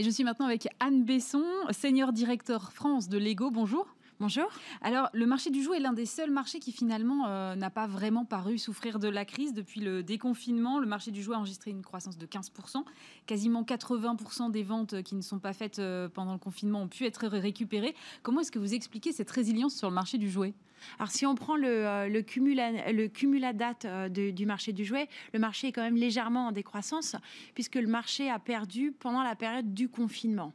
Et 0.00 0.02
je 0.02 0.08
suis 0.08 0.24
maintenant 0.24 0.46
avec 0.46 0.66
Anne 0.80 1.04
Besson, 1.04 1.44
senior 1.72 2.14
directeur 2.14 2.72
France 2.72 3.10
de 3.10 3.18
Lego. 3.18 3.50
Bonjour. 3.50 3.86
Bonjour. 4.20 4.50
Alors, 4.82 5.08
le 5.14 5.24
marché 5.24 5.48
du 5.48 5.62
jouet 5.62 5.78
est 5.78 5.80
l'un 5.80 5.94
des 5.94 6.04
seuls 6.04 6.30
marchés 6.30 6.58
qui 6.58 6.72
finalement 6.72 7.26
euh, 7.26 7.54
n'a 7.54 7.70
pas 7.70 7.86
vraiment 7.86 8.26
paru 8.26 8.58
souffrir 8.58 8.98
de 8.98 9.08
la 9.08 9.24
crise 9.24 9.54
depuis 9.54 9.80
le 9.80 10.02
déconfinement. 10.02 10.78
Le 10.78 10.86
marché 10.86 11.10
du 11.10 11.22
jouet 11.22 11.36
a 11.36 11.38
enregistré 11.38 11.70
une 11.70 11.80
croissance 11.80 12.18
de 12.18 12.26
15%. 12.26 12.84
Quasiment 13.24 13.62
80% 13.62 14.50
des 14.50 14.62
ventes 14.62 15.02
qui 15.04 15.14
ne 15.14 15.22
sont 15.22 15.38
pas 15.38 15.54
faites 15.54 15.78
euh, 15.78 16.10
pendant 16.10 16.34
le 16.34 16.38
confinement 16.38 16.82
ont 16.82 16.88
pu 16.88 17.06
être 17.06 17.28
récupérées. 17.28 17.94
Comment 18.22 18.42
est-ce 18.42 18.52
que 18.52 18.58
vous 18.58 18.74
expliquez 18.74 19.12
cette 19.12 19.30
résilience 19.30 19.74
sur 19.74 19.88
le 19.88 19.94
marché 19.94 20.18
du 20.18 20.30
jouet? 20.30 20.52
Alors 20.98 21.10
si 21.10 21.24
on 21.24 21.34
prend 21.34 21.56
le, 21.56 21.86
euh, 21.86 22.08
le, 22.08 22.20
cumula, 22.20 22.92
le 22.92 24.32
du 24.32 24.44
marché 24.44 24.74
du 24.74 24.84
jouet, 24.84 25.08
le 25.32 25.38
marché 25.38 25.68
est 25.68 25.72
quand 25.72 25.82
même 25.82 25.96
légèrement 25.96 26.48
en 26.48 26.52
décroissance 26.52 27.16
puisque 27.54 27.76
le 27.76 27.86
marché 27.86 28.28
a 28.28 28.38
perdu 28.38 28.92
pendant 28.92 29.22
la 29.22 29.34
période 29.34 29.72
du 29.72 29.88
confinement. 29.88 30.52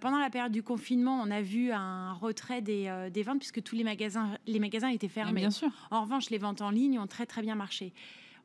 Pendant 0.00 0.18
la 0.18 0.30
période 0.30 0.52
du 0.52 0.62
confinement, 0.62 1.20
on 1.22 1.30
a 1.30 1.42
vu 1.42 1.72
un 1.72 2.12
retrait 2.14 2.60
des, 2.60 3.08
des 3.12 3.22
ventes 3.22 3.38
puisque 3.38 3.62
tous 3.62 3.76
les 3.76 3.84
magasins, 3.84 4.36
les 4.46 4.58
magasins 4.58 4.88
étaient 4.88 5.08
fermés. 5.08 5.40
bien 5.40 5.50
sûr. 5.50 5.70
En 5.90 6.02
revanche, 6.02 6.30
les 6.30 6.38
ventes 6.38 6.60
en 6.60 6.70
ligne 6.70 6.98
ont 6.98 7.06
très 7.06 7.26
très 7.26 7.42
bien 7.42 7.54
marché. 7.54 7.92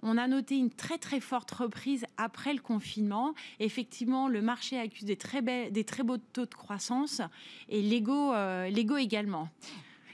On 0.04 0.18
a 0.18 0.28
noté 0.28 0.58
une 0.58 0.72
très 0.72 0.98
très 0.98 1.20
forte 1.20 1.52
reprise 1.52 2.06
après 2.18 2.54
le 2.54 2.60
confinement. 2.60 3.36
Effectivement, 3.60 4.28
le 4.28 4.42
marché 4.42 4.80
accuse 4.80 5.06
des 5.06 5.16
très, 5.16 5.42
des 5.70 5.84
très 5.84 6.04
beaux 6.04 6.18
taux 6.18 6.46
de 6.46 6.56
croissance 6.56 7.22
et 7.70 7.82
Lego, 7.82 8.34
euh, 8.34 8.70
Lego 8.70 8.98
également. 8.98 9.50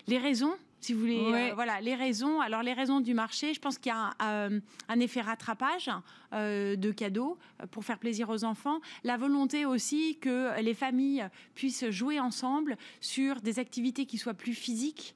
Les 0.08 0.18
raisons? 0.18 0.54
Si 0.80 0.94
vous 0.94 1.00
voulez, 1.00 1.20
euh, 1.20 1.54
voilà, 1.56 1.82
les 1.82 1.96
raisons. 1.96 2.40
Alors, 2.40 2.64
les 2.64 2.74
raisons 2.74 3.00
du 3.00 3.14
marché, 3.14 3.54
je 3.54 3.60
pense 3.60 3.78
qu'il 3.78 3.92
y 3.92 3.96
a 3.96 4.14
un, 4.20 4.52
euh, 4.52 5.00
effet 5.00 5.22
rattrapage 5.22 5.90
de 6.32 6.92
cadeaux 6.92 7.38
pour 7.72 7.84
faire 7.86 8.00
plaisir 8.00 8.30
aux 8.30 8.44
enfants. 8.44 8.80
La 9.04 9.18
volonté 9.18 9.66
aussi 9.66 10.18
que 10.20 10.60
les 10.62 10.74
familles 10.74 11.28
puissent 11.56 11.90
jouer 11.90 12.20
ensemble 12.20 12.78
sur 13.02 13.42
des 13.42 13.60
activités 13.60 14.06
qui 14.06 14.18
soient 14.18 14.34
plus 14.34 14.54
physiques, 14.54 15.16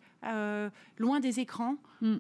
loin 0.97 1.19
des 1.19 1.39
écrans, 1.39 1.76
mm. 2.02 2.17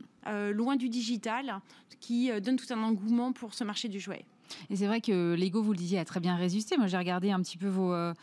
loin 0.51 0.75
du 0.75 0.89
digital 0.89 1.61
qui 2.01 2.29
euh, 2.29 2.41
donne 2.41 2.57
tout 2.57 2.73
un 2.73 2.83
engouement 2.83 3.31
pour 3.31 3.53
ce 3.53 3.63
marché 3.63 3.87
du 3.87 4.01
jouet. 4.01 4.25
Et 4.69 4.75
c'est 4.75 4.87
vrai 4.87 5.01
que 5.01 5.35
Lego, 5.35 5.61
vous 5.61 5.71
le 5.71 5.77
disiez, 5.77 5.99
a 5.99 6.05
très 6.05 6.19
bien 6.19 6.35
résisté. 6.35 6.77
Moi, 6.77 6.87
j'ai 6.87 6.97
regardé 6.97 7.31
un 7.31 7.39
petit 7.41 7.57
peu 7.57 7.67
vos, 7.67 7.93
euh, 7.93 8.13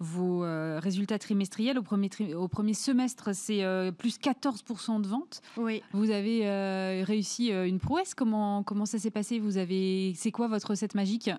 vos 0.00 0.44
euh, 0.44 0.78
résultats 0.82 1.18
trimestriels. 1.18 1.78
Au 1.78 1.82
premier, 1.82 2.10
au 2.34 2.48
premier 2.48 2.74
semestre, 2.74 3.34
c'est 3.34 3.62
euh, 3.64 3.92
plus 3.92 4.18
14% 4.18 5.00
de 5.00 5.06
ventes. 5.06 5.42
Oui. 5.56 5.82
Vous 5.92 6.10
avez 6.10 7.02
réussi 7.04 7.50
une 7.50 7.78
prouesse. 7.78 8.14
Comment, 8.14 8.62
comment 8.62 8.86
ça 8.86 8.98
s'est 8.98 9.10
passé? 9.10 9.38
Vous 9.38 9.56
avez, 9.56 10.12
C'est 10.16 10.30
quoi 10.30 10.48
votre 10.48 10.70
recette 10.70 10.94
magique? 10.94 11.30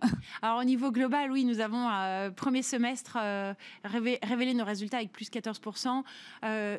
Alors, 0.42 0.60
au 0.60 0.64
niveau 0.64 0.92
global, 0.92 1.32
oui, 1.32 1.46
nous 1.46 1.60
avons, 1.60 1.88
premier 2.36 2.62
semestre, 2.62 3.18
révélé 3.84 4.54
nos 4.54 4.66
résultats 4.66 4.98
avec 4.98 5.12
plus 5.12 5.30
14%. 5.30 6.04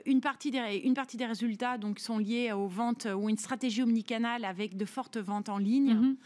une, 0.06 0.20
partie 0.20 0.50
des, 0.50 0.82
une 0.84 0.94
partie 0.94 1.16
des 1.16 1.26
résultats 1.26 1.78
donc, 1.78 1.98
sont 1.98 2.18
liés 2.18 2.52
aux 2.52 2.68
ventes 2.68 3.06
ou 3.16 3.28
une 3.28 3.38
stratégie 3.38 3.82
omnicanale 3.82 4.44
avec 4.44 4.76
de 4.76 4.84
fortes 4.84 5.16
ventes 5.16 5.48
en 5.48 5.58
ligne. 5.58 5.94
Mhm. 5.94 6.16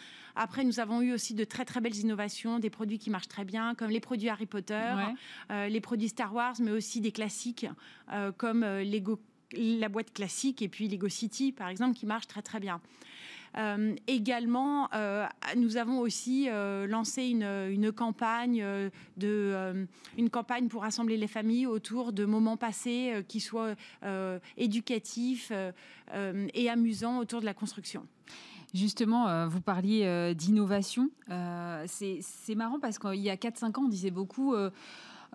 Après, 0.40 0.62
nous 0.62 0.78
avons 0.78 1.02
eu 1.02 1.12
aussi 1.12 1.34
de 1.34 1.42
très 1.42 1.64
très 1.64 1.80
belles 1.80 1.96
innovations, 1.96 2.60
des 2.60 2.70
produits 2.70 3.00
qui 3.00 3.10
marchent 3.10 3.26
très 3.26 3.44
bien, 3.44 3.74
comme 3.74 3.90
les 3.90 3.98
produits 3.98 4.28
Harry 4.28 4.46
Potter, 4.46 4.94
euh, 5.50 5.66
les 5.66 5.80
produits 5.80 6.10
Star 6.10 6.32
Wars, 6.32 6.54
mais 6.60 6.70
aussi 6.70 7.00
des 7.00 7.10
classiques 7.10 7.66
euh, 8.12 8.30
comme 8.30 8.62
euh, 8.62 8.84
Lego, 8.84 9.18
la 9.52 9.88
boîte 9.88 10.12
classique 10.12 10.62
et 10.62 10.68
puis 10.68 10.86
Lego 10.86 11.08
City, 11.08 11.50
par 11.50 11.68
exemple, 11.68 11.98
qui 11.98 12.06
marche 12.06 12.28
très 12.28 12.42
très 12.42 12.60
bien. 12.60 12.80
également, 14.06 14.88
nous 15.56 15.76
avons 15.76 15.98
aussi 15.98 16.48
lancé 16.86 17.24
une, 17.24 17.90
campagne 17.90 18.64
de, 19.16 19.86
une 20.18 20.30
campagne 20.30 20.68
pour 20.68 20.82
rassembler 20.82 21.16
les 21.16 21.26
familles 21.26 21.66
autour 21.66 22.12
de 22.12 22.26
moments 22.26 22.58
passés 22.58 23.24
qui 23.26 23.40
soient 23.40 23.74
éducatifs 24.58 25.50
et 26.12 26.70
amusants 26.70 27.18
autour 27.18 27.40
de 27.40 27.46
la 27.46 27.54
construction. 27.54 28.06
Justement, 28.74 29.48
vous 29.48 29.60
parliez 29.60 30.34
d'innovation. 30.34 31.10
c'est 31.86 32.54
marrant 32.54 32.78
parce 32.80 32.98
qu'il 32.98 33.20
y 33.20 33.30
a 33.30 33.36
4-5 33.36 33.78
ans, 33.78 33.84
on 33.84 33.88
disait 33.88 34.10
beaucoup 34.10 34.54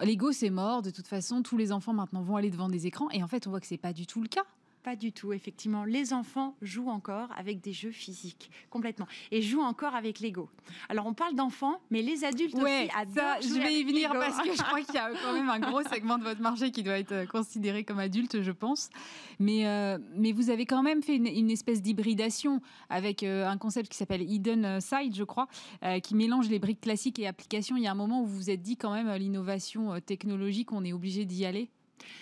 L'ego, 0.01 0.31
c'est 0.31 0.49
mort. 0.49 0.81
De 0.81 0.89
toute 0.89 1.07
façon, 1.07 1.43
tous 1.43 1.57
les 1.57 1.71
enfants 1.71 1.93
maintenant 1.93 2.21
vont 2.21 2.35
aller 2.35 2.49
devant 2.49 2.69
des 2.69 2.87
écrans. 2.87 3.09
Et 3.11 3.21
en 3.23 3.27
fait, 3.27 3.45
on 3.45 3.51
voit 3.51 3.59
que 3.59 3.67
c'est 3.67 3.77
pas 3.77 3.93
du 3.93 4.07
tout 4.07 4.21
le 4.21 4.27
cas. 4.27 4.43
Pas 4.83 4.97
du 4.97 5.13
tout, 5.13 5.31
effectivement. 5.31 5.85
Les 5.85 6.11
enfants 6.11 6.57
jouent 6.61 6.89
encore 6.89 7.29
avec 7.37 7.61
des 7.61 7.71
jeux 7.71 7.91
physiques, 7.91 8.51
complètement. 8.69 9.07
Et 9.31 9.41
jouent 9.41 9.61
encore 9.61 9.95
avec 9.95 10.19
Lego. 10.19 10.49
Alors, 10.89 11.05
on 11.05 11.13
parle 11.13 11.35
d'enfants, 11.35 11.79
mais 11.89 12.01
les 12.01 12.25
adultes 12.25 12.55
aussi 12.55 12.89
adorent 12.93 13.41
Je 13.41 13.61
vais 13.61 13.79
y 13.79 13.85
venir 13.85 14.11
parce 14.11 14.41
que 14.41 14.51
je 14.51 14.61
crois 14.61 14.81
qu'il 14.81 14.95
y 14.95 14.97
a 14.97 15.09
quand 15.23 15.31
même 15.31 15.49
un 15.49 15.59
gros 15.59 15.81
segment 15.93 16.17
de 16.17 16.23
votre 16.23 16.41
marché 16.41 16.71
qui 16.71 16.83
doit 16.83 16.99
être 16.99 17.25
considéré 17.29 17.85
comme 17.85 17.99
adulte, 17.99 18.41
je 18.41 18.51
pense. 18.51 18.89
Mais, 19.39 19.65
euh, 19.67 19.97
mais 20.17 20.33
vous 20.33 20.49
avez 20.49 20.65
quand 20.65 20.83
même 20.83 21.01
fait 21.01 21.15
une, 21.15 21.49
espèce 21.49 21.81
d'hybridation 21.81 22.61
avec 22.89 23.23
euh, 23.23 23.47
un 23.47 23.57
concept 23.57 23.89
qui 23.89 23.97
s'appelle 23.97 24.21
Hidden 24.21 24.81
Side, 24.81 25.15
je 25.15 25.23
crois, 25.23 25.47
euh, 25.83 26.01
qui 26.01 26.13
mélange 26.13 26.49
les 26.49 26.59
briques 26.59 26.81
classiques 26.81 27.19
et 27.19 27.27
applications. 27.27 27.77
Il 27.77 27.83
y 27.83 27.87
a 27.87 27.91
un 27.91 27.95
moment 27.95 28.21
où 28.21 28.25
vous 28.25 28.35
vous 28.35 28.49
êtes 28.49 28.61
dit 28.61 28.75
quand 28.75 28.91
même 28.91 29.09
l'innovation 29.13 30.01
technologique, 30.01 30.73
on 30.73 30.83
est 30.83 30.91
obligé 30.91 31.23
d'y 31.23 31.45
aller 31.45 31.69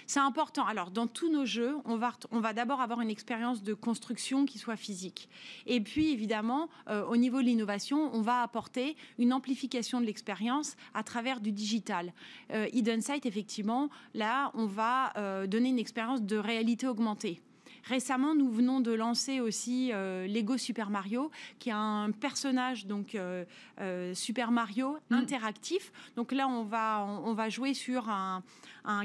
c'est 0.08 0.20
important. 0.20 0.66
Alors, 0.66 0.92
dans 0.92 1.08
tous 1.08 1.32
nos 1.32 1.46
jeux, 1.46 1.76
on 1.86 1.98
va, 1.98 2.54
d'abord 2.54 2.82
avoir 2.82 3.02
une 3.02 3.10
expérience 3.10 3.64
de 3.64 3.74
construction 3.74 4.46
qui 4.46 4.58
soit 4.58 4.76
physique. 4.76 5.30
Et 5.66 5.82
puis, 5.82 6.12
évidemment, 6.12 6.70
euh, 6.90 7.06
au 7.06 7.18
niveau 7.18 7.42
de 7.42 7.46
l'innovation, 7.46 8.10
on 8.14 8.22
va 8.22 8.42
apporter 8.42 8.96
une 9.18 9.34
amplification 9.34 10.02
de 10.02 10.06
l'expérience 10.06 10.76
à 10.94 11.04
travers 11.04 11.40
du 11.40 11.52
digital. 11.52 12.14
Euh, 12.52 12.68
Hidden 12.74 13.02
Sight, 13.02 13.26
effectivement, 13.26 13.90
là, 14.14 14.52
on 14.54 14.66
va 14.66 15.14
euh, 15.18 15.48
donner 15.48 15.70
une 15.70 15.80
expérience 15.80 16.22
de 16.22 16.38
réalité 16.38 16.88
augmentée. 16.88 17.42
Récemment, 17.84 18.36
nous 18.36 18.50
venons 18.50 18.80
de 18.80 18.92
lancer 18.92 19.40
aussi 19.40 19.92
euh, 19.92 20.28
Lego 20.28 20.58
Super 20.58 20.90
Mario, 20.90 21.32
qui 21.60 21.70
est 21.70 21.74
un 21.74 22.12
personnage 22.12 22.86
donc 22.86 23.16
euh, 23.16 23.44
euh, 23.80 24.14
Super 24.14 24.52
Mario 24.52 24.98
mm. 25.10 25.16
interactif. 25.16 25.92
Donc 26.16 26.32
là, 26.32 26.48
on 26.48 26.64
va 26.64 27.06
on, 27.24 27.34
va 27.34 27.50
jouer 27.50 27.74
sur 27.74 28.10
un, 28.10 28.44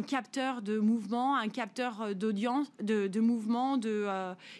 capteur 0.07 0.62
de 0.62 0.79
mouvement, 0.79 1.37
un 1.37 1.49
capteur 1.49 2.15
d'audience, 2.15 2.71
de, 2.83 3.21
mouvement, 3.21 3.77
de 3.77 4.07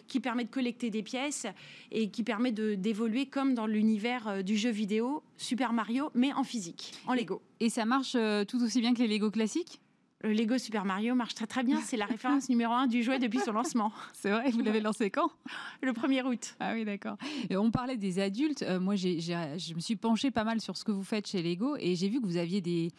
qui 0.07 0.19
permet 0.19 0.45
de 0.45 0.49
collecter 0.49 0.89
des 0.89 1.03
pièces 1.03 1.45
et 1.91 2.09
qui 2.09 2.23
permet 2.23 2.51
d'évoluer 2.51 3.25
comme 3.27 3.53
dans 3.53 3.67
l'univers 3.67 4.43
du 4.43 4.57
jeu 4.57 4.69
vidéo 4.69 5.23
Super 5.37 5.73
Mario, 5.73 6.09
mais 6.13 6.33
en 6.33 6.43
physique, 6.43 6.93
en 7.07 7.13
Lego. 7.13 7.41
Et 7.59 7.69
ça 7.69 7.85
marche 7.85 8.17
tout 8.47 8.63
aussi 8.63 8.79
bien 8.79 8.93
que 8.93 8.99
les 8.99 9.07
Lego 9.07 9.31
classiques? 9.31 9.79
Le 10.23 10.33
Lego 10.33 10.57
Super 10.57 10.83
Mario 10.83 11.13
marche 11.13 11.35
très 11.35 11.47
très 11.47 11.63
bien. 11.63 11.79
C'est 11.81 11.97
la 11.97 12.05
référence 12.05 12.49
numéro 12.49 12.73
un 12.73 12.87
du 12.87 13.03
jouet 13.03 13.19
depuis 13.19 13.39
son 13.39 13.51
lancement. 13.51 13.91
C'est 14.13 14.31
vrai, 14.31 14.49
vous 14.49 14.61
l'avez 14.61 14.81
lancé 14.81 15.11
quand? 15.11 15.29
Le 15.81 15.91
1er 15.91 16.23
août. 16.23 16.55
Ah 16.59 16.73
oui, 16.73 16.85
d'accord. 16.85 17.17
On 17.51 17.69
parlait 17.69 17.97
des 17.97 18.19
adultes. 18.19 18.63
Euh, 18.63 18.79
moi, 18.79 18.95
je 18.95 19.73
me 19.73 19.79
suis 19.79 19.95
penchée 19.95 20.31
pas 20.31 20.43
mal 20.43 20.59
sur 20.59 20.75
ce 20.75 20.83
que 20.83 20.91
vous 20.91 21.03
faites 21.03 21.27
chez 21.27 21.43
Lego 21.43 21.75
et 21.79 21.95
j'ai 21.95 22.09
vu 22.09 22.19
que 22.19 22.25
vous 22.25 22.37
aviez 22.37 22.61
des, 22.61 22.91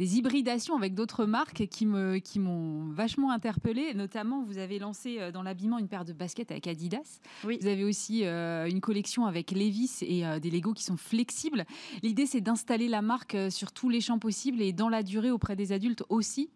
des 0.00 0.16
hybridations 0.16 0.74
avec 0.78 0.94
d'autres 0.94 1.26
marques 1.26 1.66
qui 1.66 1.84
me 1.84 2.16
qui 2.20 2.40
m'ont 2.40 2.88
vachement 2.88 3.32
interpellée. 3.32 3.92
Notamment, 3.92 4.42
vous 4.42 4.56
avez 4.56 4.78
lancé 4.78 5.18
euh, 5.20 5.30
dans 5.30 5.42
l'habillement 5.42 5.76
une 5.76 5.88
paire 5.88 6.06
de 6.06 6.14
baskets 6.14 6.50
avec 6.50 6.66
Adidas. 6.66 7.20
Oui. 7.44 7.58
Vous 7.60 7.66
avez 7.66 7.84
aussi 7.84 8.24
euh, 8.24 8.66
une 8.66 8.80
collection 8.80 9.26
avec 9.26 9.50
Levis 9.50 9.98
et 10.00 10.26
euh, 10.26 10.38
des 10.38 10.50
Lego 10.50 10.72
qui 10.72 10.84
sont 10.84 10.96
flexibles. 10.96 11.66
L'idée, 12.02 12.24
c'est 12.24 12.40
d'installer 12.40 12.88
la 12.88 13.02
marque 13.02 13.36
sur 13.50 13.72
tous 13.72 13.90
les 13.90 14.00
champs 14.00 14.18
possibles 14.18 14.62
et 14.62 14.72
dans 14.72 14.88
la 14.88 15.02
durée 15.02 15.30
auprès 15.30 15.54
des 15.54 15.70
adultes 15.70 16.02
aussi. 16.08 16.48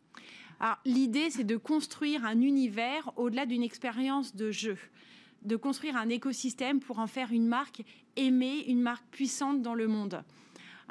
l'idée, 0.87 1.29
c'est 1.29 1.45
de 1.45 1.59
construire 1.59 2.25
un 2.25 2.41
univers 2.41 3.13
au-delà 3.17 3.45
d'une 3.45 3.63
expérience 3.63 4.35
de 4.35 4.51
jeu 4.51 4.79
de 5.43 5.57
construire 5.57 5.99
un 5.99 6.09
écosystème 6.09 6.81
pour 6.81 6.99
en 6.99 7.07
faire 7.07 7.31
une 7.31 7.47
marque 7.47 7.83
aimée, 8.17 8.65
une 8.67 8.81
marque 8.81 9.05
puissante 9.11 9.61
dans 9.61 9.75
le 9.75 9.87
monde. 9.87 10.25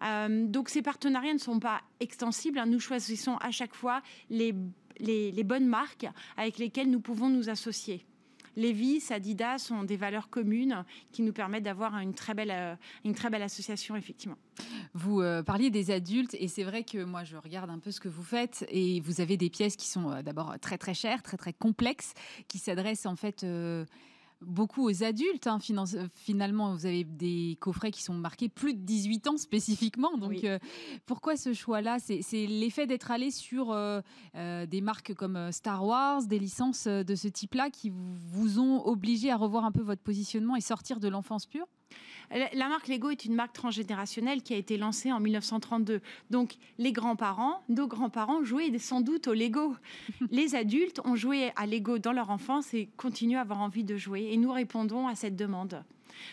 Euh, 0.01 0.47
donc 0.47 0.69
ces 0.69 0.81
partenariats 0.81 1.33
ne 1.33 1.39
sont 1.39 1.59
pas 1.59 1.81
extensibles. 1.99 2.59
Hein. 2.59 2.65
Nous 2.65 2.79
choisissons 2.79 3.37
à 3.37 3.51
chaque 3.51 3.75
fois 3.75 4.01
les, 4.29 4.53
les, 4.99 5.43
bonnes 5.43 5.67
marques 5.67 6.07
avec 6.37 6.57
lesquelles 6.57 6.89
nous 6.89 6.99
pouvons 6.99 7.29
nous 7.29 7.49
associer. 7.49 8.05
Levis, 8.55 9.03
Adidas 9.09 9.57
sont 9.57 9.83
des 9.83 9.97
valeurs 9.97 10.29
communes 10.29 10.85
qui 11.11 11.23
nous 11.23 11.33
permettent 11.33 11.63
d'avoir 11.63 11.97
une 11.97 12.13
très 12.13 12.35
belle, 12.35 12.51
euh, 12.51 12.75
une 13.03 13.15
très 13.15 13.31
belle 13.31 13.41
association, 13.41 13.95
effectivement. 13.95 14.37
Vous 14.93 15.21
euh, 15.21 15.41
parliez 15.41 15.71
des 15.71 15.89
adultes 15.89 16.35
et 16.39 16.47
c'est 16.47 16.63
vrai 16.63 16.83
que 16.83 17.03
moi 17.03 17.23
je 17.23 17.35
regarde 17.35 17.71
un 17.71 17.79
peu 17.79 17.89
ce 17.89 17.99
que 17.99 18.09
vous 18.09 18.21
faites 18.21 18.63
et 18.69 18.99
vous 19.01 19.21
avez 19.21 19.37
des 19.37 19.49
pièces 19.49 19.75
qui 19.75 19.87
sont 19.87 20.21
d'abord 20.21 20.53
très 20.61 20.77
très 20.77 20.93
chères, 20.93 21.23
très 21.23 21.37
très 21.37 21.53
complexes, 21.53 22.13
qui 22.47 22.59
s'adressent 22.59 23.07
en 23.07 23.15
fait 23.15 23.43
beaucoup 24.45 24.87
aux 24.87 25.03
adultes. 25.03 25.47
Hein, 25.47 25.59
finalement, 26.15 26.73
vous 26.73 26.85
avez 26.85 27.03
des 27.03 27.57
coffrets 27.59 27.91
qui 27.91 28.03
sont 28.03 28.13
marqués 28.13 28.49
plus 28.49 28.73
de 28.73 28.79
18 28.79 29.27
ans 29.27 29.37
spécifiquement. 29.37 30.17
Donc, 30.17 30.43
euh, 30.43 30.59
pourquoi 31.05 31.35
ce 31.37 31.53
choix-là? 31.53 31.97
C'est 31.99 32.47
l'effet 32.47 32.87
d'être 32.87 33.11
allé 33.11 33.31
sur 33.31 33.71
euh, 33.71 34.01
euh, 34.35 34.65
des 34.65 34.81
marques 34.81 35.13
comme 35.13 35.51
Star 35.51 35.85
Wars, 35.85 36.23
des 36.25 36.39
licences 36.39 36.87
de 36.87 37.15
ce 37.15 37.27
type-là 37.27 37.69
qui 37.69 37.91
vous 37.91 38.59
ont 38.59 38.85
obligé 38.85 39.31
à 39.31 39.37
revoir 39.37 39.65
un 39.65 39.71
peu 39.71 39.81
votre 39.81 40.01
positionnement 40.01 40.55
et 40.55 40.61
sortir 40.61 40.99
de 40.99 41.07
l'enfance 41.07 41.45
pure? 41.45 41.67
La 42.53 42.67
marque 42.67 42.87
Lego 42.87 43.09
est 43.09 43.25
une 43.25 43.35
marque 43.35 43.53
transgénérationnelle 43.53 44.41
qui 44.41 44.53
a 44.53 44.57
été 44.57 44.77
lancée 44.77 45.11
en 45.11 45.19
1932. 45.19 46.01
Donc 46.29 46.55
les 46.77 46.91
grands-parents, 46.91 47.61
nos 47.69 47.87
grands-parents 47.87 48.43
jouaient 48.43 48.77
sans 48.79 49.01
doute 49.01 49.27
au 49.27 49.33
Lego. 49.33 49.75
les 50.31 50.55
adultes 50.55 50.99
ont 51.05 51.15
joué 51.15 51.51
à 51.55 51.65
Lego 51.65 51.99
dans 51.99 52.11
leur 52.11 52.29
enfance 52.29 52.73
et 52.73 52.89
continuent 52.97 53.37
à 53.37 53.41
avoir 53.41 53.61
envie 53.61 53.83
de 53.83 53.97
jouer. 53.97 54.29
Et 54.31 54.37
nous 54.37 54.51
répondons 54.51 55.07
à 55.07 55.15
cette 55.15 55.35
demande. 55.35 55.83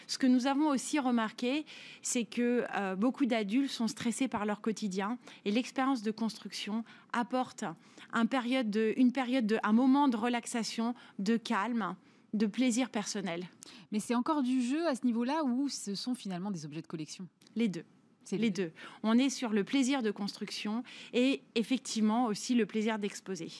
Ce 0.06 0.18
que 0.18 0.26
nous 0.26 0.46
avons 0.46 0.68
aussi 0.68 0.98
remarqué, 0.98 1.64
c'est 2.02 2.24
que 2.24 2.64
euh, 2.76 2.96
beaucoup 2.96 3.26
d'adultes 3.26 3.70
sont 3.70 3.88
stressés 3.88 4.28
par 4.28 4.44
leur 4.44 4.60
quotidien 4.60 5.18
et 5.44 5.50
l'expérience 5.50 6.02
de 6.02 6.10
construction 6.10 6.84
apporte 7.12 7.64
un 8.12 8.26
période 8.26 8.76
une 8.96 9.12
période 9.12 9.46
de, 9.46 9.58
un 9.62 9.72
moment 9.72 10.08
de 10.08 10.16
relaxation, 10.16 10.94
de 11.18 11.36
calme 11.36 11.94
de 12.34 12.46
plaisir 12.46 12.90
personnel. 12.90 13.44
Mais 13.92 14.00
c'est 14.00 14.14
encore 14.14 14.42
du 14.42 14.62
jeu 14.62 14.86
à 14.86 14.94
ce 14.94 15.04
niveau-là 15.04 15.44
ou 15.44 15.68
ce 15.68 15.94
sont 15.94 16.14
finalement 16.14 16.50
des 16.50 16.64
objets 16.64 16.82
de 16.82 16.86
collection? 16.86 17.26
Les 17.56 17.68
deux. 17.68 17.84
C'est 18.24 18.36
les 18.36 18.50
deux. 18.50 18.70
On 19.02 19.18
est 19.18 19.30
sur 19.30 19.50
le 19.50 19.64
plaisir 19.64 20.02
de 20.02 20.10
construction 20.10 20.84
et 21.12 21.42
effectivement 21.54 22.26
aussi 22.26 22.54
le 22.54 22.66
plaisir 22.66 22.98
d'exposer. 22.98 23.50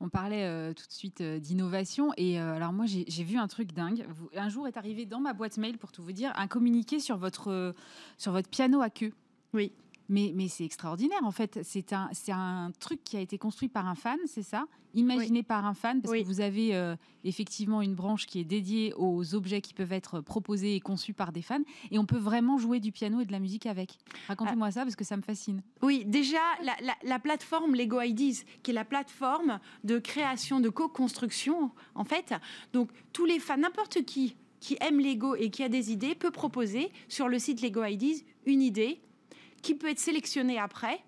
On 0.00 0.08
parlait 0.08 0.44
euh, 0.44 0.72
tout 0.72 0.86
de 0.86 0.92
suite 0.92 1.20
euh, 1.20 1.38
d'innovation. 1.38 2.12
Et 2.16 2.40
euh, 2.40 2.54
alors, 2.54 2.72
moi, 2.72 2.86
j'ai 2.86 3.24
vu 3.24 3.38
un 3.38 3.48
truc 3.48 3.72
dingue. 3.72 4.06
un 4.34 4.48
jour 4.48 4.68
est 4.68 4.76
arrivé 4.76 5.06
dans 5.06 5.20
ma 5.20 5.32
boîte 5.32 5.56
mail, 5.56 5.78
pour 5.78 5.92
tout 5.92 6.02
vous 6.02 6.12
dire, 6.12 6.32
un 6.36 6.46
communiqué 6.46 7.00
sur 7.00 7.16
votre, 7.16 7.74
sur 8.18 8.32
votre 8.32 8.48
piano 8.48 8.80
à 8.80 8.90
queue. 8.90 9.12
Oui. 9.54 9.72
Mais, 10.08 10.32
mais 10.34 10.48
c'est 10.48 10.64
extraordinaire, 10.64 11.24
en 11.24 11.32
fait. 11.32 11.60
C'est 11.62 11.92
un, 11.92 12.10
un 12.28 12.70
truc 12.78 13.02
qui 13.02 13.16
a 13.16 13.20
été 13.20 13.38
construit 13.38 13.68
par 13.68 13.86
un 13.86 13.94
fan, 13.94 14.18
c'est 14.26 14.42
ça? 14.42 14.66
Imaginé 14.94 15.42
par 15.42 15.66
un 15.66 15.74
fan, 15.74 16.00
parce 16.00 16.14
que 16.14 16.24
vous 16.24 16.40
avez 16.40 16.74
euh, 16.74 16.96
effectivement 17.22 17.82
une 17.82 17.94
branche 17.94 18.24
qui 18.24 18.40
est 18.40 18.44
dédiée 18.44 18.94
aux 18.96 19.34
objets 19.34 19.60
qui 19.60 19.74
peuvent 19.74 19.92
être 19.92 20.20
proposés 20.20 20.74
et 20.74 20.80
conçus 20.80 21.12
par 21.12 21.32
des 21.32 21.42
fans. 21.42 21.60
Et 21.90 21.98
on 21.98 22.06
peut 22.06 22.16
vraiment 22.18 22.56
jouer 22.56 22.80
du 22.80 22.92
piano 22.92 23.20
et 23.20 23.26
de 23.26 23.32
la 23.32 23.40
musique 23.40 23.66
avec. 23.66 23.98
Racontez-moi 24.28 24.70
ça, 24.70 24.84
parce 24.84 24.96
que 24.96 25.04
ça 25.04 25.16
me 25.16 25.22
fascine. 25.22 25.60
Oui, 25.82 26.04
déjà, 26.06 26.38
la, 26.62 26.74
la 27.02 27.18
plateforme 27.18 27.74
Lego 27.74 28.00
Ideas, 28.00 28.44
qui 28.62 28.70
est 28.70 28.74
la 28.74 28.86
plateforme 28.86 29.60
de 29.84 29.98
création, 29.98 30.60
de 30.60 30.70
co-construction, 30.70 31.72
en 31.94 32.04
fait. 32.04 32.32
Donc, 32.72 32.90
tous 33.12 33.26
les 33.26 33.38
fans, 33.38 33.58
n'importe 33.58 34.04
qui 34.04 34.36
qui 34.58 34.78
aime 34.80 34.98
Lego 34.98 35.36
et 35.36 35.50
qui 35.50 35.62
a 35.62 35.68
des 35.68 35.92
idées, 35.92 36.14
peut 36.14 36.30
proposer 36.30 36.90
sur 37.08 37.28
le 37.28 37.38
site 37.38 37.60
Lego 37.60 37.84
Ideas 37.84 38.22
une 38.46 38.62
idée 38.62 38.98
qui 39.62 39.74
peut 39.74 39.88
être 39.88 39.98
sélectionné 39.98 40.58
après 40.58 41.02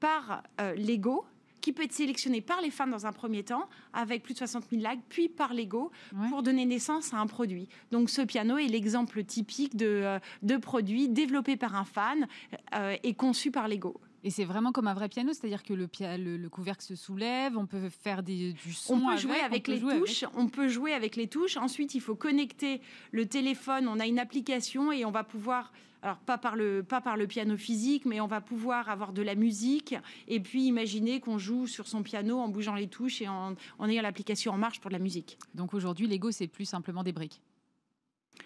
par 0.00 0.42
euh, 0.60 0.74
Lego, 0.74 1.24
qui 1.60 1.72
peut 1.72 1.82
être 1.82 1.92
sélectionné 1.92 2.40
par 2.40 2.60
les 2.60 2.70
fans 2.70 2.86
dans 2.86 3.06
un 3.06 3.12
premier 3.12 3.42
temps, 3.42 3.68
avec 3.92 4.22
plus 4.22 4.34
de 4.34 4.38
60 4.38 4.64
000 4.70 4.82
likes, 4.82 5.02
puis 5.08 5.28
par 5.28 5.54
Lego, 5.54 5.90
pour 6.30 6.42
donner 6.42 6.64
naissance 6.64 7.12
à 7.12 7.18
un 7.18 7.26
produit. 7.26 7.68
Donc 7.90 8.10
ce 8.10 8.22
piano 8.22 8.58
est 8.58 8.68
l'exemple 8.68 9.24
typique 9.24 9.76
de, 9.76 9.86
euh, 9.86 10.18
de 10.42 10.56
produit 10.56 11.08
développé 11.08 11.56
par 11.56 11.74
un 11.74 11.84
fan 11.84 12.26
euh, 12.74 12.96
et 13.02 13.14
conçu 13.14 13.50
par 13.50 13.68
Lego. 13.68 14.00
Et 14.24 14.30
c'est 14.30 14.44
vraiment 14.44 14.72
comme 14.72 14.88
un 14.88 14.94
vrai 14.94 15.08
piano, 15.08 15.32
c'est-à-dire 15.32 15.62
que 15.62 15.72
le, 15.72 15.88
le, 16.16 16.48
couvercle 16.48 16.82
se 16.82 16.96
soulève, 16.96 17.56
on 17.56 17.66
peut 17.66 17.88
faire 17.88 18.22
des, 18.22 18.52
du 18.52 18.72
son. 18.72 18.94
On 18.94 19.10
peut 19.12 19.16
jouer 19.16 19.40
avec, 19.40 19.68
les 19.68 19.80
touches. 19.80 20.24
On 20.34 20.48
peut 20.48 20.68
jouer 20.68 20.92
avec 20.92 21.14
les 21.14 21.28
touches. 21.28 21.56
Ensuite, 21.56 21.94
il 21.94 22.00
faut 22.00 22.16
connecter 22.16 22.80
le 23.12 23.26
téléphone. 23.26 23.86
On 23.86 24.00
a 24.00 24.06
une 24.06 24.18
application 24.18 24.90
et 24.90 25.04
on 25.04 25.12
va 25.12 25.22
pouvoir 25.22 25.72
alors 26.02 26.18
pas 26.18 26.38
par 26.38 26.56
le 26.56 26.82
pas 26.82 27.00
par 27.00 27.16
le 27.16 27.26
piano 27.26 27.56
physique, 27.56 28.04
mais 28.04 28.20
on 28.20 28.26
va 28.26 28.40
pouvoir 28.40 28.88
avoir 28.88 29.12
de 29.12 29.22
la 29.22 29.34
musique 29.34 29.94
et 30.28 30.40
puis 30.40 30.64
imaginer 30.64 31.20
qu'on 31.20 31.38
joue 31.38 31.66
sur 31.66 31.88
son 31.88 32.02
piano 32.02 32.38
en 32.38 32.48
bougeant 32.48 32.74
les 32.74 32.88
touches 32.88 33.22
et 33.22 33.28
en, 33.28 33.56
ayant 33.88 34.02
l'application 34.02 34.52
en 34.52 34.58
marche 34.58 34.80
pour 34.80 34.90
de 34.90 34.94
la 34.94 35.02
musique. 35.02 35.38
Donc 35.54 35.74
aujourd'hui, 35.74 36.06
Lego 36.06 36.30
c'est 36.30 36.46
plus 36.46 36.64
simplement 36.64 37.02
des 37.02 37.12
briques. 37.12 37.40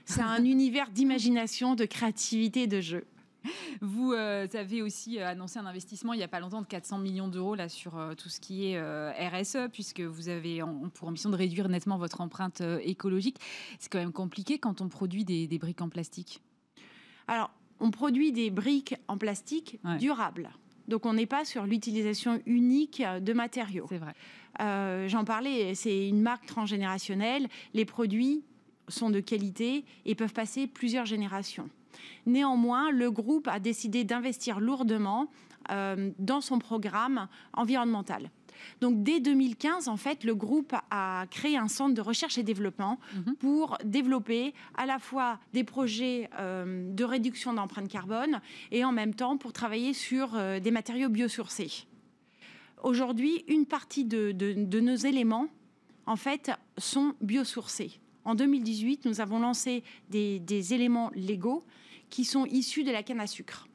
C'est 0.05 0.23
un 0.23 0.45
univers 0.45 0.91
d'imagination, 0.91 1.75
de 1.75 1.85
créativité, 1.85 2.67
de 2.67 2.81
jeu. 2.81 3.07
Vous 3.81 4.13
euh, 4.13 4.47
avez 4.55 4.83
aussi 4.83 5.19
euh, 5.19 5.27
annoncé 5.27 5.59
un 5.59 5.67
investissement 5.67 6.13
il 6.13 6.19
n'y 6.19 6.23
a 6.23 6.29
pas 6.29 6.39
longtemps 6.39 6.63
de 6.63 6.67
400 6.67 6.99
millions 6.99 7.27
d'euros 7.27 7.57
là 7.57 7.69
sur 7.69 7.99
euh, 7.99 8.15
tout 8.15 8.29
ce 8.29 8.39
qui 8.39 8.67
est 8.67 8.81
RSE, 8.81 9.69
puisque 9.73 10.01
vous 10.01 10.29
avez 10.29 10.61
pour 10.95 11.09
ambition 11.09 11.29
de 11.29 11.37
réduire 11.37 11.69
nettement 11.69 11.99
votre 11.99 12.21
empreinte 12.21 12.63
écologique. 12.83 13.39
C'est 13.79 13.91
quand 13.91 13.99
même 13.99 14.13
compliqué 14.13 14.59
quand 14.59 14.81
on 14.81 14.89
produit 14.89 15.25
des 15.25 15.59
briques 15.59 15.83
en 15.83 15.89
plastique. 15.89 16.41
Alors, 17.29 17.51
on 17.81 17.91
produit 17.91 18.33
des 18.33 18.51
briques 18.51 18.95
en 19.09 19.19
plastique 19.19 19.81
durables. 19.99 20.51
Donc, 20.89 21.07
on 21.07 21.15
n'est 21.15 21.27
pas 21.27 21.45
sur 21.45 21.67
l'utilisation 21.67 22.41
unique 22.47 23.03
de 23.21 23.33
matériaux. 23.33 23.87
C'est 23.89 23.99
vrai. 23.99 24.15
Euh, 24.61 25.09
j'en 25.09 25.25
parlais, 25.25 25.75
c'est 25.75 26.09
une 26.09 26.21
marque 26.21 26.47
transgénérationnelle. 26.47 27.49
Les 27.75 27.85
produits 27.85 28.45
sont 28.89 29.11
de 29.11 29.21
qualité 29.21 29.85
et 30.05 30.15
peuvent 30.15 30.33
passer 30.33 30.67
plusieurs 30.67 31.07
générations. 31.07 31.71
Néanmoins, 32.27 32.91
le 32.91 33.11
groupe 33.11 33.49
a 33.49 33.59
décidé 33.59 34.05
d'investir 34.05 34.61
lourdement 34.61 35.29
euh, 35.71 36.11
dans 36.19 36.41
son 36.41 36.59
programme 36.59 37.29
environnemental. 37.53 38.31
Donc 38.81 39.03
dès 39.03 39.21
2015, 39.21 39.89
en 39.89 39.97
fait, 39.97 40.25
le 40.25 40.35
groupe 40.35 40.75
a 40.91 41.27
créé 41.31 41.57
un 41.57 41.69
centre 41.69 41.95
de 41.95 42.01
recherche 42.01 42.39
et 42.39 42.43
développement 42.43 42.99
mhm. 43.15 43.37
pour 43.37 43.79
développer 43.85 44.55
à 44.75 44.87
la 44.87 44.99
fois 44.99 45.39
des 45.53 45.65
projets 45.65 46.29
euh, 46.39 46.93
de 46.93 47.05
réduction 47.05 47.53
d'empreinte 47.53 47.89
carbone 47.89 48.41
et 48.71 48.85
en 48.85 48.93
même 48.93 49.15
temps 49.15 49.37
pour 49.37 49.53
travailler 49.53 49.93
sur 49.95 50.35
euh, 50.35 50.61
des 50.61 50.71
matériaux 50.71 51.09
biosourcés. 51.09 51.87
Aujourd'hui, 52.83 53.45
une 53.47 53.67
partie 53.67 54.05
de, 54.05 54.81
nos 54.81 54.97
éléments, 54.97 55.49
en 56.07 56.17
fait, 56.17 56.51
sont 56.79 57.15
biosourcés. 57.21 58.01
En 58.25 58.35
2018, 58.35 59.05
nous 59.05 59.21
avons 59.21 59.39
lancé 59.39 59.85
des, 60.11 60.41
des 60.41 60.75
éléments 60.75 61.11
légaux 61.15 61.65
qui 62.11 62.25
sont 62.25 62.45
issus 62.47 62.85
de 62.85 62.91
la 62.91 63.03
canne 63.03 63.21
à 63.21 63.27
sucre. 63.27 63.69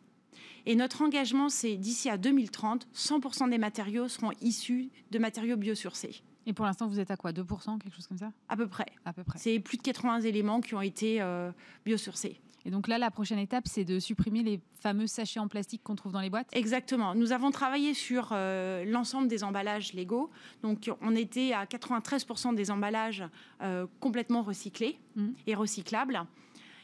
Et 0.70 0.76
notre 0.76 1.02
engagement, 1.02 1.48
c'est 1.48 1.78
d'ici 1.78 2.10
à 2.10 2.18
2030, 2.18 2.90
100% 2.94 3.50
des 3.50 3.58
matériaux 3.58 4.10
seront 4.10 4.32
issus 4.42 4.90
de 5.12 5.18
matériaux 5.18 5.56
biosourcés. 5.56 6.22
Et 6.46 6.52
pour 6.52 6.66
l'instant, 6.66 6.88
vous 6.88 7.00
êtes 7.00 7.10
à 7.10 7.16
quoi 7.16 7.32
2%, 7.32 7.80
quelque 7.80 7.96
chose 7.96 8.06
comme 8.06 8.18
ça? 8.18 8.34
À 8.50 8.58
peu 8.58 8.68
près. 8.68 8.88
À 9.06 9.14
peu 9.14 9.24
près. 9.24 9.40
C'est 9.40 9.60
plus 9.60 9.78
de 9.78 9.82
80 9.82 10.22
éléments 10.22 10.60
qui 10.60 10.76
ont 10.76 10.82
été 10.82 11.22
euh, 11.22 11.52
biosourcés. 11.86 12.42
Et 12.66 12.70
donc 12.70 12.90
là, 12.90 12.98
la 12.98 13.10
prochaine 13.12 13.40
étape, 13.40 13.66
c'est 13.66 13.86
de 13.86 13.98
supprimer 13.98 14.44
les 14.44 14.60
fameux 14.82 15.08
sachets 15.08 15.40
en 15.40 15.48
plastique 15.48 15.84
qu'on 15.86 15.96
trouve 15.96 16.12
dans 16.12 16.20
les 16.20 16.30
boîtes? 16.30 16.50
Exactement. 16.52 17.16
Nous 17.16 17.32
avons 17.32 17.50
travaillé 17.50 17.94
sur 17.94 18.32
euh, 18.34 18.84
l'ensemble 18.84 19.30
des 19.30 19.46
emballages 19.46 19.94
légaux. 19.94 20.30
Donc 20.64 20.92
on 21.02 21.16
était 21.16 21.54
à 21.54 21.64
93% 21.64 22.56
des 22.56 22.72
emballages 22.72 23.24
euh, 23.62 23.88
complètement 24.02 24.42
recyclés 24.42 25.00
mmh. 25.16 25.28
et 25.48 25.56
recyclables 25.56 26.26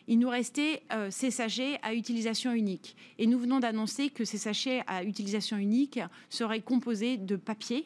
il 0.07 0.19
nous 0.19 0.29
restait 0.29 0.83
euh, 0.91 1.09
ces 1.11 1.31
sachets 1.31 1.79
à 1.81 1.93
utilisation 1.93 2.51
unique. 2.51 2.95
Et 3.17 3.27
nous 3.27 3.39
venons 3.39 3.59
d'annoncer 3.59 4.09
que 4.09 4.25
ces 4.25 4.37
sachets 4.37 4.83
à 4.87 5.03
utilisation 5.03 5.57
unique 5.57 5.99
seraient 6.29 6.61
composés 6.61 7.17
de 7.17 7.35
papier 7.35 7.85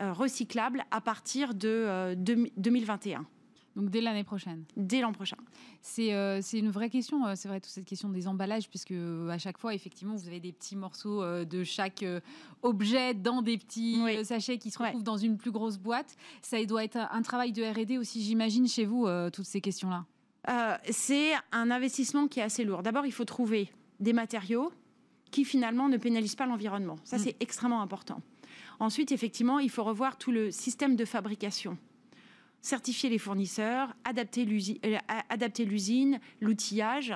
euh, 0.00 0.12
recyclable 0.12 0.84
à 0.90 1.00
partir 1.00 1.54
de 1.54 2.14
2021. 2.16 3.20
Euh, 3.20 3.22
Donc 3.76 3.90
dès 3.90 4.00
l'année 4.00 4.24
prochaine. 4.24 4.64
Dès 4.76 5.00
l'an 5.00 5.12
prochain. 5.12 5.36
C'est 5.82 6.12
une 6.52 6.70
vraie 6.70 6.90
question, 6.90 7.34
c'est 7.34 7.48
vrai, 7.48 7.60
toute 7.60 7.70
cette 7.70 7.86
question 7.86 8.10
des 8.10 8.28
emballages, 8.28 8.68
puisque 8.68 8.92
à 8.92 9.38
chaque 9.38 9.58
fois, 9.58 9.74
effectivement, 9.74 10.14
vous 10.14 10.26
avez 10.26 10.40
des 10.40 10.52
petits 10.52 10.76
morceaux 10.76 11.24
de 11.44 11.64
chaque 11.64 12.04
objet 12.62 13.14
dans 13.14 13.40
des 13.40 13.56
petits 13.56 13.98
sachets 14.24 14.58
qui 14.58 14.70
se 14.70 14.78
retrouvent 14.78 15.02
dans 15.02 15.16
une 15.16 15.38
plus 15.38 15.52
grosse 15.52 15.78
boîte. 15.78 16.16
Ça 16.42 16.62
doit 16.64 16.84
être 16.84 16.98
un 16.98 17.22
travail 17.22 17.52
de 17.52 17.62
RD 17.62 17.98
aussi, 17.98 18.22
j'imagine, 18.22 18.68
chez 18.68 18.84
vous, 18.84 19.06
toutes 19.32 19.46
ces 19.46 19.62
questions-là. 19.62 20.04
Euh, 20.48 20.76
c'est 20.90 21.32
un 21.52 21.70
investissement 21.70 22.28
qui 22.28 22.40
est 22.40 22.42
assez 22.42 22.64
lourd. 22.64 22.82
D'abord, 22.82 23.06
il 23.06 23.12
faut 23.12 23.24
trouver 23.24 23.70
des 23.98 24.12
matériaux 24.12 24.72
qui 25.30 25.44
finalement 25.44 25.88
ne 25.88 25.96
pénalisent 25.96 26.34
pas 26.34 26.46
l'environnement. 26.46 26.96
Ça, 27.04 27.16
mm. 27.16 27.20
c'est 27.20 27.36
extrêmement 27.40 27.82
important. 27.82 28.22
Ensuite, 28.78 29.12
effectivement, 29.12 29.58
il 29.58 29.70
faut 29.70 29.84
revoir 29.84 30.16
tout 30.16 30.32
le 30.32 30.50
système 30.50 30.96
de 30.96 31.04
fabrication. 31.04 31.76
Certifier 32.62 33.10
les 33.10 33.18
fournisseurs, 33.18 33.94
adapter 34.04 34.42
euh, 34.42 35.64
l'usine, 35.64 36.20
l'outillage, 36.40 37.14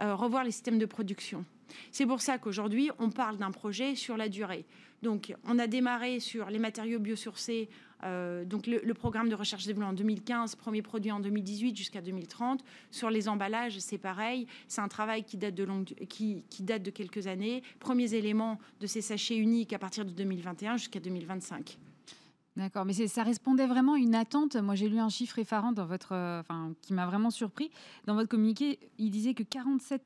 euh, 0.00 0.14
revoir 0.14 0.44
les 0.44 0.50
systèmes 0.50 0.78
de 0.78 0.86
production. 0.86 1.44
C'est 1.90 2.06
pour 2.06 2.20
ça 2.20 2.38
qu'aujourd'hui, 2.38 2.90
on 2.98 3.10
parle 3.10 3.38
d'un 3.38 3.50
projet 3.50 3.94
sur 3.94 4.16
la 4.16 4.28
durée. 4.28 4.66
Donc, 5.02 5.34
on 5.44 5.58
a 5.58 5.66
démarré 5.66 6.20
sur 6.20 6.48
les 6.50 6.58
matériaux 6.58 6.98
biosourcés 6.98 7.68
euh, 8.04 8.44
donc 8.44 8.66
le, 8.66 8.94
programme 8.94 9.28
de 9.28 9.34
recherche 9.34 9.64
développement 9.66 9.90
en 9.90 9.94
2015, 9.94 10.54
premier 10.56 10.82
produit 10.82 11.10
en 11.12 11.20
2018 11.20 11.76
jusqu'à 11.76 12.00
2030. 12.00 12.64
Sur 12.90 13.10
les 13.10 13.28
emballages, 13.28 13.78
c'est 13.78 13.98
pareil. 13.98 14.46
C'est 14.68 14.80
un 14.80 14.88
travail 14.88 15.24
qui 15.24 15.36
date, 15.36 15.54
de 15.54 15.66
qui, 16.08 16.42
date 16.60 16.82
de 16.82 16.90
quelques 16.90 17.26
années. 17.26 17.62
Premiers 17.80 18.14
éléments 18.14 18.58
de 18.80 18.86
ces 18.86 19.00
sachets 19.00 19.36
uniques 19.36 19.72
à 19.72 19.78
partir 19.78 20.04
de 20.04 20.10
2021 20.10 20.76
jusqu'à 20.76 21.00
2025. 21.00 21.78
D'accord, 22.56 22.86
mais 22.86 22.94
ça 22.94 23.22
répondait 23.22 23.66
vraiment 23.66 23.94
à 23.94 23.98
une 23.98 24.14
attente. 24.14 24.56
Moi, 24.56 24.74
j'ai 24.74 24.88
lu 24.88 24.98
un 24.98 25.10
chiffre 25.10 25.38
effarant 25.38 25.72
dans 25.72 25.84
votre, 25.84 26.12
euh, 26.12 26.40
enfin, 26.40 26.72
qui 26.80 26.94
m'a 26.94 27.04
vraiment 27.04 27.28
surpris. 27.28 27.70
Dans 28.06 28.14
votre 28.14 28.30
communiqué, 28.30 28.78
il 28.96 29.10
disait 29.10 29.34
que 29.34 29.42
47%, 29.42 30.00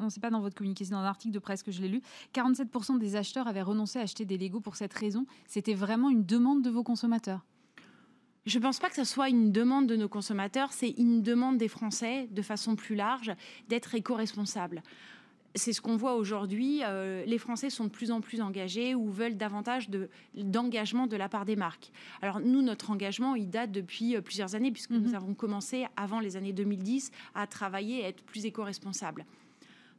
on 0.00 0.08
sait 0.08 0.20
pas 0.20 0.30
dans 0.30 0.40
votre 0.40 0.54
communiqué, 0.54 0.84
c'est 0.84 0.92
dans 0.92 1.02
l'article 1.02 1.34
de 1.34 1.40
presse 1.40 1.64
que 1.64 1.72
je 1.72 1.82
l'ai 1.82 1.88
lu, 1.88 2.02
47% 2.32 2.98
des 2.98 3.16
acheteurs 3.16 3.48
avaient 3.48 3.62
renoncé 3.62 3.98
à 3.98 4.02
acheter 4.02 4.24
des 4.24 4.38
Lego 4.38 4.60
pour 4.60 4.76
cette 4.76 4.94
raison. 4.94 5.26
C'était 5.48 5.74
vraiment 5.74 6.08
une 6.08 6.24
demande 6.24 6.62
de 6.62 6.70
vos 6.70 6.84
consommateurs. 6.84 7.44
Je 8.44 8.58
ne 8.58 8.62
pense 8.62 8.78
pas 8.78 8.88
que 8.88 8.94
ce 8.94 9.02
soit 9.02 9.28
une 9.28 9.50
demande 9.50 9.88
de 9.88 9.96
nos 9.96 10.08
consommateurs, 10.08 10.72
c'est 10.72 10.90
une 10.98 11.22
demande 11.22 11.58
des 11.58 11.66
Français, 11.66 12.28
de 12.30 12.42
façon 12.42 12.76
plus 12.76 12.94
large, 12.94 13.32
d'être 13.68 13.96
éco-responsables 13.96 14.84
c'est 15.56 15.72
ce 15.72 15.80
qu'on 15.80 15.96
voit 15.96 16.14
aujourd'hui. 16.14 16.80
Euh, 16.84 17.24
les 17.26 17.38
Français 17.38 17.70
sont 17.70 17.84
de 17.84 17.90
plus 17.90 18.10
en 18.10 18.20
plus 18.20 18.40
engagés 18.40 18.94
ou 18.94 19.10
veulent 19.10 19.36
davantage 19.36 19.88
d'engagement 20.34 21.06
de, 21.06 21.16
la 21.16 21.28
part 21.28 21.44
des 21.44 21.56
marques. 21.56 21.90
Alors 22.22 22.40
nous, 22.40 22.62
notre 22.62 22.90
engagement, 22.90 23.34
il 23.34 23.50
date 23.50 23.72
depuis 23.72 24.16
euh, 24.16 24.20
plusieurs 24.20 24.54
années 24.54 24.70
puisque 24.70 24.90
nous 24.90 25.08
mhm. 25.08 25.14
avons 25.14 25.34
commencé 25.34 25.86
avant 25.96 26.20
les 26.20 26.36
années 26.36 26.52
2010 26.52 27.10
à 27.34 27.46
travailler 27.46 28.00
et 28.00 28.04
à 28.04 28.08
être 28.08 28.22
plus 28.22 28.46
éco-responsables. 28.46 29.24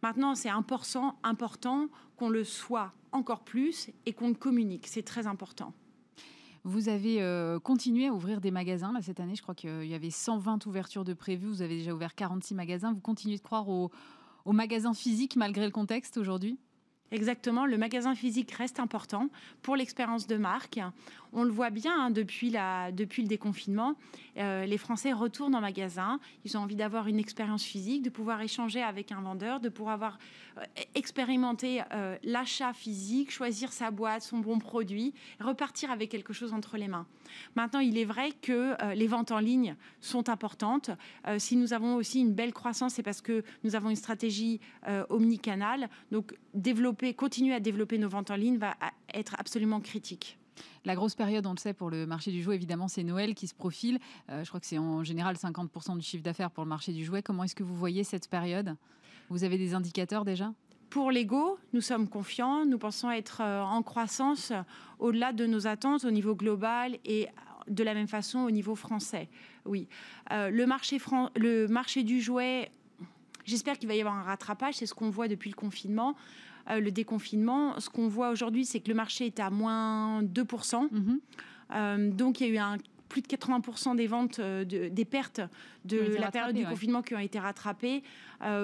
Maintenant, 0.03 0.35
c'est 0.35 0.49
important, 0.49 1.17
important 1.23 1.87
qu'on 2.17 2.29
le 2.29 2.43
soit 2.43 2.93
encore 3.11 3.43
plus 3.43 3.89
et 4.05 4.13
qu'on 4.13 4.29
le 4.29 4.35
communique. 4.35 4.85
C'est 4.87 5.03
très 5.03 5.25
important. 5.25 5.73
Vous 6.63 6.89
avez 6.89 7.21
euh, 7.21 7.59
continué 7.59 8.07
à 8.07 8.13
ouvrir 8.13 8.41
des 8.41 8.51
magasins 8.51 8.91
là, 8.91 9.01
cette 9.01 9.19
année. 9.19 9.35
Je 9.35 9.41
crois 9.41 9.55
qu'il 9.55 9.85
y 9.85 9.93
avait 9.93 10.09
120 10.09 10.65
ouvertures 10.65 11.05
de 11.05 11.13
prévues. 11.13 11.47
Vous 11.47 11.61
avez 11.61 11.77
déjà 11.77 11.93
ouvert 11.93 12.13
46 12.13 12.55
magasins. 12.55 12.93
Vous 12.93 12.99
continuez 12.99 13.37
de 13.37 13.41
croire 13.41 13.69
au, 13.69 13.89
au 14.47 14.53
magasin 14.53 14.93
physique 14.93 15.35
malgré 15.35 15.65
le 15.65 15.71
contexte 15.71 16.17
aujourd'hui? 16.17 16.57
Exactement, 17.11 17.65
le 17.65 17.77
magasin 17.77 18.15
physique 18.15 18.51
reste 18.51 18.79
important 18.79 19.29
pour 19.61 19.75
l'expérience 19.75 20.25
de 20.25 20.37
marque. 20.37 20.79
On 21.33 21.43
le 21.43 21.51
voit 21.51 21.69
bien 21.69 21.93
hein, 22.05 22.09
depuis, 22.09 22.51
le 22.51 23.27
déconfinement. 23.27 23.95
Euh, 24.37 24.65
les 24.65 24.77
Français 24.77 25.13
retournent 25.13 25.55
en 25.55 25.61
magasin. 25.61 26.19
Ils 26.45 26.57
ont 26.57 26.61
envie 26.61 26.75
d'avoir 26.75 27.07
une 27.07 27.19
expérience 27.19 27.63
physique, 27.63 28.01
de 28.03 28.09
pouvoir 28.09 28.41
échanger 28.41 28.81
avec 28.81 29.11
un 29.11 29.21
vendeur, 29.21 29.59
de 29.59 29.69
pouvoir 29.69 29.95
avoir 29.95 30.19
euh, 30.57 30.63
expérimenté 30.95 31.81
euh, 31.93 32.17
l'achat 32.23 32.73
physique, 32.73 33.31
choisir 33.31 33.73
sa 33.73 33.91
boîte, 33.91 34.21
son 34.21 34.39
bon 34.39 34.59
produit, 34.59 35.13
repartir 35.39 35.91
avec 35.91 36.09
quelque 36.09 36.33
chose 36.33 36.53
entre 36.53 36.77
les 36.77 36.87
mains. 36.87 37.05
Maintenant, 37.55 37.79
il 37.79 37.97
est 37.97 38.05
vrai 38.05 38.31
que 38.41 38.75
les 38.93 39.07
ventes 39.07 39.31
en 39.31 39.39
ligne 39.39 39.75
sont 39.99 40.29
importantes. 40.29 40.91
si 41.39 41.57
nous 41.57 41.73
avons 41.73 41.95
aussi 41.95 42.21
une 42.21 42.33
belle 42.33 42.53
croissance, 42.53 42.93
c'est 42.93 43.03
parce 43.03 43.19
que 43.19 43.43
nous 43.65 43.75
avons 43.75 43.89
une 43.89 43.97
stratégie 43.97 44.61
omnicanal. 45.09 45.89
Donc, 46.11 46.33
développer, 46.53 47.13
continuer 47.13 47.53
à 47.53 47.59
développer 47.59 47.97
nos 47.97 48.07
ventes 48.07 48.31
en 48.31 48.37
ligne 48.37 48.57
va 48.57 48.77
être 49.13 49.35
absolument 49.37 49.81
critique. 49.81 50.37
La 50.85 50.95
grosse 50.95 51.15
période, 51.15 51.45
on 51.45 51.51
le 51.51 51.57
sait, 51.57 51.73
pour 51.73 51.89
le 51.89 52.05
marché 52.05 52.31
du 52.31 52.41
jouet, 52.41 52.55
évidemment, 52.55 52.87
c'est 52.87 53.03
Noël 53.03 53.35
qui 53.35 53.47
se 53.47 53.55
profile. 53.55 53.99
Euh, 54.29 54.43
je 54.43 54.49
crois 54.49 54.59
que 54.59 54.65
c'est 54.65 54.77
en 54.77 55.03
général 55.03 55.35
50% 55.35 55.97
du 55.97 56.03
chiffre 56.03 56.23
d'affaires 56.23 56.51
pour 56.51 56.63
le 56.63 56.69
marché 56.69 56.91
du 56.91 57.03
jouet. 57.03 57.21
Comment 57.21 57.43
est-ce 57.43 57.55
que 57.55 57.63
vous 57.63 57.75
voyez 57.75 58.03
cette 58.03 58.29
période? 58.29 58.75
Vous 59.29 59.43
avez 59.43 59.57
des 59.57 59.73
indicateurs 59.73 60.25
déjà? 60.25 60.53
Pour 60.89 61.11
Lego, 61.11 61.59
nous 61.73 61.81
sommes 61.81 62.07
confiants. 62.07 62.65
Nous 62.65 62.77
pensons 62.77 63.11
être 63.11 63.41
euh, 63.41 63.61
en 63.61 63.83
croissance 63.83 64.53
au-delà 64.99 65.33
de 65.33 65.45
nos 65.45 65.67
attentes 65.67 66.05
au 66.05 66.11
niveau 66.11 66.33
global 66.33 66.97
et 67.03 67.27
de 67.67 67.83
la 67.83 67.93
même 67.93 68.07
façon 68.07 68.39
au 68.39 68.51
niveau 68.51 68.75
français. 68.75 69.29
Oui, 69.65 69.87
euh, 70.31 70.49
le, 70.49 70.65
marché 70.65 70.99
le 71.35 71.67
marché 71.67 72.03
du 72.03 72.21
jouet, 72.21 72.71
j'espère 73.45 73.77
qu'il 73.77 73.87
va 73.87 73.95
y 73.95 73.99
avoir 73.99 74.15
un 74.15 74.23
rattrapage. 74.23 74.75
C'est 74.75 74.85
ce 74.85 74.93
qu'on 74.93 75.09
voit 75.09 75.27
depuis 75.27 75.49
le 75.49 75.55
confinement. 75.55 76.15
Euh, 76.69 76.79
le 76.79 76.91
déconfinement, 76.91 77.79
ce 77.79 77.89
qu'on 77.89 78.07
voit 78.07 78.29
aujourd'hui, 78.29 78.65
c'est 78.65 78.79
que 78.79 78.89
le 78.89 78.95
marché 78.95 79.25
est 79.25 79.39
à 79.39 79.49
moins 79.49 80.21
2%. 80.23 80.89
Mhm. 80.91 81.19
Euh, 81.73 82.11
donc 82.11 82.39
il 82.39 82.47
y 82.47 82.49
a 82.49 82.53
eu 82.53 82.57
un 82.57 82.77
plus 83.09 83.21
de 83.21 83.27
80% 83.27 83.95
des 83.95 84.07
ventes, 84.07 84.39
euh, 84.39 84.65
des 84.65 85.05
pertes 85.05 85.41
de 85.85 86.17
la 86.19 86.29
période 86.29 86.55
du 86.55 86.65
confinement 86.65 87.01
qui 87.01 87.15
ont 87.15 87.19
été 87.19 87.39
rattrapées. 87.39 88.03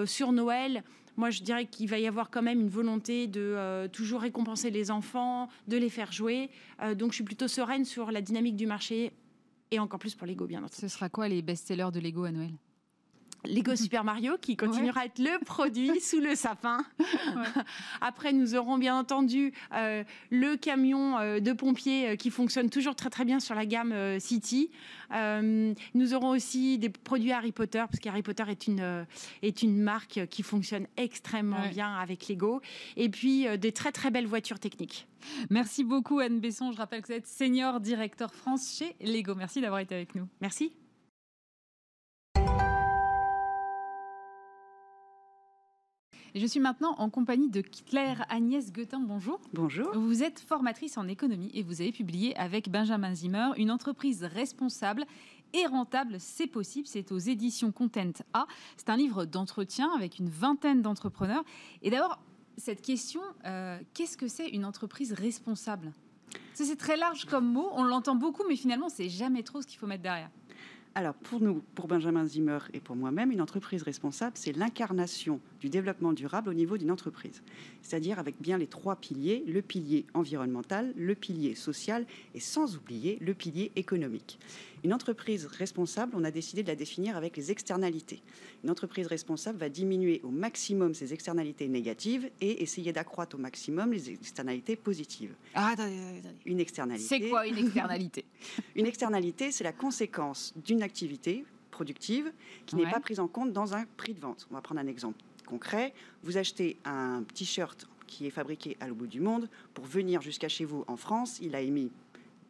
sur 0.06 0.32
Noël, 0.34 0.84
moi 1.16 1.30
je 1.30 1.44
dirais 1.44 1.66
qu'il 1.66 1.90
va 1.90 1.98
y 1.98 2.08
avoir 2.08 2.30
quand 2.30 2.42
même 2.42 2.60
une 2.60 2.70
volonté 2.70 3.28
de 3.28 3.88
toujours 3.94 4.22
récompenser 4.22 4.70
les 4.70 4.92
enfants, 4.92 5.48
de 5.68 5.78
les 5.78 5.90
faire 5.90 6.12
jouer. 6.12 6.50
donc 6.98 7.12
je 7.12 7.16
suis 7.16 7.24
plutôt 7.24 7.48
sereine 7.48 7.86
sur 7.86 8.12
la 8.12 8.22
dynamique 8.22 8.58
du 8.58 8.68
marché 8.68 9.14
et 9.72 9.80
encore 9.80 10.00
plus 10.00 10.14
pour 10.14 10.28
Lego, 10.28 10.46
bien 10.46 10.60
entendu. 10.60 10.76
Ce 10.82 10.88
sera 10.90 11.08
quoi 11.08 11.30
les 11.30 11.42
best-sellers 11.42 11.92
de 11.94 12.02
Lego 12.02 12.26
à 12.26 12.32
Noël? 12.32 12.52
Lego 13.46 13.76
Super 13.76 14.04
Mario 14.04 14.38
qui 14.42 14.56
continuera 14.56 15.02
à 15.02 15.06
être 15.06 15.20
le 15.20 15.44
produit 15.44 16.00
sous 16.02 16.20
le 16.20 16.36
sapin. 16.36 16.86
Après, 18.02 18.34
nous 18.34 18.56
aurons 18.56 18.78
bien 18.78 18.98
entendu 18.98 19.54
euh, 19.74 20.04
le 20.32 20.56
camion 20.56 21.18
euh, 21.18 21.40
de 21.40 21.54
pompiers 21.54 22.10
euh, 22.10 22.16
qui 22.16 22.30
fonctionne 22.30 22.70
toujours 22.70 22.96
très 22.96 23.10
très 23.10 23.26
bien 23.26 23.40
sur 23.40 23.56
la 23.56 23.66
gamme 23.66 23.94
City. 24.20 24.70
nous 25.12 26.14
aurons 26.14 26.30
aussi 26.30 26.78
des 26.78 26.90
produits 26.90 27.32
Harry 27.32 27.52
Potter 27.52 27.84
parce 27.90 28.00
qu'Harry 28.00 28.24
Potter 28.24 28.44
est 28.50 28.68
une 28.68 29.06
est 29.42 29.64
une 29.64 29.82
marque 29.82 30.28
qui 30.30 30.44
fonctionne 30.44 30.88
extrêmement 30.98 31.68
bien 31.70 31.96
avec 31.96 32.28
Lego. 32.28 32.62
Et 32.98 33.10
puis 33.10 33.46
des 33.58 33.72
très 33.72 33.92
très 33.92 34.12
belles 34.12 34.28
voitures 34.28 34.60
techniques. 34.60 35.08
Merci 35.50 35.84
beaucoup 35.84 36.20
Anne 36.20 36.40
Besson. 36.40 36.72
Je 36.72 36.78
rappelle 36.78 37.02
que 37.02 37.08
vous 37.08 37.14
êtes 37.14 37.28
senior 37.28 37.80
directeur 37.80 38.34
France 38.34 38.76
chez 38.78 38.96
Lego. 39.02 39.36
Merci 39.36 39.62
d'avoir 39.62 39.80
été 39.80 39.96
avec 39.96 40.16
nous. 40.16 40.28
Merci. 40.42 40.74
Je 46.36 46.46
suis 46.46 46.60
maintenant 46.60 46.96
en 46.98 47.10
compagnie 47.10 47.50
de 47.50 47.62
Claire 47.62 48.26
Agnès 48.30 48.72
Guetin. 48.72 49.00
Bonjour. 49.00 49.40
Bonjour. 49.54 49.92
Vous 49.94 50.24
êtes 50.24 50.40
formatrice 50.40 50.98
en 50.98 51.08
économie 51.08 51.52
et 51.54 51.64
vous 51.64 51.82
avez 51.82 51.92
publié 51.92 52.36
avec 52.38 52.70
Benjamin 52.70 53.14
Zimmer 53.14 53.50
une 53.58 53.70
entreprise 53.70 54.24
responsable 54.24 55.06
et 55.54 55.68
rentable, 55.68 56.16
c'est 56.20 56.48
possible. 56.48 56.88
C'est 56.88 57.12
aux 57.12 57.20
éditions 57.20 57.72
Content 57.72 58.12
A. 58.34 58.48
C'est 58.78 58.90
un 58.90 58.98
livre 58.98 59.26
d'entretien 59.26 59.92
avec 59.96 60.18
une 60.18 60.30
vingtaine 60.30 60.82
d'entrepreneurs. 60.82 61.44
Et 61.84 61.92
d'abord, 61.92 62.20
cette 62.58 62.82
question, 62.82 63.22
euh, 63.46 63.80
qu'est-ce 63.94 64.18
que 64.18 64.28
c'est 64.28 64.50
une 64.50 64.66
entreprise 64.66 65.14
responsable? 65.14 65.94
C'est 66.56 66.76
très 66.78 66.98
large 66.98 67.26
comme 67.26 67.46
mot, 67.46 67.70
on 67.74 67.84
l'entend 67.84 68.16
beaucoup, 68.16 68.44
mais 68.48 68.56
finalement, 68.56 68.90
c'est 68.90 69.10
jamais 69.10 69.44
trop 69.44 69.62
ce 69.62 69.68
qu'il 69.68 69.78
faut 69.78 69.88
mettre 69.88 70.04
derrière. 70.04 70.30
Alors 70.96 71.16
pour 71.16 71.42
nous, 71.42 71.64
pour 71.74 71.88
Benjamin 71.88 72.24
Zimmer 72.28 72.60
et 72.72 72.80
pour 72.80 72.96
moi-même, 72.96 73.32
une 73.32 73.42
entreprise 73.42 73.82
responsable, 73.82 74.34
c'est 74.36 74.56
l'incarnation 74.56 75.40
du 75.60 75.70
développement 75.70 76.14
durable 76.14 76.50
au 76.50 76.54
niveau 76.54 76.78
d'une 76.78 76.92
entreprise. 76.92 77.42
C'est-à-dire 77.82 78.20
avec 78.20 78.40
bien 78.40 78.60
les 78.60 78.68
trois 78.68 78.96
piliers, 78.96 79.44
le 79.48 79.64
pilier 79.64 80.06
environnemental, 80.14 80.94
le 80.96 81.16
pilier 81.16 81.56
social 81.56 82.06
et 82.36 82.40
sans 82.40 82.76
oublier 82.76 83.18
le 83.22 83.34
pilier 83.34 83.72
économique. 83.76 84.38
Une 84.84 84.94
entreprise 84.94 85.46
responsable, 85.46 86.14
on 86.16 86.24
a 86.26 86.32
décidé 86.32 86.62
de 86.62 86.68
la 86.68 86.76
définir 86.76 87.16
avec 87.16 87.38
les 87.38 87.52
externalités. 87.52 88.22
Une 88.64 88.70
entreprise 88.70 89.08
responsable 89.08 89.58
va 89.58 89.70
diminuer 89.70 90.20
au 90.24 90.30
maximum 90.30 90.94
ses 90.94 91.14
externalités 91.14 91.70
négatives 91.70 92.30
et 92.42 92.62
essayer 92.62 92.92
d'accroître 92.92 93.36
au 93.38 93.40
maximum 93.40 93.94
les 93.94 94.10
externalités 94.10 94.76
positives. 94.76 95.36
Ah, 95.54 95.70
attendez, 95.70 95.98
attendez. 96.20 96.36
Une 96.46 96.60
externalité. 96.60 97.08
C'est 97.08 97.30
quoi 97.30 97.48
une 97.48 97.58
externalité? 97.58 98.26
Une 98.76 98.86
externalité, 98.86 99.52
c'est 99.52 99.64
la 99.64 99.72
conséquence 99.72 100.54
d'une 100.66 100.84
activité 100.84 101.46
productive 101.72 102.32
qui 102.66 102.76
n'est 102.76 102.90
pas 102.90 103.00
prise 103.00 103.20
en 103.20 103.28
compte 103.28 103.54
dans 103.54 103.74
un 103.74 103.86
prix 103.98 104.14
de 104.14 104.20
vente. 104.20 104.48
On 104.52 104.56
va 104.56 104.62
prendre 104.62 104.82
un 104.82 104.88
exemple 104.88 105.24
concret. 105.46 105.94
Vous 106.24 106.38
achetez 106.38 106.78
un 106.86 107.24
t-shirt 107.34 107.88
qui 108.08 108.28
est 108.28 108.32
fabriqué 108.32 108.78
à 108.80 108.88
l'autre 108.88 109.00
bout 109.00 109.08
du 109.08 109.22
monde 109.22 109.50
pour 109.74 109.86
venir 109.86 110.22
jusqu'à 110.22 110.50
chez 110.50 110.66
vous 110.66 110.84
en 110.88 110.98
France. 110.98 111.40
Il 111.42 111.56
a 111.56 111.62
émis 111.62 111.92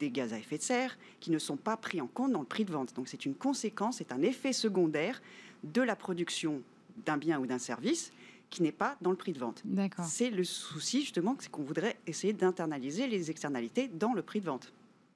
des 0.04 0.12
gaz 0.12 0.34
à 0.34 0.38
effet 0.38 0.58
de 0.58 0.64
serre 0.64 0.98
qui 1.20 1.32
ne 1.32 1.40
sont 1.40 1.56
pas 1.56 1.78
pris 1.78 2.02
en 2.02 2.08
compte 2.08 2.32
dans 2.32 2.42
le 2.42 2.46
prix 2.46 2.66
de 2.66 2.72
vente. 2.72 2.94
Donc 2.94 3.08
c'est 3.08 3.26
une 3.26 3.36
conséquence, 3.36 3.98
c'est 3.98 4.12
un 4.12 4.22
effet 4.22 4.54
secondaire 4.54 5.22
de 5.64 5.82
la 5.82 5.96
production 5.96 6.62
d'un 7.06 7.18
bien 7.18 7.40
ou 7.40 7.46
d'un 7.46 7.58
service 7.58 8.12
qui 8.50 8.62
n'est 8.62 8.72
pas 8.72 8.98
dans 9.02 9.10
le 9.10 9.16
prix 9.16 9.34
de 9.34 9.40
vente. 9.40 9.64
C'est 10.04 10.30
le 10.30 10.44
souci 10.44 11.02
justement, 11.02 11.36
c'est 11.40 11.50
qu'on 11.50 11.64
voudrait 11.64 11.98
essayer 12.06 12.34
d'internaliser 12.34 13.08
les 13.08 13.32
externalités 13.32 13.88
dans 13.88 14.14
le 14.14 14.22
prix 14.22 14.42
de 14.42 14.46
vente. 14.46 14.74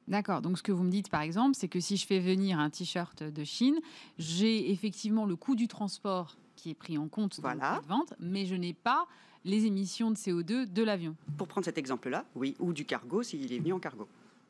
D'accord. 0.07 0.41
Donc, 0.41 0.57
ce 0.57 0.63
que 0.63 0.71
vous 0.71 0.83
me 0.83 0.89
dites, 0.89 1.09
par 1.09 1.21
exemple, 1.21 1.53
c'est 1.53 1.67
que 1.67 1.81
si 1.81 1.97
je 1.97 2.07
fais 2.07 2.19
venir 2.19 2.59
un 2.59 2.69
t-shirt 2.69 3.23
de 3.23 3.43
Chine, 3.43 3.77
j'ai 4.17 4.71
effectivement 4.71 5.25
le 5.25 5.35
coût 5.35 5.53
du 5.53 5.67
transport 5.67 6.37
qui 6.55 6.69
est 6.69 6.73
pris 6.73 6.97
en 6.97 7.09
compte 7.09 7.41
dans 7.41 7.51
le 7.51 7.59
prix 7.59 7.81
de 7.81 7.87
vente, 7.87 8.13
mais 8.17 8.45
je 8.45 8.55
n'ai 8.55 8.73
pas 8.73 9.05
les 9.43 9.65
émissions 9.65 10.09
de 10.09 10.15
CO2 10.15 10.71
de 10.71 10.83
l'avion. 10.83 11.15
Pour 11.37 11.49
prendre 11.49 11.65
cet 11.65 11.77
exemple-là, 11.77 12.25
oui, 12.35 12.55
ou 12.59 12.71
du 12.71 12.85
cargo 12.85 13.21
s'il 13.21 13.51
est 13.51 13.59
venu 13.59 13.73
en 13.73 13.79
cargo. 13.79 14.07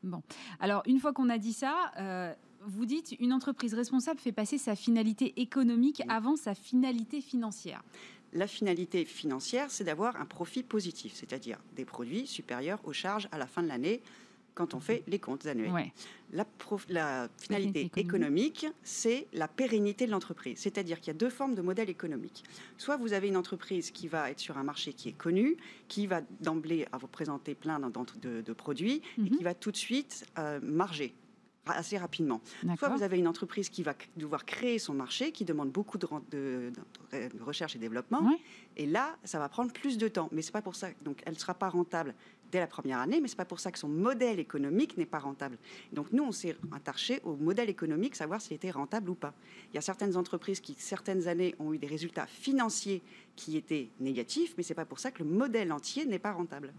Bon. 0.08 0.22
Alors, 0.60 0.82
une 0.86 0.98
fois 0.98 1.12
qu'on 1.12 1.28
a 1.28 1.38
dit 1.38 1.52
ça, 1.52 1.92
euh, 1.98 2.32
vous 2.62 2.86
dites 2.86 3.14
une 3.20 3.32
entreprise 3.32 3.74
responsable 3.74 4.18
fait 4.18 4.32
passer 4.32 4.58
sa 4.58 4.74
finalité 4.74 5.40
économique 5.40 6.02
avant 6.08 6.36
sa 6.36 6.54
finalité 6.54 7.20
financière. 7.20 7.82
La 8.32 8.46
finalité 8.46 9.04
financière, 9.04 9.70
c'est 9.70 9.84
d'avoir 9.84 10.16
un 10.16 10.26
profit 10.26 10.62
positif, 10.62 11.12
c'est-à-dire 11.14 11.58
des 11.76 11.84
produits 11.84 12.26
supérieurs 12.26 12.80
aux 12.84 12.92
charges 12.92 13.28
à 13.32 13.38
la 13.38 13.46
fin 13.46 13.62
de 13.62 13.68
l'année 13.68 14.02
quand 14.58 14.74
on 14.74 14.80
fait 14.80 15.04
les 15.06 15.20
comptes 15.20 15.46
annuels. 15.46 15.92
La, 16.32 16.44
la, 16.88 17.28
finalité 17.38 17.90
économique, 17.94 18.66
c'est 18.82 19.28
la 19.32 19.46
pérennité 19.46 20.04
de 20.04 20.10
l'entreprise. 20.10 20.58
C'est-à-dire 20.58 20.98
qu'il 20.98 21.06
y 21.06 21.16
a 21.16 21.18
deux 21.18 21.30
formes 21.30 21.54
de 21.54 21.62
modèle 21.62 21.88
économique. 21.88 22.42
Soit 22.76 22.96
vous 22.96 23.12
avez 23.12 23.28
une 23.28 23.36
entreprise 23.36 23.92
qui 23.92 24.08
va 24.08 24.30
être 24.32 24.40
sur 24.40 24.58
un 24.58 24.64
marché 24.64 24.92
qui 24.92 25.10
est 25.10 25.16
connu, 25.16 25.56
qui 25.86 26.08
va 26.08 26.22
d'emblée 26.40 26.86
vous 27.00 27.06
présenter 27.06 27.54
plein 27.54 27.78
de, 27.78 28.40
de 28.40 28.52
produits 28.52 29.00
et 29.16 29.20
mhm. 29.20 29.30
qui 29.30 29.44
va 29.44 29.54
tout 29.54 29.70
de 29.70 29.76
suite 29.76 30.26
euh, 30.38 30.58
marger 30.60 31.14
assez 31.76 31.98
rapidement. 31.98 32.40
Soit 32.78 32.88
vous 32.88 33.02
avez 33.02 33.18
une 33.18 33.28
entreprise 33.28 33.68
qui 33.68 33.82
va 33.82 33.94
devoir 34.16 34.44
créer 34.44 34.78
son 34.78 34.94
marché, 34.94 35.32
qui 35.32 35.44
demande 35.44 35.70
beaucoup 35.70 35.98
de, 35.98 36.06
de, 36.30 36.72
recherche 37.40 37.76
et 37.76 37.78
développement, 37.78 38.38
et 38.76 38.86
là, 38.86 39.16
ça 39.24 39.38
va 39.38 39.48
prendre 39.48 39.72
plus 39.72 39.98
de 39.98 40.08
temps. 40.08 40.28
Mais 40.32 40.42
c'est 40.42 40.52
pas 40.52 40.62
pour 40.62 40.76
ça. 40.76 40.88
Donc, 41.04 41.22
elle 41.26 41.34
ne 41.34 41.38
sera 41.38 41.54
pas 41.54 41.68
rentable 41.68 42.14
dès 42.50 42.60
la 42.60 42.66
première 42.66 42.98
année, 42.98 43.20
mais 43.20 43.28
c'est 43.28 43.36
pas 43.36 43.44
pour 43.44 43.60
ça 43.60 43.70
que 43.70 43.78
son 43.78 43.88
modèle 43.88 44.38
économique 44.38 44.96
n'est 44.96 45.06
pas 45.06 45.18
rentable. 45.18 45.58
Donc 45.92 46.12
nous, 46.12 46.24
on 46.24 46.32
s'est 46.32 46.56
attaché 46.72 47.20
au 47.24 47.36
modèle 47.36 47.68
économique, 47.68 48.16
savoir 48.16 48.40
s'il 48.40 48.54
était 48.54 48.70
rentable 48.70 49.10
ou 49.10 49.14
pas. 49.14 49.34
Il 49.72 49.76
y 49.76 49.78
a 49.78 49.82
certaines 49.82 50.16
entreprises 50.16 50.60
qui, 50.60 50.74
certaines 50.78 51.28
années, 51.28 51.54
ont 51.58 51.72
eu 51.72 51.78
des 51.78 51.86
résultats 51.86 52.26
financiers 52.26 53.02
qui 53.36 53.56
étaient 53.56 53.90
négatifs, 54.00 54.54
mais 54.56 54.62
c'est 54.62 54.74
pas 54.74 54.86
pour 54.86 54.98
ça 54.98 55.10
que 55.10 55.22
le 55.22 55.28
modèle 55.28 55.72
entier 55.72 56.06
n'est 56.06 56.18
pas 56.18 56.32
rentable. 56.32 56.72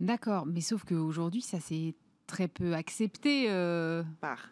D'accord, 0.00 0.46
mais 0.46 0.60
sauf 0.60 0.84
qu'aujourd'hui, 0.84 1.40
ça 1.40 1.60
s'est 1.60 1.94
très 2.26 2.48
peu 2.48 2.74
accepté. 2.74 3.46
Euh, 3.48 4.02
par 4.20 4.50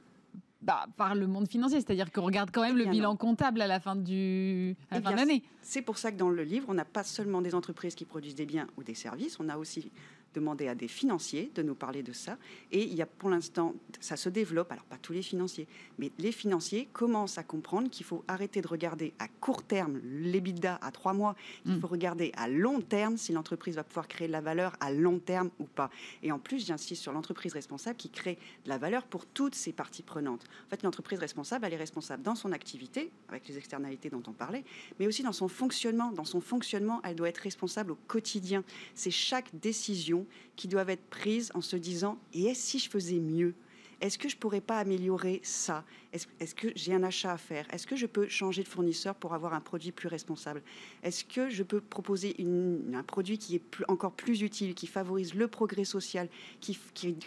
bah, 0.63 0.87
par 0.97 1.17
le 1.17 1.27
monde 1.27 1.49
financier, 1.49 1.81
c'est-à-dire 1.81 2.13
qu'on 2.13 2.23
regarde 2.23 2.51
quand 2.53 2.63
même 2.63 2.77
le 2.77 2.85
bilan 2.85 3.17
comptable 3.17 3.61
à 3.61 3.67
la 3.67 3.81
fin, 3.81 3.97
du, 3.97 4.77
à 4.93 4.97
la 4.97 5.03
fin 5.03 5.11
de 5.11 5.17
l'année. 5.17 5.43
C'est 5.61 5.83
pour 5.83 5.99
ça 5.99 6.13
que 6.13 6.17
dans 6.17 6.31
le 6.31 6.45
livre, 6.45 6.67
on 6.69 6.75
n'a 6.75 6.85
pas 6.85 7.03
seulement 7.03 7.43
des 7.43 7.57
entreprises 7.57 7.97
qui 7.97 8.05
produisent 8.05 8.37
des 8.37 8.47
biens 8.47 8.69
ou 8.77 8.85
des 8.85 8.95
services, 8.95 9.41
on 9.41 9.49
a 9.49 9.57
aussi 9.57 9.91
demander 10.35 10.69
à 10.69 10.75
des 10.75 10.89
financiers 10.89 11.51
de 11.55 11.63
nous 11.63 11.75
parler 11.75 12.03
de 12.03 12.13
ça. 12.13 12.39
Et 12.71 12.83
il 12.83 12.95
y 12.95 13.03
a 13.03 13.07
pour 13.07 13.31
l'instant, 13.31 13.75
ça 14.01 14.17
se 14.17 14.29
développe, 14.29 14.73
alors 14.73 14.85
pas 14.85 14.97
tous 14.97 15.13
les 15.13 15.23
financiers, 15.23 15.67
mais 15.99 16.11
les 16.19 16.33
financiers 16.33 16.89
commencent 16.93 17.39
à 17.39 17.43
comprendre 17.43 17.91
qu'il 17.91 18.07
faut 18.07 18.25
arrêter 18.29 18.61
de 18.61 18.69
regarder 18.69 19.13
à 19.19 19.29
court 19.29 19.63
terme 19.63 20.01
l'EBITDA 20.05 20.79
à 20.81 20.91
trois 20.91 21.13
mois, 21.13 21.37
qu'il 21.65 21.77
mm. 21.77 21.81
faut 21.81 21.87
regarder 21.87 22.33
à 22.37 22.49
long 22.49 22.81
terme 22.81 23.17
si 23.17 23.33
l'entreprise 23.33 23.77
va 23.77 23.85
pouvoir 23.85 24.09
créer 24.09 24.27
de 24.27 24.33
la 24.33 24.41
valeur 24.41 24.77
à 24.81 24.93
long 24.93 25.19
terme 25.19 25.51
ou 25.59 25.65
pas. 25.65 25.91
Et 26.23 26.33
en 26.33 26.39
plus, 26.39 26.67
j'insiste 26.67 27.03
sur 27.03 27.13
l'entreprise 27.13 27.53
responsable 27.53 27.97
qui 27.97 28.11
crée 28.11 28.39
de 28.65 28.69
la 28.69 28.79
valeur 28.79 29.05
pour 29.05 29.27
toutes 29.27 29.55
ses 29.55 29.73
parties 29.73 30.03
prenantes. 30.03 30.45
En 30.67 30.71
fait, 30.71 30.83
l'entreprise 30.83 31.19
responsable, 31.19 31.67
elle 31.67 31.75
est 31.75 31.77
responsable 31.77 32.23
dans 32.23 32.35
son 32.35 32.53
activité, 32.53 33.11
avec 33.29 33.47
les 33.49 33.59
externalités 33.59 34.11
dont 34.11 34.23
on 34.27 34.33
parlait, 34.33 34.65
mais 34.99 35.07
aussi 35.07 35.23
dans 35.23 35.33
son 35.33 35.49
fonctionnement. 35.49 36.13
Dans 36.13 36.25
son 36.25 36.41
fonctionnement, 36.41 37.01
elle 37.05 37.17
doit 37.17 37.29
être 37.29 37.39
responsable 37.39 37.93
au 37.93 37.99
quotidien. 38.07 38.65
C'est 38.95 39.11
chaque 39.11 39.49
décision 39.55 40.22
qui 40.57 40.69
doit 40.69 40.85
être 40.89 41.05
prise 41.09 41.51
en 41.55 41.61
se 41.61 41.77
disant 41.77 42.19
et 42.33 42.45
est-ce 42.45 42.63
si 42.63 42.79
je 42.79 42.91
faisais 42.91 43.19
mieux? 43.19 43.55
Est-ce 44.03 44.19
que 44.19 44.29
je 44.29 44.37
pourrais 44.37 44.61
pas 44.61 44.81
améliorer 44.81 45.41
ça? 45.45 45.85
Est-ce 46.13 46.57
que 46.57 46.69
j'ai 46.75 46.93
un 46.93 47.05
achat 47.05 47.31
à 47.31 47.39
faire? 47.39 47.73
Est-ce 47.73 47.87
que 47.87 47.95
je 47.95 48.07
peux 48.07 48.27
changer 48.27 48.65
de 48.65 48.69
fournisseur 48.69 49.15
pour 49.15 49.33
avoir 49.33 49.55
un 49.55 49.61
produit 49.61 49.93
plus 49.93 50.09
responsable? 50.09 50.61
Est-ce 51.05 51.25
que 51.25 51.49
je 51.49 51.63
peux 51.63 51.81
proposer 51.81 52.35
un 52.93 53.03
produit 53.05 53.39
qui 53.39 53.55
est 53.55 53.63
encore 53.87 54.11
plus 54.11 54.43
utile, 54.43 54.75
qui 54.75 54.89
favorise 54.89 55.35
le 55.35 55.47
progrès 55.47 55.85
social, 55.85 56.29
qui, 56.61 56.77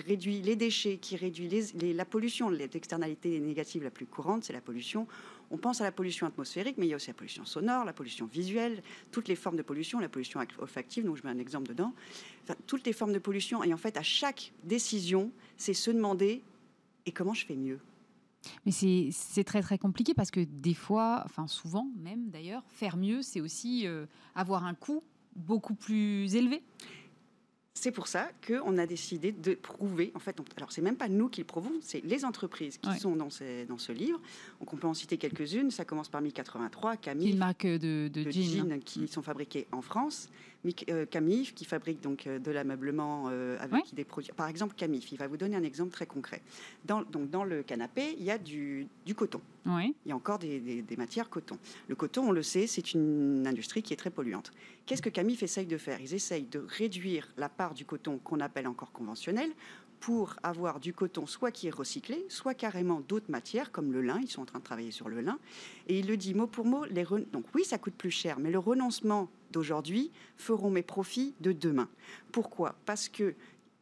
réduit 0.06 0.41
les 0.41 0.58
déchets, 0.58 0.98
qui 0.98 1.16
réduit 1.16 1.50
la 1.93 2.04
pollution? 2.04 2.50
L'externalité 2.50 3.39
négative 3.39 3.82
la 3.82 3.89
plus 3.89 4.06
courante, 4.06 4.43
c'est 4.43 4.54
la 4.54 4.60
pollution. 4.60 5.08
On 5.52 5.58
pense 5.58 5.82
à 5.82 5.84
la 5.84 5.91
pollution 5.91 6.28
atmosphérique, 6.28 6.78
mais 6.78 6.88
il 6.88 6.89
y 6.89 6.93
a 6.93 6.96
aussi 6.96 7.08
la 7.08 7.14
pollution 7.14 7.46
sonore, 7.46 7.86
la 7.86 7.93
pollution 7.93 8.26
visuelle, 8.26 8.82
toutes 9.12 9.28
les 9.28 9.36
formes 9.36 9.58
de 9.58 9.62
pollution, 9.62 10.00
la 10.00 10.10
pollution 10.10 10.39
olfactive, 10.60 11.06
donc 11.06 11.18
je 11.18 11.24
mets 11.24 11.30
un 11.30 11.39
exemple 11.39 11.68
dedans. 11.68 11.93
toutes 12.68 12.86
les 12.86 12.93
formes 12.93 13.14
de 13.14 13.20
pollution. 13.20 13.64
Et 13.64 13.74
en 13.74 13.78
fait, 13.78 13.98
à 13.98 14.04
chaque 14.04 14.52
décision, 14.64 15.32
c'est 15.58 15.74
se 15.74 15.91
demander 15.91 16.41
et 17.06 17.12
comment 17.12 17.34
je 17.34 17.46
fais 17.46 17.56
mieux? 17.56 17.80
Mais 18.66 18.72
c'est 18.72 19.43
très 19.43 19.62
très 19.62 19.78
compliqué 19.78 20.14
parce 20.14 20.32
que 20.32 20.41
des 20.41 20.74
fois, 20.74 21.24
enfin 21.26 21.48
souvent 21.48 21.88
même 21.98 22.30
d'ailleurs, 22.30 22.64
faire 22.68 22.98
mieux, 22.98 23.22
c'est 23.22 23.41
aussi 23.41 23.88
euh, 23.88 24.06
avoir 24.36 24.66
un 24.66 24.76
coût 24.76 25.04
beaucoup 25.36 25.76
plus 25.76 26.36
élevé. 26.36 26.62
C'est 27.78 27.91
pour 27.91 28.07
ça 28.07 28.30
qu'on 28.47 28.78
a 28.78 28.86
décidé 28.88 29.34
de 29.34 29.53
prouver, 29.53 30.13
en 30.15 30.19
fait, 30.19 30.39
alors 30.55 30.71
c'est 30.71 30.82
même 30.82 30.95
pas 30.95 31.09
nous 31.09 31.28
qui 31.28 31.41
le 31.41 31.45
prouvons, 31.45 31.73
c'est 31.82 32.03
les 32.05 32.23
entreprises 32.23 32.78
qui 32.78 32.97
sont 32.97 33.17
dans, 33.17 33.28
dans 33.67 33.78
ce 33.78 33.91
livre. 33.91 34.19
Donc 34.61 34.73
on 34.73 34.78
peut 34.78 34.88
en 34.88 34.93
citer 34.93 35.17
quelques-unes, 35.17 35.71
ça 35.71 35.84
commence 35.84 36.07
par 36.07 36.21
1083, 36.21 36.95
Camille, 36.95 37.32
une 37.32 37.38
marque 37.38 37.67
de, 37.67 38.07
de, 38.07 38.32
jeans, 38.32 38.80
qui 38.80 39.01
mm. 39.01 39.07
sont 39.07 39.21
fabriqués 39.21 39.67
en 39.73 39.82
France. 39.82 40.30
Euh, 40.89 41.05
Camif, 41.05 41.53
qui 41.53 41.66
fabrique 41.66 42.01
donc 42.01 42.26
euh, 42.26 42.39
de 42.39 42.51
l'ameublement 42.51 43.26
euh, 43.30 43.57
avec 43.59 43.93
des 43.93 44.03
produits. 44.03 44.32
Par 44.36 44.47
exemple, 44.47 44.74
Camif, 44.76 45.11
il 45.11 45.18
va 45.18 45.28
vous 45.28 45.38
donner 45.38 45.55
un 45.55 45.63
exemple 45.63 45.91
très 45.91 46.07
concret. 46.07 46.41
Dans, 46.86 47.03
donc, 47.03 47.30
dans 47.30 47.43
le 47.43 47.61
canapé, 47.61 48.16
il 48.18 48.24
y 48.24 48.32
a 48.32 48.38
du, 48.38 48.88
coton. 49.16 49.41
Il 49.68 49.93
y 50.05 50.11
a 50.11 50.16
encore 50.16 50.39
des, 50.39 50.84
matières 50.97 51.30
coton. 51.30 51.57
Le 51.88 51.95
coton, 51.95 52.30
on 52.30 52.32
le 52.32 52.43
sait, 52.43 52.68
c'est 52.68 52.93
une 52.93 53.45
industrie 53.45 53.84
qui 53.84 53.93
est 53.93 53.97
très 53.97 54.09
polluante. 54.09 54.51
Qu'est-ce 54.86 55.01
que 55.01 55.09
Camif 55.09 55.43
essaye 55.43 55.66
de 55.66 55.78
faire? 55.78 55.99
Ils 56.01 56.13
essayent 56.13 56.45
de 56.45 56.63
réduire 56.68 57.28
la 57.38 57.49
part 57.49 57.74
du 57.74 57.86
coton 57.86 58.18
qu'on 58.18 58.39
appelle 58.39 58.68
encore 58.68 58.91
conventionnel 58.91 59.49
pour 60.00 60.36
avoir 60.43 60.80
du 60.80 60.93
coton 60.93 61.26
soit 61.26 61.52
qui 61.52 61.68
est 61.68 61.74
recyclé, 61.74 62.26
soit 62.30 62.54
carrément 62.54 63.02
d'autres 63.02 63.30
matières 63.30 63.72
comme 63.72 63.91
le 63.91 64.02
lin. 64.02 64.20
Ils 64.22 64.30
sont 64.30 64.41
en 64.41 64.46
train 64.46 64.60
de 64.60 64.64
travailler 64.64 64.91
sur 64.91 65.10
le 65.10 65.22
lin. 65.22 65.39
Et 65.88 66.00
il 66.00 66.08
le 66.08 66.18
dit 66.18 66.34
mot 66.34 66.48
pour 66.48 66.66
mot. 66.66 66.86
Les 66.86 67.06
Donc 67.32 67.46
oui, 67.54 67.64
ça 67.64 67.78
coûte 67.78 67.96
plus 67.96 68.12
cher, 68.12 68.39
mais 68.39 68.52
le 68.52 68.60
renoncement 68.60 69.30
d'aujourd'hui 69.52 70.12
feront 70.38 70.70
mes 70.70 70.84
profits 70.84 71.34
de 71.39 71.52
demain. 71.52 71.88
Pourquoi? 72.32 72.76
Parce 72.86 73.10
que 73.10 73.36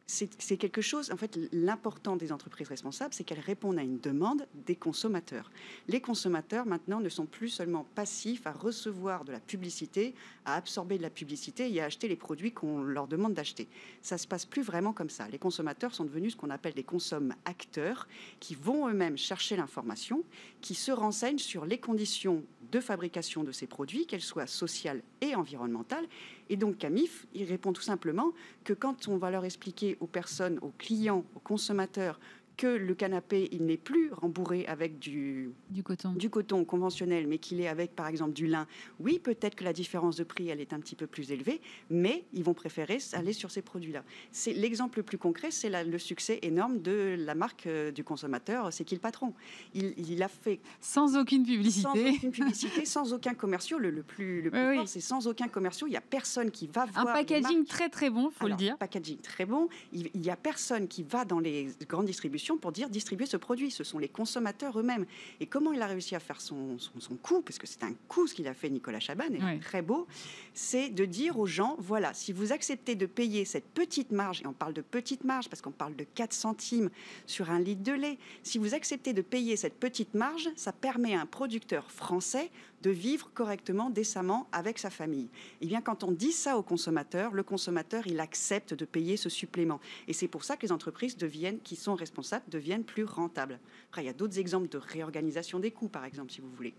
c'est 0.06 0.58
quelque 0.58 0.82
chose, 0.82 1.10
en 1.10 1.16
fait, 1.16 1.38
l'important 1.52 2.16
des 2.16 2.30
entreprises 2.30 2.68
responsables, 2.68 3.14
c'est 3.14 3.24
qu'elles 3.24 3.40
répondent 3.40 3.78
à 3.78 3.82
une 3.82 3.98
demande 3.98 4.46
des 4.66 4.76
consommateurs. 4.76 5.50
Les 5.88 6.00
consommateurs, 6.00 6.66
maintenant, 6.66 7.00
ne 7.00 7.08
sont 7.08 7.24
plus 7.24 7.48
seulement 7.48 7.86
passifs 7.94 8.46
à 8.46 8.52
recevoir 8.52 9.24
de 9.24 9.32
la 9.32 9.40
publicité, 9.40 10.14
à 10.44 10.56
absorber 10.56 10.98
de 10.98 11.02
la 11.02 11.08
publicité 11.08 11.72
et 11.72 11.80
à 11.80 11.86
acheter 11.86 12.06
les 12.06 12.16
produits 12.16 12.52
qu'on 12.52 12.82
leur 12.82 13.08
demande 13.08 13.32
d'acheter. 13.32 13.66
Ça 14.02 14.18
se 14.18 14.26
passe 14.26 14.44
plus 14.44 14.62
vraiment 14.62 14.92
comme 14.92 15.08
ça. 15.08 15.26
Les 15.28 15.38
consommateurs 15.38 15.94
sont 15.94 16.04
devenus 16.04 16.32
ce 16.32 16.36
qu'on 16.36 16.50
appelle 16.50 16.74
des 16.74 16.84
consommes 16.84 17.34
acteurs, 17.46 18.06
qui 18.40 18.54
vont 18.54 18.86
eux-mêmes 18.88 19.16
chercher 19.16 19.56
l'information, 19.56 20.22
qui 20.60 20.74
se 20.74 20.92
renseignent 20.92 21.38
sur 21.38 21.64
les 21.64 21.78
conditions 21.78 22.44
de 22.72 22.80
fabrication 22.80 23.42
de 23.42 23.52
ces 23.52 23.66
produits, 23.66 24.06
qu'elles 24.06 24.20
soient 24.20 24.46
sociales 24.46 25.02
et 25.20 25.34
environnementales, 25.34 26.06
et 26.48 26.56
donc 26.56 26.78
Camif, 26.78 27.26
il 27.34 27.44
répond 27.44 27.72
tout 27.72 27.82
simplement 27.82 28.32
que 28.64 28.72
quand 28.72 29.08
on 29.08 29.16
va 29.16 29.30
leur 29.30 29.44
expliquer 29.44 29.96
aux 30.00 30.06
personnes, 30.06 30.58
aux 30.62 30.72
clients, 30.78 31.24
aux 31.34 31.40
consommateurs 31.40 32.20
que 32.56 32.66
le 32.66 32.94
canapé, 32.94 33.48
il 33.52 33.66
n'est 33.66 33.76
plus 33.76 34.12
rembourré 34.12 34.64
avec 34.66 34.98
du, 34.98 35.52
du, 35.70 35.82
coton. 35.82 36.12
du 36.12 36.30
coton 36.30 36.64
conventionnel, 36.64 37.26
mais 37.26 37.38
qu'il 37.38 37.60
est 37.60 37.68
avec, 37.68 37.94
par 37.94 38.06
exemple, 38.06 38.32
du 38.32 38.46
lin, 38.46 38.66
oui, 39.00 39.18
peut-être 39.18 39.54
que 39.54 39.64
la 39.64 39.72
différence 39.72 40.16
de 40.16 40.24
prix, 40.24 40.48
elle 40.48 40.60
est 40.60 40.72
un 40.72 40.80
petit 40.80 40.94
peu 40.94 41.06
plus 41.06 41.32
élevée, 41.32 41.60
mais 41.90 42.24
ils 42.32 42.44
vont 42.44 42.54
préférer 42.54 42.98
aller 43.12 43.32
sur 43.32 43.50
ces 43.50 43.62
produits-là. 43.62 44.04
C'est 44.30 44.52
L'exemple 44.52 44.98
le 44.98 45.02
plus 45.02 45.18
concret, 45.18 45.50
c'est 45.50 45.70
le 45.84 45.98
succès 45.98 46.38
énorme 46.42 46.80
de 46.80 47.16
la 47.18 47.34
marque 47.34 47.66
euh, 47.66 47.90
du 47.90 48.04
consommateur, 48.04 48.72
c'est 48.72 48.84
qui 48.84 48.94
le 48.94 49.00
patron. 49.00 49.34
Il, 49.74 49.94
il, 49.98 50.22
a 50.22 50.28
fait... 50.28 50.60
Sans 50.80 51.16
aucune 51.16 51.44
publicité. 51.44 51.82
Sans 51.82 52.14
aucune 52.14 52.30
publicité, 52.30 52.84
sans 52.84 53.12
aucun 53.12 53.34
commercial. 53.34 53.80
Le, 53.80 54.02
plus, 54.02 54.42
le 54.42 54.50
plus 54.50 54.86
c'est 54.86 55.00
sans 55.00 55.26
aucun 55.26 55.48
commercial. 55.48 55.88
Il 55.88 55.92
n'y 55.92 55.96
a 55.96 56.02
personne 56.02 56.50
qui 56.50 56.66
va 56.66 56.86
voir... 56.86 57.08
Un 57.08 57.12
packaging 57.12 57.64
très 57.64 57.88
très 57.88 58.10
bon, 58.10 58.30
il 58.30 58.34
faut 58.34 58.48
le 58.48 58.54
dire. 58.54 58.78
packaging 58.78 59.18
très 59.18 59.44
bon. 59.44 59.68
Il 59.92 60.10
n'y 60.14 60.30
a 60.30 60.36
personne 60.36 60.88
qui 60.88 61.02
va 61.02 61.24
dans 61.24 61.40
les 61.40 61.68
grandes 61.88 62.06
distributions 62.06 62.43
pour 62.60 62.72
dire 62.72 62.88
distribuer 62.88 63.26
ce 63.26 63.36
produit. 63.36 63.70
Ce 63.70 63.84
sont 63.84 63.98
les 63.98 64.08
consommateurs 64.08 64.78
eux-mêmes. 64.78 65.06
Et 65.40 65.46
comment 65.46 65.72
il 65.72 65.82
a 65.82 65.86
réussi 65.86 66.14
à 66.14 66.20
faire 66.20 66.40
son, 66.40 66.78
son, 66.78 67.16
coup, 67.16 67.40
parce 67.42 67.58
que 67.58 67.66
c'est 67.66 67.82
un 67.82 67.94
coup 68.08 68.26
ce 68.26 68.34
qu'il 68.34 68.46
a 68.48 68.54
fait 68.54 68.70
Nicolas 68.70 69.00
Chaban, 69.00 69.24
et 69.32 69.58
très 69.60 69.82
beau, 69.82 70.06
c'est 70.52 70.90
de 70.90 71.04
dire 71.04 71.38
aux 71.38 71.46
gens, 71.46 71.76
voilà, 71.78 72.14
si 72.14 72.32
vous 72.32 72.52
acceptez 72.52 72.94
de 72.94 73.06
payer 73.06 73.44
cette 73.44 73.66
petite 73.66 74.12
marge, 74.12 74.42
et 74.42 74.46
on 74.46 74.52
parle 74.52 74.74
de 74.74 74.82
petite 74.82 75.24
marge 75.24 75.48
parce 75.48 75.62
qu'on 75.62 75.72
parle 75.72 75.96
de 75.96 76.04
4 76.04 76.32
centimes 76.32 76.90
sur 77.26 77.50
un 77.50 77.58
litre 77.58 77.82
de 77.82 77.92
lait, 77.92 78.18
si 78.42 78.58
vous 78.58 78.74
acceptez 78.74 79.12
de 79.12 79.22
payer 79.22 79.56
cette 79.56 79.74
petite 79.74 80.14
marge, 80.14 80.48
ça 80.56 80.72
permet 80.72 81.14
à 81.14 81.20
un 81.20 81.26
producteur 81.26 81.90
français 81.90 82.50
de 82.82 82.90
vivre 82.90 83.30
correctement, 83.32 83.88
décemment 83.88 84.46
avec 84.52 84.78
sa 84.78 84.90
famille. 84.90 85.24
Et 85.24 85.62
eh 85.62 85.66
bien, 85.66 85.80
quand 85.80 86.04
on 86.04 86.12
dit 86.12 86.32
ça 86.32 86.58
au 86.58 86.62
consommateur, 86.62 87.32
le 87.32 87.42
consommateur, 87.42 88.06
il 88.06 88.20
accepte 88.20 88.74
de 88.74 88.84
payer 88.84 89.16
ce 89.16 89.30
supplément. 89.30 89.80
Et 90.06 90.12
c'est 90.12 90.28
pour 90.28 90.44
ça 90.44 90.56
que 90.56 90.66
les 90.66 90.72
entreprises 90.72 91.16
deviennent, 91.16 91.60
qui 91.60 91.76
sont 91.76 91.94
responsables 91.94 92.33
deviennent 92.48 92.84
plus 92.84 93.04
rentables. 93.04 93.58
Après, 93.88 94.02
il 94.02 94.06
y 94.06 94.10
a 94.10 94.12
d'autres 94.12 94.38
exemples 94.38 94.68
de 94.68 94.78
réorganisation 94.78 95.60
des 95.60 95.70
coûts, 95.70 95.88
par 95.88 96.04
exemple, 96.04 96.32
si 96.32 96.40
vous 96.40 96.50
voulez. 96.50 96.74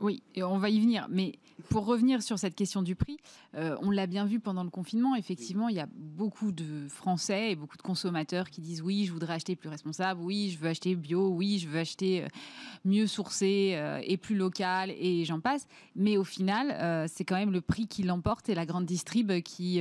Oui, 0.00 0.22
et 0.34 0.42
on 0.42 0.58
va 0.58 0.68
y 0.68 0.80
venir. 0.80 1.06
Mais 1.08 1.38
pour 1.70 1.86
revenir 1.86 2.22
sur 2.22 2.38
cette 2.38 2.54
question 2.54 2.82
du 2.82 2.94
prix, 2.94 3.18
euh, 3.54 3.76
on 3.80 3.90
l'a 3.90 4.06
bien 4.06 4.26
vu 4.26 4.40
pendant 4.40 4.62
le 4.62 4.70
confinement. 4.70 5.14
Effectivement, 5.14 5.68
il 5.68 5.76
y 5.76 5.80
a 5.80 5.88
beaucoup 5.94 6.52
de 6.52 6.86
Français 6.88 7.52
et 7.52 7.56
beaucoup 7.56 7.76
de 7.76 7.82
consommateurs 7.82 8.50
qui 8.50 8.60
disent 8.60 8.82
oui, 8.82 9.06
je 9.06 9.12
voudrais 9.12 9.34
acheter 9.34 9.56
plus 9.56 9.68
responsable, 9.68 10.20
oui, 10.20 10.50
je 10.50 10.58
veux 10.58 10.68
acheter 10.68 10.94
bio, 10.94 11.28
oui, 11.28 11.58
je 11.58 11.68
veux 11.68 11.78
acheter 11.78 12.24
euh, 12.24 12.28
mieux 12.84 13.06
sourcé 13.06 13.72
euh, 13.74 14.00
et 14.04 14.16
plus 14.16 14.36
local, 14.36 14.90
et 14.90 15.24
j'en 15.24 15.40
passe. 15.40 15.66
Mais 15.94 16.16
au 16.16 16.24
final, 16.24 17.08
c'est 17.08 17.24
quand 17.24 17.36
même 17.36 17.52
le 17.52 17.60
prix 17.60 17.86
qui 17.86 18.02
l'emporte 18.02 18.48
et 18.48 18.54
la 18.54 18.66
grande 18.66 18.84
distrib 18.84 19.32
qui, 19.42 19.80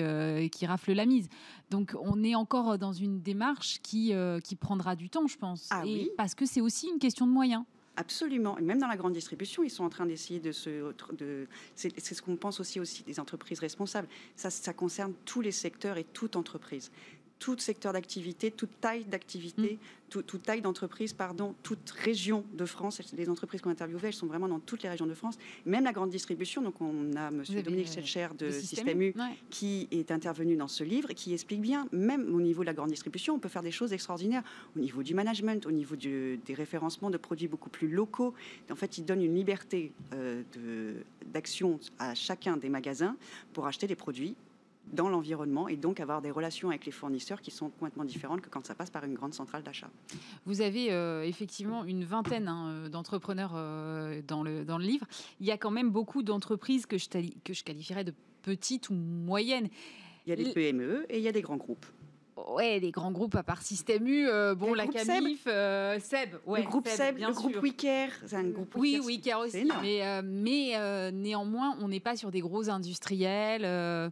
qui 0.51 0.65
rafle 0.65 0.93
la 0.93 1.05
mise. 1.05 1.27
Donc, 1.69 1.95
on 2.01 2.23
est 2.23 2.35
encore 2.35 2.77
dans 2.77 2.93
une 2.93 3.21
démarche 3.21 3.79
qui, 3.81 4.13
qui 4.43 4.55
prendra 4.55 4.95
du 4.95 5.09
temps, 5.09 5.27
je 5.27 5.37
pense. 5.37 5.67
Ah 5.71 5.83
et 5.85 6.09
Parce 6.17 6.35
que 6.35 6.45
c'est 6.45 6.61
aussi 6.61 6.87
une 6.87 6.99
question 6.99 7.27
de 7.27 7.31
moyens. 7.31 7.63
Absolument. 7.97 8.57
Et 8.57 8.61
même 8.61 8.79
dans 8.79 8.87
la 8.87 8.97
grande 8.97 9.13
distribution, 9.13 9.63
ils 9.63 9.69
sont 9.69 9.85
en 9.85 9.89
train 9.89 10.05
d'essayer 10.05 10.39
de 10.39 10.51
se. 10.51 10.93
De, 11.13 11.47
c'est 11.75 12.13
ce 12.13 12.21
qu'on 12.21 12.35
pense 12.35 12.59
aussi, 12.59 12.79
aussi 12.79 13.03
des 13.03 13.19
entreprises 13.19 13.59
responsables. 13.59 14.07
Ça, 14.35 14.49
ça 14.49 14.73
concerne 14.73 15.13
tous 15.23 15.41
les 15.41 15.51
secteurs 15.51 15.97
et 15.97 16.03
toute 16.03 16.35
entreprise 16.35 16.91
tout 17.39 17.57
secteur 17.57 17.93
d'activité, 17.93 18.51
toute 18.51 18.79
taille 18.79 19.03
d'activité, 19.03 19.77
mm. 20.13 20.21
toute 20.23 20.43
taille 20.43 20.61
d'entreprise, 20.61 21.13
pardon, 21.13 21.53
toute 21.63 21.89
région 21.91 22.43
de 22.53 22.65
France. 22.65 23.01
Les 23.15 23.29
entreprises 23.29 23.61
qu'on 23.61 23.69
a 23.69 23.73
interviewées, 23.73 24.07
elles 24.07 24.13
sont 24.13 24.27
vraiment 24.27 24.47
dans 24.47 24.59
toutes 24.59 24.83
les 24.83 24.89
régions 24.89 25.05
de 25.05 25.13
France. 25.13 25.37
Même 25.65 25.83
la 25.83 25.91
grande 25.91 26.09
distribution. 26.09 26.61
Donc, 26.61 26.79
on 26.79 27.13
a 27.15 27.27
M. 27.27 27.43
Dominique 27.63 27.87
Selcher 27.87 28.29
de 28.37 28.49
Système 28.49 29.01
U 29.01 29.13
qui 29.49 29.87
est 29.91 30.11
intervenu 30.11 30.55
dans 30.55 30.67
ce 30.67 30.83
livre 30.83 31.11
et 31.11 31.13
qui 31.13 31.33
explique 31.33 31.61
bien, 31.61 31.87
même 31.91 32.33
au 32.33 32.41
niveau 32.41 32.61
de 32.61 32.67
la 32.67 32.73
grande 32.73 32.89
distribution, 32.89 33.35
on 33.35 33.39
peut 33.39 33.49
faire 33.49 33.63
des 33.63 33.71
choses 33.71 33.93
extraordinaires 33.93 34.43
au 34.75 34.79
niveau 34.79 35.03
du 35.03 35.13
management, 35.13 35.65
au 35.65 35.71
niveau 35.71 35.95
des 35.95 36.39
référencements 36.49 37.09
de 37.09 37.17
produits 37.17 37.47
beaucoup 37.47 37.69
plus 37.69 37.89
locaux. 37.89 38.33
En 38.71 38.75
fait, 38.75 38.97
il 38.97 39.05
donne 39.05 39.21
une 39.21 39.35
liberté 39.35 39.91
euh, 40.13 40.43
d'action 41.33 41.79
à 41.99 42.15
chacun 42.15 42.57
des 42.57 42.69
magasins 42.69 43.15
pour 43.53 43.67
acheter 43.67 43.87
des 43.87 43.95
produits 43.95 44.35
dans 44.91 45.09
l'environnement 45.09 45.67
et 45.67 45.75
donc 45.75 45.99
avoir 45.99 46.21
des 46.21 46.31
relations 46.31 46.69
avec 46.69 46.85
les 46.85 46.91
fournisseurs 46.91 47.41
qui 47.41 47.51
sont 47.51 47.69
complètement 47.69 48.05
différentes 48.05 48.41
que 48.41 48.49
quand 48.49 48.65
ça 48.65 48.75
passe 48.75 48.89
par 48.89 49.03
une 49.03 49.13
grande 49.13 49.33
centrale 49.33 49.63
d'achat. 49.63 49.89
Vous 50.45 50.61
avez 50.61 50.91
euh, 50.91 51.23
effectivement 51.23 51.83
une 51.83 52.03
vingtaine 52.03 52.47
hein, 52.47 52.69
euh, 52.69 52.89
d'entrepreneurs 52.89 53.53
euh, 53.55 54.21
dans, 54.27 54.43
le, 54.43 54.63
dans 54.63 54.77
le 54.77 54.85
livre. 54.85 55.05
Il 55.39 55.45
y 55.45 55.51
a 55.51 55.57
quand 55.57 55.71
même 55.71 55.89
beaucoup 55.89 56.23
d'entreprises 56.23 56.85
que 56.85 56.97
je, 56.97 57.07
que 57.43 57.53
je 57.53 57.63
qualifierais 57.63 58.03
de 58.03 58.13
petites 58.43 58.89
ou 58.89 58.93
moyennes. 58.93 59.69
Il 60.25 60.29
y 60.29 60.33
a 60.33 60.35
des 60.35 60.51
PME 60.51 61.05
et 61.09 61.17
il 61.17 61.23
y 61.23 61.27
a 61.27 61.31
des 61.31 61.41
grands 61.41 61.57
groupes. 61.57 61.85
Ouais, 62.49 62.79
les 62.79 62.91
grands 62.91 63.11
groupes 63.11 63.35
à 63.35 63.43
part 63.43 63.61
Système 63.61 64.05
U, 64.07 64.27
euh, 64.27 64.55
bon, 64.55 64.73
la 64.73 64.87
Camif, 64.87 65.43
Seb, 65.43 65.53
euh, 65.53 65.99
Seb 66.01 66.29
ouais, 66.45 66.63
le 66.63 66.67
groupe 66.67 66.87
Seb, 66.87 67.17
le 67.17 67.31
groupe 67.31 67.61
Wicker, 67.61 68.09
c'est 68.25 68.35
un 68.35 68.49
groupe 68.49 68.75
Oui, 68.75 68.99
Wicker 69.01 69.35
aussi, 69.39 69.71
mais, 69.81 70.21
mais 70.21 71.11
néanmoins, 71.13 71.77
on 71.79 71.87
n'est 71.87 72.01
pas 72.01 72.17
sur 72.17 72.31
des 72.31 72.41
gros 72.41 72.69
industriels. 72.69 74.11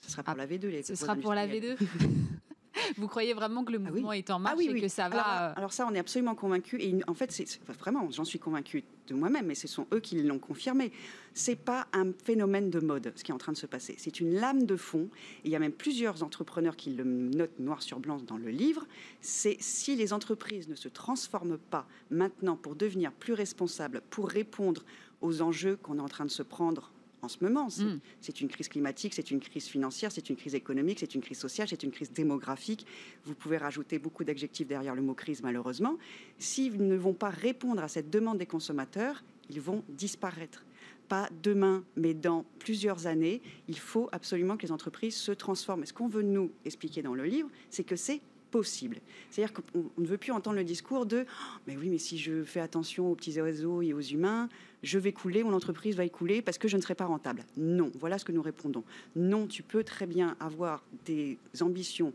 Ce 0.00 0.10
sera 0.10 0.22
pour 0.22 0.36
la 0.36 0.46
V2, 0.46 0.66
les 0.68 0.82
Ce 0.82 0.94
sera 0.94 1.16
pour 1.16 1.34
la 1.34 1.46
V2 1.46 1.76
Vous 2.96 3.08
croyez 3.08 3.34
vraiment 3.34 3.64
que 3.64 3.72
le 3.72 3.80
ah 3.84 3.90
mouvement 3.90 4.12
est 4.12 4.30
en 4.30 4.38
marche 4.38 4.54
ah 4.56 4.58
oui, 4.58 4.76
et 4.76 4.80
que 4.80 4.88
ça 4.88 5.08
va 5.08 5.20
alors, 5.20 5.42
euh, 5.42 5.52
alors, 5.56 5.72
ça, 5.72 5.86
on 5.90 5.94
est 5.94 5.98
absolument 5.98 6.34
convaincus. 6.34 6.80
Et 6.82 6.94
en 7.06 7.14
fait, 7.14 7.32
c'est 7.32 7.46
vraiment, 7.80 8.10
j'en 8.10 8.24
suis 8.24 8.38
convaincue 8.38 8.84
de 9.08 9.14
moi-même, 9.14 9.46
mais 9.46 9.54
ce 9.54 9.68
sont 9.68 9.86
eux 9.92 10.00
qui 10.00 10.22
l'ont 10.22 10.38
confirmé. 10.38 10.92
C'est 11.32 11.56
pas 11.56 11.86
un 11.92 12.12
phénomène 12.12 12.70
de 12.70 12.80
mode, 12.80 13.12
ce 13.16 13.24
qui 13.24 13.30
est 13.30 13.34
en 13.34 13.38
train 13.38 13.52
de 13.52 13.56
se 13.56 13.66
passer. 13.66 13.94
C'est 13.98 14.20
une 14.20 14.34
lame 14.34 14.66
de 14.66 14.76
fond. 14.76 15.08
Et 15.44 15.48
il 15.48 15.50
y 15.50 15.56
a 15.56 15.58
même 15.58 15.72
plusieurs 15.72 16.22
entrepreneurs 16.22 16.76
qui 16.76 16.90
le 16.90 17.04
notent 17.04 17.58
noir 17.58 17.82
sur 17.82 18.00
blanc 18.00 18.18
dans 18.18 18.38
le 18.38 18.50
livre. 18.50 18.86
C'est 19.20 19.56
si 19.60 19.96
les 19.96 20.12
entreprises 20.12 20.68
ne 20.68 20.74
se 20.74 20.88
transforment 20.88 21.58
pas 21.58 21.86
maintenant 22.10 22.56
pour 22.56 22.76
devenir 22.76 23.12
plus 23.12 23.32
responsables, 23.32 24.02
pour 24.10 24.28
répondre 24.28 24.84
aux 25.20 25.42
enjeux 25.42 25.76
qu'on 25.76 25.98
est 25.98 26.02
en 26.02 26.08
train 26.08 26.26
de 26.26 26.30
se 26.30 26.42
prendre 26.42 26.92
en 27.22 27.28
ce 27.28 27.38
moment. 27.42 27.66
Mm. 27.66 27.98
C'est 28.20 28.40
une 28.40 28.48
crise 28.48 28.68
climatique, 28.68 29.14
c'est 29.14 29.30
une 29.30 29.40
crise 29.40 29.66
financière, 29.66 30.12
c'est 30.12 30.28
une 30.30 30.36
crise 30.36 30.54
économique, 30.54 30.98
c'est 31.00 31.14
une 31.14 31.20
crise 31.20 31.38
sociale, 31.38 31.68
c'est 31.68 31.82
une 31.82 31.90
crise 31.90 32.12
démographique. 32.12 32.86
Vous 33.24 33.34
pouvez 33.34 33.56
rajouter 33.56 33.98
beaucoup 33.98 34.24
d'adjectifs 34.24 34.66
derrière 34.66 34.94
le 34.94 35.02
mot 35.02 35.14
crise, 35.14 35.42
malheureusement. 35.42 35.96
S'ils 36.38 36.76
ne 36.86 36.96
vont 36.96 37.14
pas 37.14 37.30
répondre 37.30 37.82
à 37.82 37.88
cette 37.88 38.10
demande 38.10 38.38
des 38.38 38.46
consommateurs, 38.46 39.22
ils 39.50 39.60
vont 39.60 39.84
disparaître. 39.88 40.64
Pas 41.08 41.28
demain, 41.42 41.84
mais 41.96 42.14
dans 42.14 42.44
plusieurs 42.58 43.06
années, 43.06 43.40
il 43.68 43.78
faut 43.78 44.08
absolument 44.10 44.56
que 44.56 44.62
les 44.62 44.72
entreprises 44.72 45.14
se 45.14 45.30
transforment. 45.30 45.84
Et 45.84 45.86
ce 45.86 45.92
qu'on 45.92 46.08
veut 46.08 46.22
nous 46.22 46.50
expliquer 46.64 47.02
dans 47.02 47.14
le 47.14 47.24
livre, 47.24 47.48
c'est 47.70 47.84
que 47.84 47.96
c'est 47.96 48.20
possible. 48.56 49.00
C'est-à-dire 49.30 49.52
qu'on 49.52 49.84
ne 49.98 50.06
veut 50.06 50.16
plus 50.16 50.32
entendre 50.32 50.56
le 50.56 50.64
discours 50.64 51.04
de 51.04 51.26
oh, 51.28 51.58
mais 51.66 51.76
oui, 51.76 51.90
mais 51.90 51.98
si 51.98 52.16
je 52.16 52.42
fais 52.42 52.60
attention 52.60 53.10
aux 53.10 53.14
petits 53.14 53.38
oiseaux 53.38 53.82
et 53.82 53.92
aux 53.92 54.00
humains, 54.00 54.48
je 54.82 54.98
vais 54.98 55.12
couler, 55.12 55.44
mon 55.44 55.52
entreprise 55.52 55.94
va 55.94 56.04
écouler 56.04 56.40
parce 56.40 56.56
que 56.56 56.68
je 56.68 56.76
ne 56.76 56.82
serai 56.82 56.94
pas 56.94 57.04
rentable. 57.04 57.44
Non, 57.58 57.92
voilà 57.98 58.18
ce 58.18 58.24
que 58.24 58.32
nous 58.32 58.40
répondons. 58.40 58.82
Non, 59.14 59.46
tu 59.46 59.62
peux 59.62 59.84
très 59.84 60.06
bien 60.06 60.36
avoir 60.40 60.84
des 61.04 61.38
ambitions 61.60 62.14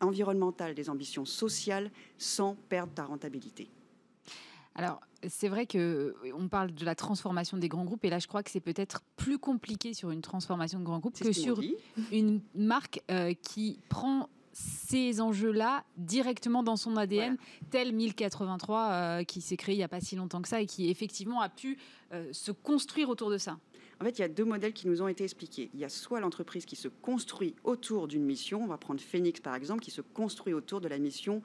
environnementales, 0.00 0.74
des 0.74 0.90
ambitions 0.90 1.24
sociales 1.24 1.90
sans 2.18 2.56
perdre 2.68 2.92
ta 2.92 3.04
rentabilité. 3.04 3.68
Alors, 4.74 5.00
c'est 5.28 5.48
vrai 5.48 5.66
que 5.66 6.14
on 6.34 6.48
parle 6.48 6.72
de 6.72 6.84
la 6.84 6.94
transformation 6.94 7.56
des 7.56 7.68
grands 7.68 7.84
groupes, 7.84 8.04
et 8.04 8.10
là, 8.10 8.18
je 8.18 8.26
crois 8.26 8.42
que 8.42 8.50
c'est 8.50 8.60
peut-être 8.60 9.02
plus 9.16 9.38
compliqué 9.38 9.94
sur 9.94 10.10
une 10.10 10.22
transformation 10.22 10.78
de 10.80 10.84
grands 10.84 10.98
groupes 11.00 11.18
que 11.18 11.32
sur 11.32 11.60
une 12.12 12.40
marque 12.54 13.00
euh, 13.10 13.32
qui 13.34 13.80
prend 13.88 14.28
ces 14.58 15.20
enjeux-là 15.20 15.84
directement 15.96 16.62
dans 16.62 16.76
son 16.76 16.96
ADN, 16.96 17.36
tel 17.70 17.92
1083 17.92 18.90
euh, 18.90 19.24
qui 19.24 19.40
s'est 19.40 19.56
créé 19.56 19.74
il 19.74 19.78
n'y 19.78 19.84
a 19.84 19.88
pas 19.88 20.00
si 20.00 20.16
longtemps 20.16 20.42
que 20.42 20.48
ça 20.48 20.60
et 20.60 20.66
qui 20.66 20.90
effectivement 20.90 21.40
a 21.40 21.48
pu 21.48 21.78
euh, 22.12 22.28
se 22.32 22.50
construire 22.50 23.08
autour 23.08 23.30
de 23.30 23.38
ça. 23.38 23.58
En 24.00 24.04
fait, 24.04 24.18
il 24.18 24.22
y 24.22 24.24
a 24.24 24.28
deux 24.28 24.44
modèles 24.44 24.72
qui 24.72 24.86
nous 24.86 25.02
ont 25.02 25.08
été 25.08 25.24
expliqués. 25.24 25.70
Il 25.74 25.80
y 25.80 25.84
a 25.84 25.88
soit 25.88 26.20
l'entreprise 26.20 26.64
qui 26.64 26.76
se 26.76 26.88
construit 26.88 27.54
autour 27.64 28.08
d'une 28.08 28.24
mission, 28.24 28.62
on 28.62 28.66
va 28.66 28.78
prendre 28.78 29.00
Phoenix 29.00 29.40
par 29.40 29.54
exemple, 29.54 29.82
qui 29.82 29.90
se 29.90 30.00
construit 30.00 30.54
autour 30.54 30.80
de 30.80 30.88
la 30.88 30.98
mission 30.98 31.42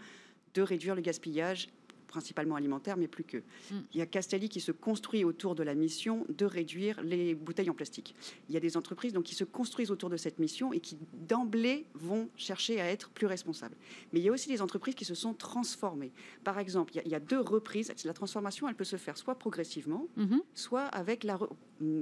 de 0.53 0.61
réduire 0.61 0.95
le 0.95 1.01
gaspillage 1.01 1.69
principalement 2.13 2.55
alimentaire, 2.55 2.95
mais 2.95 3.07
plus 3.07 3.23
que. 3.23 3.37
Mm. 3.37 3.75
Il 3.93 3.97
y 3.97 4.01
a 4.01 4.05
Castelli 4.05 4.47
qui 4.47 4.61
se 4.61 4.71
construit 4.71 5.23
autour 5.23 5.55
de 5.55 5.63
la 5.63 5.73
mission 5.73 6.27
de 6.29 6.45
réduire 6.45 7.01
les 7.01 7.33
bouteilles 7.33 7.71
en 7.71 7.73
plastique. 7.73 8.13
Il 8.49 8.53
y 8.53 8.57
a 8.57 8.59
des 8.59 8.77
entreprises 8.77 9.13
donc, 9.13 9.23
qui 9.23 9.33
se 9.33 9.43
construisent 9.43 9.89
autour 9.89 10.11
de 10.11 10.17
cette 10.17 10.37
mission 10.37 10.73
et 10.73 10.79
qui 10.79 10.99
d'emblée 11.27 11.87
vont 11.95 12.29
chercher 12.37 12.79
à 12.79 12.85
être 12.85 13.09
plus 13.09 13.25
responsables. 13.25 13.75
Mais 14.11 14.19
il 14.19 14.25
y 14.25 14.29
a 14.29 14.31
aussi 14.31 14.47
des 14.47 14.61
entreprises 14.61 14.93
qui 14.93 15.05
se 15.05 15.15
sont 15.15 15.33
transformées. 15.33 16.11
Par 16.43 16.59
exemple, 16.59 16.93
il 17.03 17.11
y 17.11 17.15
a, 17.15 17.19
deux 17.19 17.39
reprises. 17.39 17.91
La 18.05 18.13
transformation, 18.13 18.69
elle 18.69 18.75
peut 18.75 18.83
se 18.83 18.97
faire 18.97 19.17
soit 19.17 19.35
progressivement, 19.35 20.07
mm-hmm. 20.17 20.41
soit 20.53 20.85
avec 20.85 21.23
la 21.23 21.39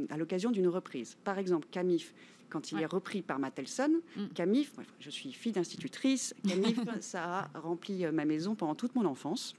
à 0.09 0.17
l'occasion 0.17 0.51
d'une 0.51 0.67
reprise. 0.67 1.17
Par 1.23 1.39
exemple, 1.39 1.67
Camif, 1.71 2.13
quand 2.51 2.71
il 2.71 2.81
est 2.81 2.85
repris 2.85 3.21
par 3.21 3.39
Matelson, 3.39 4.01
mm. 4.15 4.27
Camif, 4.35 4.73
je 4.99 5.09
suis 5.09 5.31
fille 5.31 5.53
d'institutrice, 5.53 6.35
Camif, 6.47 6.79
ça 6.99 7.49
a 7.53 7.59
rempli 7.59 8.05
euh, 8.05 8.11
ma 8.11 8.25
maison 8.25 8.55
pendant 8.55 8.75
toute 8.75 8.93
mon 8.93 9.05
enfance 9.05 9.55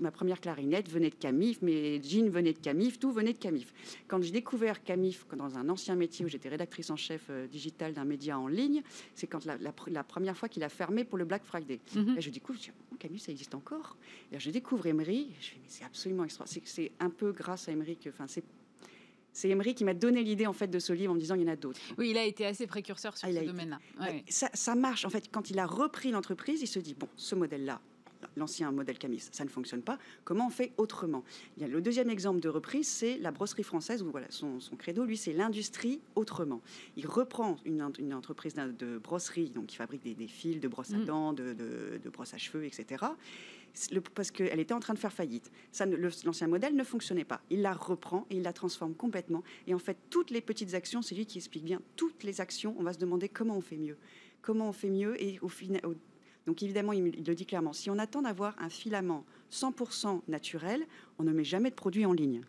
ma 0.00 0.10
première 0.10 0.40
clarinette 0.40 0.88
venait 0.88 1.10
de 1.10 1.14
Camif, 1.14 1.62
mes 1.62 2.02
jeans 2.02 2.28
venaient 2.28 2.52
de 2.52 2.58
Camif, 2.58 2.98
tout 2.98 3.12
venait 3.12 3.32
de 3.32 3.38
Camif. 3.38 3.72
Quand 4.08 4.22
j'ai 4.22 4.30
découvert 4.30 4.82
Camif 4.82 5.26
dans 5.36 5.56
un 5.56 5.68
ancien 5.68 5.94
métier 5.94 6.24
où 6.24 6.28
j'étais 6.28 6.48
rédactrice 6.48 6.90
en 6.90 6.96
chef 6.96 7.26
euh, 7.30 7.46
digital 7.46 7.92
d'un 7.92 8.04
média 8.04 8.38
en 8.38 8.48
ligne, 8.48 8.82
c'est 9.14 9.26
quand 9.26 9.44
la, 9.44 9.72
première 10.04 10.36
fois 10.36 10.48
qu'il 10.48 10.62
a 10.62 10.68
fermé 10.68 11.04
pour 11.04 11.18
le 11.18 11.24
Black 11.24 11.44
Friday. 11.44 11.80
Mhm. 11.94 12.16
Et 12.16 12.20
je 12.20 12.30
découvre, 12.30 12.58
je 12.58 12.64
dis, 12.64 12.70
oh, 12.92 12.96
Camif, 12.98 13.22
ça 13.22 13.32
existe 13.32 13.54
encore? 13.54 13.96
Et 14.32 14.38
je 14.38 14.50
découvre 14.50 14.86
Emery, 14.86 15.30
je 15.40 15.50
dis, 15.50 15.56
mais 15.62 15.68
c'est 15.68 15.84
absolument 15.84 16.24
extra. 16.24 16.44
C'est 16.46 16.92
un 17.00 17.10
peu 17.10 17.32
grâce 17.32 17.68
à 17.68 17.72
Emery 17.72 17.96
que, 17.96 18.10
enfin, 18.10 18.26
c'est 18.26 18.44
c'est 19.34 19.48
Emery 19.48 19.74
qui 19.74 19.84
m'a 19.84 19.94
donné 19.94 20.22
l'idée 20.22 20.46
en 20.46 20.52
fait 20.52 20.68
de 20.68 20.78
ce 20.78 20.92
livre 20.92 21.10
en 21.10 21.16
me 21.16 21.20
disant 21.20 21.34
il 21.34 21.42
y 21.42 21.44
en 21.44 21.52
a 21.52 21.56
d'autres. 21.56 21.80
Oui, 21.98 22.10
il 22.10 22.16
a 22.16 22.24
été 22.24 22.46
assez 22.46 22.68
précurseur 22.68 23.16
sur 23.18 23.28
ah, 23.28 23.32
ce 23.32 23.44
domaine-là. 23.44 23.80
Ça, 24.28 24.48
ça, 24.54 24.76
marche 24.76 25.04
en 25.04 25.10
fait. 25.10 25.28
Quand 25.30 25.50
il 25.50 25.58
a 25.58 25.66
repris 25.66 26.12
l'entreprise, 26.12 26.62
il 26.62 26.68
se 26.68 26.78
dit 26.78 26.94
bon, 26.94 27.08
ce 27.16 27.34
modèle-là, 27.34 27.80
l'ancien 28.36 28.70
modèle 28.72 28.98
Camis, 28.98 29.28
ça 29.32 29.44
ne 29.44 29.48
fonctionne 29.48 29.82
pas. 29.82 29.98
Comment 30.24 30.46
on 30.46 30.50
fait 30.50 30.72
autrement? 30.76 31.24
Il 31.56 31.62
y 31.62 31.66
a 31.66 31.68
Le 31.68 31.80
deuxième 31.80 32.10
exemple 32.10 32.40
de 32.40 32.48
reprise, 32.48 32.88
c'est 32.88 33.18
la 33.18 33.30
brosserie 33.30 33.62
française, 33.62 34.02
où 34.02 34.10
voilà, 34.10 34.26
son, 34.30 34.58
credo, 34.78 35.04
lui, 35.04 35.16
c'est 35.16 35.32
l'industrie 35.32 36.00
autrement. 36.14 36.60
Il 36.96 37.06
reprend 37.06 37.56
une, 37.64 37.82
entreprise 38.12 38.54
de 38.54 38.98
brosserie, 38.98 39.50
donc 39.50 39.66
qui 39.66 39.76
fabrique 39.76 40.02
des, 40.02 40.26
fils 40.26 40.60
de 40.60 40.68
brosse 40.68 40.92
à 40.92 40.98
mm. 40.98 41.04
dents, 41.04 41.32
de, 41.32 41.52
de, 41.52 42.10
brosse 42.10 42.34
à 42.34 42.38
cheveux, 42.38 42.64
etc. 42.64 43.04
parce 44.14 44.30
qu'elle 44.30 44.60
était 44.60 44.74
en 44.74 44.80
train 44.80 44.94
de 44.94 44.98
faire 44.98 45.12
faillite. 45.12 45.50
l'ancien 46.24 46.46
modèle 46.46 46.74
ne 46.74 46.84
fonctionnait 46.84 47.24
pas. 47.24 47.40
Il 47.50 47.62
la 47.62 47.72
reprend 47.72 48.26
et 48.30 48.36
il 48.36 48.42
la 48.42 48.52
transforme 48.52 48.94
complètement. 48.94 49.42
Et 49.66 49.74
en 49.74 49.78
fait, 49.78 49.96
toutes 50.10 50.30
les 50.30 50.40
petites 50.40 50.74
actions, 50.74 51.02
c'est 51.02 51.14
lui 51.14 51.26
qui 51.26 51.38
explique 51.38 51.64
bien 51.64 51.80
toutes 51.96 52.22
les 52.22 52.40
actions. 52.40 52.74
On 52.78 52.82
va 52.82 52.92
se 52.92 52.98
demander 52.98 53.28
comment 53.28 53.56
on 53.56 53.60
fait 53.60 53.76
mieux. 53.76 53.96
Comment 54.42 54.68
on 54.68 54.72
fait 54.72 54.90
mieux 54.90 55.20
et 55.22 55.38
au 55.40 55.48
final, 55.48 55.80
donc 56.46 56.62
évidemment, 56.62 56.92
il, 56.92 57.24
le 57.24 57.34
dit 57.34 57.46
clairement, 57.46 57.72
si 57.72 57.90
on 57.90 57.98
attend 57.98 58.22
d'avoir 58.22 58.54
un 58.58 58.68
filament 58.68 59.24
100% 59.50 60.22
naturel, 60.28 60.86
on 61.18 61.24
ne 61.24 61.32
met 61.32 61.44
jamais 61.44 61.70
de 61.70 61.74
produit 61.74 62.04
en 62.04 62.12
ligne. 62.12 62.42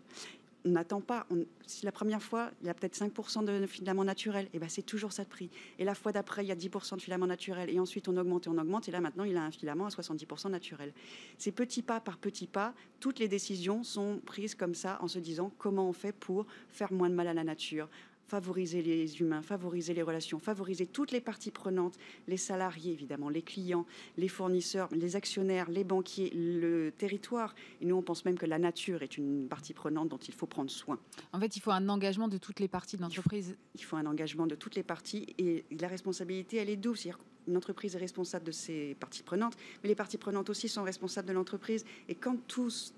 On 0.68 0.72
n'attend 0.72 1.00
pas, 1.00 1.28
si 1.68 1.86
la 1.86 1.91
première 1.91 2.24
fois, 2.24 2.50
il 2.62 2.68
y 2.68 2.70
a 2.72 2.74
peut-être 2.74 2.98
5% 2.98 3.46
de 3.46 3.68
filament 3.68 4.04
naturel, 4.04 4.46
et 4.46 4.50
eh 4.56 4.60
ben 4.60 4.68
c'est 4.68 4.82
toujours 4.82 5.14
ça 5.14 5.24
de 5.24 5.30
prix. 5.30 5.52
Et 5.78 5.86
la 5.86 5.93
fois 5.93 6.12
d'après, 6.12 6.43
il 6.43 6.48
y 6.48 6.52
a 6.52 6.56
10% 6.56 6.96
de 6.96 7.02
filament 7.02 7.28
naturel, 7.28 7.70
et 7.70 7.80
ensuite 7.80 8.08
on 8.08 8.18
augmente 8.18 8.48
et 8.48 8.50
on 8.50 8.58
augmente, 8.58 8.89
et 8.89 8.91
là 8.91 9.00
maintenant, 9.00 9.26
il 9.26 9.38
a 9.38 9.43
un 9.43 9.52
filament 9.52 9.86
à 9.86 9.89
70% 9.89 10.50
naturel. 10.50 10.91
C'est 11.38 11.52
petit 11.52 11.84
pas 11.84 12.00
par 12.00 12.18
petit 12.18 12.48
pas, 12.48 12.74
toutes 13.00 13.20
les 13.20 13.28
décisions 13.28 13.84
sont 13.84 14.20
prises 14.26 14.56
comme 14.56 14.74
ça, 14.74 14.98
en 15.04 15.08
se 15.08 15.20
disant 15.20 15.52
comment 15.60 15.88
on 15.88 15.93
fait 15.93 16.14
pour 16.14 16.48
faire 16.70 16.91
moins 16.91 17.12
de 17.12 17.16
mal 17.16 17.28
à 17.28 17.36
la 17.36 17.43
nature, 17.43 17.88
favoriser 18.28 18.82
les 18.82 19.20
humains, 19.20 19.42
favoriser 19.42 19.94
les 19.94 20.02
relations, 20.02 20.40
favoriser 20.40 20.86
toutes 20.86 21.12
les 21.12 21.22
parties 21.22 21.52
prenantes, 21.52 21.96
les 22.28 22.38
salariés 22.38 22.92
évidemment, 22.92 23.30
les 23.30 23.42
clients, 23.42 23.86
les 24.18 24.28
fournisseurs, 24.28 24.90
les 24.92 25.16
actionnaires, 25.16 25.70
les 25.70 25.84
banquiers, 25.84 26.32
le 26.34 26.92
territoire. 26.98 27.56
Et 27.82 27.86
nous, 27.86 27.96
on 27.96 28.02
pense 28.02 28.26
même 28.26 28.38
que 28.38 28.46
la 28.46 28.60
nature 28.60 29.04
est 29.04 29.18
une 29.18 29.48
partie 29.48 29.74
prenante 29.74 30.10
dont 30.10 30.18
il 30.18 30.34
faut 30.34 30.48
prendre 30.48 30.72
soin. 30.72 31.00
En 31.34 31.40
fait, 31.40 31.56
il 31.56 31.60
faut 31.60 31.72
un 31.72 31.90
engagement 31.90 32.28
de 32.28 32.38
toutes 32.38 32.60
les 32.60 32.68
parties 32.68 32.98
de 32.98 33.02
l'entreprise. 33.02 33.58
Il 33.76 33.84
faut 33.84 33.96
un 33.96 34.06
engagement 34.06 34.48
de 34.48 34.56
toutes 34.56 34.76
les 34.76 34.84
parties 34.84 35.28
et 35.38 35.64
la 35.80 35.88
responsabilité, 35.88 36.58
elle 36.58 36.70
est 36.70 36.76
douce. 36.76 37.02
C'est-à-dire 37.02 37.20
une 37.48 37.58
entreprise 37.58 37.96
est 37.96 38.00
responsable 38.00 38.46
de 38.46 38.52
ses 38.52 38.96
parties 38.96 39.22
prenantes, 39.22 39.56
mais 39.84 39.90
les 39.90 39.96
parties 39.96 40.18
prenantes 40.18 40.50
aussi 40.50 40.68
sont 40.68 40.84
responsables 40.84 41.28
de 41.28 41.34
l'entreprise. 41.34 41.86
Et 42.10 42.16
quand 42.16 42.38
tous 42.48 42.94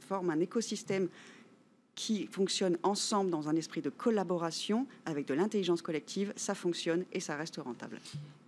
forment 0.00 0.30
un 0.30 0.40
écosystème 0.40 1.08
qui 1.94 2.26
fonctionnent 2.26 2.78
ensemble 2.82 3.30
dans 3.30 3.48
un 3.48 3.56
esprit 3.56 3.82
de 3.82 3.90
collaboration 3.90 4.86
avec 5.04 5.26
de 5.26 5.34
l'intelligence 5.34 5.82
collective, 5.82 6.32
ça 6.36 6.54
fonctionne 6.54 7.04
et 7.12 7.20
ça 7.20 7.36
reste 7.36 7.56
rentable. 7.56 8.00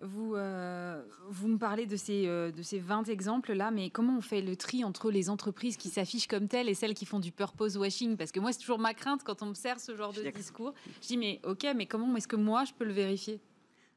Vous, 0.03 0.34
euh, 0.34 1.03
vous 1.28 1.49
me 1.49 1.59
parlez 1.59 1.86
de 1.86 1.97
ces, 1.97 2.26
euh, 2.26 2.51
de 2.51 2.62
ces 2.62 2.78
20 2.78 3.09
exemples-là, 3.09 3.70
mais 3.70 3.90
comment 3.90 4.16
on 4.18 4.20
fait 4.20 4.42
le 4.42 4.57
tri 4.57 4.84
entre 4.84 5.11
les 5.11 5.30
entreprises 5.30 5.76
qui 5.76 5.88
s'affichent 5.88 6.26
comme 6.26 6.49
telles 6.49 6.68
et 6.68 6.74
celles 6.74 6.95
qui 6.95 7.07
font 7.07 7.20
du 7.20 7.32
purpose 7.32 7.76
washing? 7.76 8.16
Parce 8.16 8.32
que 8.32 8.40
moi, 8.40 8.53
c'est 8.53 8.61
toujours 8.61 8.78
ma 8.78 8.95
crainte 8.95 9.22
quand 9.24 9.42
on 9.42 9.47
me 9.47 9.55
sert 9.55 9.80
ce 9.80 9.95
genre 9.97 10.12
de 10.12 10.22
discours. 10.30 10.74
Je 11.03 11.09
dis, 11.09 11.16
mais 11.16 11.40
ok, 11.45 11.66
mais 11.76 11.86
comment 11.86 12.14
est-ce 12.16 12.28
que 12.28 12.36
moi, 12.36 12.64
je 12.64 12.72
peux 12.72 12.84
le 12.84 12.92
vérifier? 12.92 13.40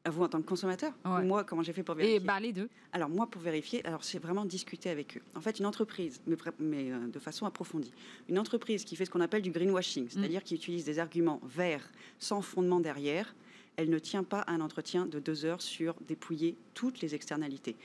Vous, 0.09 0.23
en 0.23 0.29
tant 0.29 0.41
que 0.41 0.47
consommateur 0.47 0.93
Moi, 1.05 1.43
comment 1.43 1.63
j'ai 1.63 1.73
fait 1.73 1.83
pour 1.83 1.95
vérifier 1.95 2.17
Et 2.17 2.19
bah, 2.19 2.39
les 2.39 2.53
deux. 2.53 2.69
Alors, 2.93 3.09
moi, 3.09 3.27
pour 3.27 3.41
vérifier, 3.41 3.85
alors 3.85 4.03
c'est 4.03 4.19
vraiment 4.19 4.45
discuter 4.45 4.89
avec 4.89 5.17
eux. 5.17 5.21
En 5.35 5.41
fait, 5.41 5.59
une 5.59 5.65
entreprise, 5.65 6.21
mais, 6.59 6.91
euh, 6.91 7.07
de 7.07 7.19
façon 7.19 7.45
approfondie, 7.45 7.93
une 8.29 8.39
entreprise 8.39 8.83
qui 8.83 8.95
fait 8.95 9.05
ce 9.05 9.09
qu'on 9.09 9.21
appelle 9.21 9.41
du 9.41 9.51
greenwashing, 9.51 10.05
mm. 10.05 10.09
c'est-à-dire 10.09 10.43
qui 10.43 10.55
utilise 10.55 10.85
des 10.85 10.99
arguments 10.99 11.39
verts 11.43 11.89
sans 12.19 12.41
fondement 12.41 12.79
derrière, 12.79 13.33
elle 13.77 13.89
ne 13.89 13.99
tient 13.99 14.23
pas 14.23 14.43
un 14.47 14.59
entretien 14.59 15.05
de 15.05 15.19
deux 15.19 15.45
heures 15.45 15.61
sur 15.61 15.95
dépouiller 16.07 16.55
toutes 16.73 16.99
les 17.01 17.13
externalités. 17.13 17.75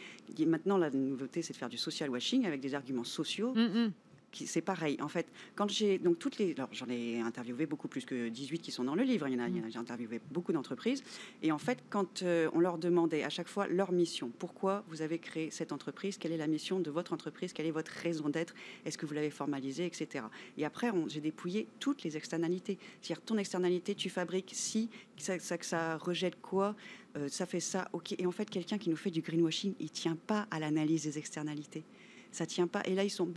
Maintenant, 0.46 0.78
la 0.78 0.90
nouveauté, 0.90 1.42
c'est 1.42 1.52
de 1.52 1.58
faire 1.58 1.68
du 1.68 1.76
social 1.76 2.08
washing 2.08 2.46
avec 2.46 2.60
des 2.60 2.74
arguments 2.74 3.04
sociaux. 3.04 3.52
Mm, 3.54 3.86
mm. 3.86 3.92
C'est 4.32 4.62
pareil. 4.62 4.96
En 5.00 5.08
fait, 5.08 5.26
quand 5.54 5.68
j'ai 5.68 5.98
donc 5.98 6.18
toutes 6.18 6.38
les, 6.38 6.52
alors 6.52 6.68
j'en 6.72 6.88
ai 6.88 7.20
interviewé 7.20 7.66
beaucoup 7.66 7.88
plus 7.88 8.04
que 8.04 8.28
18 8.28 8.58
qui 8.58 8.70
sont 8.70 8.84
dans 8.84 8.94
le 8.94 9.02
livre. 9.02 9.28
Il 9.28 9.34
y 9.34 9.40
en 9.40 9.44
a, 9.44 9.48
j'ai 9.68 9.78
interviewé 9.78 10.20
beaucoup 10.30 10.52
d'entreprises. 10.52 11.02
Et 11.42 11.52
en 11.52 11.58
fait, 11.58 11.78
quand 11.90 12.22
euh, 12.22 12.48
on 12.54 12.60
leur 12.60 12.78
demandait 12.78 13.24
à 13.24 13.28
chaque 13.28 13.48
fois 13.48 13.66
leur 13.66 13.92
mission, 13.92 14.30
pourquoi 14.38 14.84
vous 14.88 15.02
avez 15.02 15.18
créé 15.18 15.50
cette 15.50 15.72
entreprise, 15.72 16.16
quelle 16.18 16.32
est 16.32 16.36
la 16.36 16.46
mission 16.46 16.80
de 16.80 16.90
votre 16.90 17.12
entreprise, 17.12 17.52
quelle 17.52 17.66
est 17.66 17.72
votre 17.72 17.92
raison 17.92 18.28
d'être, 18.28 18.54
est-ce 18.84 18.98
que 18.98 19.06
vous 19.06 19.14
l'avez 19.14 19.30
formalisée, 19.30 19.86
etc. 19.86 20.24
Et 20.56 20.64
après, 20.64 20.90
j'ai 21.08 21.20
dépouillé 21.20 21.68
toutes 21.78 22.02
les 22.02 22.16
externalités. 22.16 22.78
C'est-à-dire 23.00 23.22
ton 23.24 23.38
externalité, 23.38 23.94
tu 23.94 24.10
fabriques 24.10 24.50
si, 24.52 24.88
ça, 25.16 25.38
ça, 25.38 25.56
ça 25.60 25.96
rejette 25.96 26.40
quoi, 26.40 26.74
euh, 27.16 27.28
ça 27.28 27.46
fait 27.46 27.60
ça, 27.60 27.88
ok. 27.92 28.14
Et 28.18 28.26
en 28.26 28.32
fait, 28.32 28.48
quelqu'un 28.48 28.78
qui 28.78 28.90
nous 28.90 28.96
fait 28.96 29.10
du 29.10 29.20
greenwashing, 29.20 29.74
il 29.78 29.90
tient 29.90 30.16
pas 30.16 30.46
à 30.50 30.58
l'analyse 30.58 31.04
des 31.04 31.18
externalités 31.18 31.84
ça 32.32 32.46
tient 32.46 32.66
pas. 32.66 32.82
Et 32.86 32.94
là, 32.94 33.04
ils 33.04 33.10
sont 33.10 33.28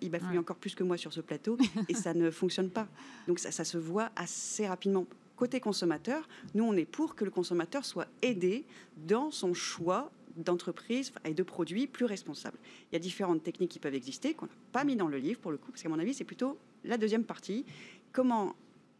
ils 0.00 0.10
bafouillent 0.10 0.38
encore 0.38 0.56
plus 0.56 0.74
que 0.74 0.84
moi 0.84 0.96
sur 0.96 1.12
ce 1.12 1.20
plateau 1.20 1.58
et 1.88 1.94
ça 1.94 2.14
ne 2.14 2.30
fonctionne 2.30 2.70
pas. 2.70 2.86
Donc 3.26 3.38
ça, 3.38 3.50
ça 3.50 3.64
se 3.64 3.78
voit 3.78 4.10
assez 4.14 4.68
rapidement. 4.68 5.06
Côté 5.36 5.58
consommateur, 5.58 6.28
nous, 6.54 6.64
on 6.64 6.74
est 6.74 6.84
pour 6.84 7.16
que 7.16 7.24
le 7.24 7.30
consommateur 7.30 7.84
soit 7.84 8.06
aidé 8.22 8.64
dans 8.96 9.32
son 9.32 9.52
choix 9.52 10.12
d'entreprise 10.36 11.12
et 11.24 11.34
de 11.34 11.42
produits 11.42 11.86
plus 11.86 12.04
responsables. 12.04 12.58
Il 12.90 12.94
y 12.94 12.96
a 12.96 13.00
différentes 13.00 13.42
techniques 13.42 13.70
qui 13.70 13.78
peuvent 13.78 13.94
exister, 13.94 14.34
qu'on 14.34 14.46
n'a 14.46 14.52
pas 14.72 14.84
mis 14.84 14.96
dans 14.96 15.08
le 15.08 15.18
livre 15.18 15.40
pour 15.40 15.50
le 15.50 15.58
coup, 15.58 15.70
parce 15.70 15.82
qu'à 15.82 15.88
mon 15.88 15.98
avis, 15.98 16.14
c'est 16.14 16.24
plutôt 16.24 16.58
la 16.84 16.98
deuxième 16.98 17.24
partie. 17.24 17.64
Comment 18.12 18.54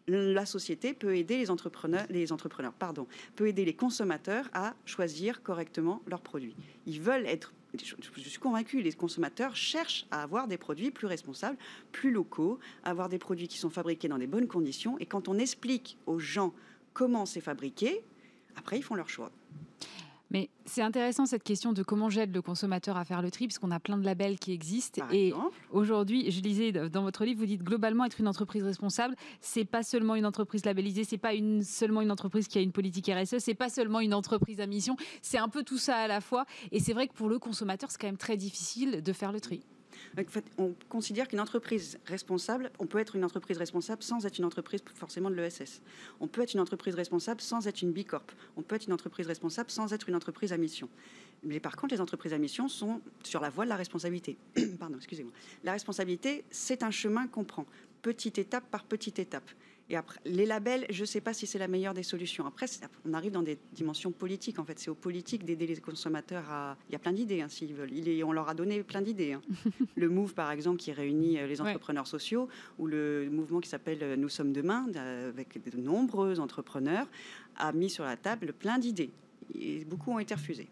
la 0.07 0.45
société 0.45 0.93
peut 0.93 1.17
aider 1.17 1.39
les 1.39 1.51
entrepreneurs, 1.51 2.07
les 2.11 2.33
entrepreneurs 2.33 2.73
pardon, 2.73 3.07
peut 3.37 3.49
aider 3.49 3.65
les 3.65 3.75
consommateurs 3.75 4.49
à 4.53 4.75
choisir 4.85 5.43
correctement 5.43 6.03
leurs 6.07 6.21
produits. 6.21 6.57
Ils 6.87 7.01
veulent 7.01 7.27
être 7.27 7.53
je, 7.83 8.29
suis 8.29 8.39
convaincue, 8.39 8.83
les 8.83 8.93
consommateurs 8.93 9.57
cherchent 9.57 10.07
à 10.11 10.23
avoir 10.23 10.49
des 10.49 10.59
produits 10.59 10.91
plus 10.91 11.07
responsables, 11.07 11.57
plus 11.93 12.11
locaux, 12.11 12.59
à 12.85 12.91
avoir 12.91 13.09
des 13.09 13.19
produits 13.19 13.49
qui 13.49 13.59
sont 13.59 13.71
fabriqués 13.71 14.09
dans 14.09 14.19
des 14.19 14.27
bonnes 14.27 14.49
conditions. 14.49 14.99
Et 14.99 15.07
quand 15.07 15.29
on 15.29 15.39
explique 15.39 15.99
aux 16.07 16.19
gens 16.19 16.53
comment 16.93 17.27
c'est 17.27 17.41
fabriqué, 17.41 18.03
après, 18.57 18.79
ils 18.79 18.83
font 18.83 18.95
leur 18.95 19.09
choix. 19.09 19.31
Mais 20.35 20.51
c'est 20.65 20.83
intéressant 20.83 21.27
cette 21.27 21.45
question 21.45 21.73
de 21.73 21.85
comment 21.85 22.11
j'aide 22.11 22.35
le 22.35 22.43
consommateur 22.43 22.97
à 22.97 23.05
faire 23.05 23.23
le 23.23 23.31
tri, 23.31 23.47
parce 23.47 23.61
qu'on 23.61 23.71
a 23.71 23.79
plein 23.79 23.97
de 23.97 24.05
labels 24.05 24.37
qui 24.37 24.51
existent. 24.51 25.01
et 25.13 25.33
aujourd'hui, 25.71 26.29
je 26.33 26.41
lisais 26.41 26.73
dans 26.73 27.03
votre 27.03 27.25
livre, 27.25 27.39
vous 27.39 27.47
dites 27.47 27.63
globalement 27.63 28.05
être 28.05 28.19
une 28.19 28.27
entreprise 28.27 28.65
responsable, 28.65 29.15
c'est 29.41 29.65
pas 29.65 29.85
seulement 29.85 30.17
une 30.17 30.27
entreprise 30.27 30.65
labellisée, 30.65 31.05
c'est 31.05 31.19
pas 31.19 31.35
une, 31.35 31.63
seulement 31.63 32.01
une 32.01 32.11
entreprise 32.11 32.49
qui 32.49 32.59
a 32.59 32.63
une 32.63 32.73
politique 32.73 33.09
RSE, 33.09 33.39
c'est 33.39 33.55
pas 33.55 33.69
seulement 33.69 34.01
une 34.01 34.13
entreprise 34.13 34.61
à 34.61 34.67
mission, 34.67 34.97
c'est 35.23 35.39
un 35.39 35.49
peu 35.49 35.63
tout 35.63 35.79
ça 35.79 35.99
à 35.99 36.09
la 36.09 36.21
fois. 36.21 36.47
Et 36.73 36.81
c'est 36.81 36.95
vrai 36.95 37.07
que 37.07 37.15
pour 37.15 37.29
le 37.29 37.39
consommateur, 37.39 37.93
c'est 37.93 38.01
quand 38.01 38.09
même 38.09 38.17
très 38.17 38.37
difficile 38.37 39.05
de 39.05 39.13
faire 39.13 39.31
le 39.31 39.41
tri 39.41 39.63
on 40.59 40.75
considère 40.89 41.29
qu'une 41.29 41.41
entreprise 41.41 41.99
responsable, 42.07 42.71
on 42.79 42.87
peut 42.87 42.99
être 42.99 43.17
une 43.17 43.25
entreprise 43.25 43.59
responsable 43.59 44.03
sans 44.03 44.25
être 44.27 44.39
une 44.39 44.45
entreprise 44.45 44.83
forcément 44.95 45.31
de 45.31 45.35
l'ESS. 45.35 45.81
On 46.21 46.27
peut 46.27 46.43
être 46.43 46.55
une 46.55 46.61
entreprise 46.61 46.95
responsable 46.95 47.41
sans 47.41 47.67
être 47.67 47.83
une 47.83 47.93
B 47.93 48.05
Corp. 48.05 48.33
On 48.57 48.63
peut 48.63 48.77
être 48.77 48.87
une 48.87 48.93
entreprise 48.93 49.27
responsable 49.27 49.71
sans 49.71 49.93
être 49.93 50.09
une 50.09 50.15
entreprise 50.15 50.53
à 50.53 50.57
mission. 50.57 50.89
Mais 51.43 51.61
par 51.61 51.77
contre, 51.77 51.95
les 51.95 52.01
entreprises 52.01 52.33
à 52.33 52.39
mission 52.39 52.69
sont 52.69 53.01
sur 53.23 53.41
la 53.41 53.51
voie 53.51 53.65
de 53.65 53.71
la 53.71 53.77
responsabilité. 53.77 54.37
Pardon, 54.79 54.97
excusez-moi. 54.97 55.33
La 55.63 55.73
responsabilité, 55.73 56.45
c'est 56.51 56.83
un 56.83 56.91
chemin 56.91 57.27
qu'on 57.27 57.45
prend, 57.45 57.67
petite 58.03 58.39
étape 58.39 58.65
par 58.71 58.85
petite 58.85 59.19
étape. 59.19 59.51
Et 59.91 59.97
après, 59.97 60.19
les 60.25 60.47
labels, 60.47 60.87
je 60.89 61.03
ne 61.03 61.07
sais 61.07 61.21
pas 61.21 61.35
si 61.35 61.47
c'est 61.47 61.59
la 61.59 61.69
meilleure 61.69 61.93
des 61.93 62.03
solutions. 62.03 62.47
Après, 62.47 62.67
on 63.05 63.13
arrive 63.13 63.33
dans 63.33 63.43
des 63.43 63.59
dimensions 63.73 64.13
politiques. 64.13 64.59
En 64.59 64.65
fait, 64.65 64.79
c'est 64.79 64.89
aux 64.89 64.95
politiques 64.95 65.45
d'aider 65.45 65.67
les 65.67 65.77
consommateurs 65.77 66.51
à. 66.51 66.77
Il 66.89 66.93
y 66.93 66.97
a 66.97 66.99
plein 66.99 67.13
d'idées, 67.13 67.43
hein, 67.43 67.49
s'ils 67.49 67.75
veulent. 67.75 67.93
Il 67.93 68.09
est... 68.09 68.23
On 68.23 68.33
leur 68.33 68.49
a 68.49 68.55
donné 68.55 68.83
plein 68.83 69.03
d'idées. 69.03 69.35
Hein. 69.35 69.43
le 69.97 70.09
Move, 70.09 70.33
par 70.33 70.51
exemple, 70.51 70.79
qui 70.79 70.91
réunit 70.93 71.39
euh, 71.39 71.47
les 71.47 71.61
entrepreneurs 71.61 72.07
sociaux, 72.07 72.49
ou 72.79 72.87
le 72.87 73.29
mouvement 73.31 73.61
qui 73.61 73.69
s'appelle 73.69 73.99
euh, 74.03 74.17
Nous 74.17 74.31
sommes 74.31 74.53
demain, 74.53 74.87
avec 74.95 75.63
de 75.63 75.77
nombreux 75.79 76.41
entrepreneurs, 76.41 77.07
a 77.57 77.73
mis 77.73 77.91
sur 77.91 78.05
la 78.05 78.17
table 78.17 78.55
plein 78.55 78.79
d'idées. 78.79 79.11
Et 79.55 79.85
beaucoup 79.85 80.13
ont 80.13 80.19
été 80.19 80.35
refusées. 80.35 80.69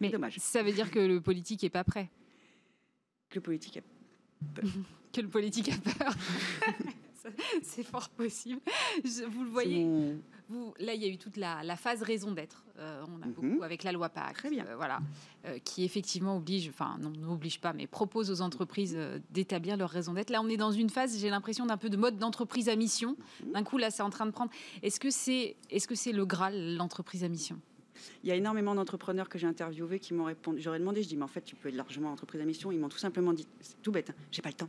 Mais 0.00 0.10
dommage. 0.10 0.36
ça 0.38 0.62
veut 0.62 0.72
dire 0.72 0.90
que 0.90 0.98
le 0.98 1.20
politique 1.20 1.62
n'est 1.62 1.70
pas 1.70 1.84
prêt? 1.84 2.08
Que 3.28 3.34
le 3.34 3.40
politique 3.40 3.78
a 3.78 3.80
peur. 4.54 4.70
que 5.12 5.20
le 5.20 5.28
politique 5.28 5.70
a 5.70 5.78
peur. 5.78 6.14
c'est 7.62 7.82
fort 7.82 8.08
possible. 8.08 8.60
vous 9.04 9.44
le 9.44 9.50
voyez. 9.50 9.86
Vous, 10.48 10.74
là, 10.78 10.94
il 10.94 11.02
y 11.02 11.06
a 11.06 11.08
eu 11.08 11.18
toute 11.18 11.36
la, 11.36 11.76
phase 11.76 12.02
raison 12.02 12.30
d'être. 12.30 12.64
Euh, 12.78 13.02
on 13.08 13.22
a 13.22 13.26
mhm. 13.26 13.32
beaucoup 13.32 13.62
avec 13.62 13.82
la 13.82 13.92
loi 13.92 14.08
PAC, 14.08 14.36
Très 14.36 14.50
bien. 14.50 14.64
Euh, 14.66 14.76
voilà, 14.76 15.00
euh, 15.46 15.58
qui 15.64 15.84
effectivement 15.84 16.36
oblige, 16.36 16.68
enfin 16.68 16.98
non, 17.00 17.10
n'oblige 17.10 17.60
pas, 17.60 17.72
mais 17.72 17.86
propose 17.86 18.30
aux 18.30 18.42
entreprises 18.42 18.96
d'établir 19.30 19.76
leur 19.76 19.90
raison 19.90 20.12
d'être. 20.12 20.30
Là, 20.30 20.40
on 20.42 20.48
est 20.48 20.56
dans 20.56 20.72
une 20.72 20.90
phase, 20.90 21.18
j'ai 21.18 21.30
l'impression 21.30 21.66
d'un 21.66 21.76
peu 21.76 21.90
de 21.90 21.96
mode 21.96 22.18
d'entreprise 22.18 22.68
à 22.68 22.76
mission. 22.76 23.16
Mhm. 23.44 23.52
D'un 23.52 23.64
coup, 23.64 23.78
là, 23.78 23.90
c'est 23.90 24.02
en 24.02 24.10
train 24.10 24.26
de 24.26 24.30
prendre. 24.30 24.50
Est-ce 24.82 25.00
que 25.00 25.10
c'est, 25.10 25.56
est-ce 25.70 25.88
que 25.88 25.94
c'est 25.94 26.12
le 26.12 26.24
Graal, 26.24 26.76
l'entreprise 26.76 27.24
à 27.24 27.28
mission? 27.28 27.58
Il 28.22 28.28
y 28.28 28.32
a 28.32 28.36
énormément 28.36 28.74
d'entrepreneurs 28.74 29.28
que 29.28 29.38
j'ai 29.38 29.46
interviewés 29.46 29.98
qui 29.98 30.14
m'ont 30.14 30.24
répondu. 30.24 30.60
J'aurais 30.60 30.78
demandé, 30.78 31.02
je 31.02 31.08
dis, 31.08 31.16
mais 31.16 31.24
en 31.24 31.28
fait, 31.28 31.42
tu 31.42 31.56
peux 31.56 31.68
être 31.68 31.76
largement 31.76 32.12
entreprise 32.12 32.40
à 32.40 32.44
mission. 32.44 32.70
Ils 32.70 32.78
m'ont 32.78 32.88
tout 32.88 32.98
simplement 32.98 33.32
dit, 33.32 33.46
c'est 33.60 33.80
tout 33.82 33.90
bête, 33.90 34.10
hein, 34.10 34.14
j'ai 34.30 34.42
pas 34.42 34.50
le 34.50 34.54
temps. 34.54 34.68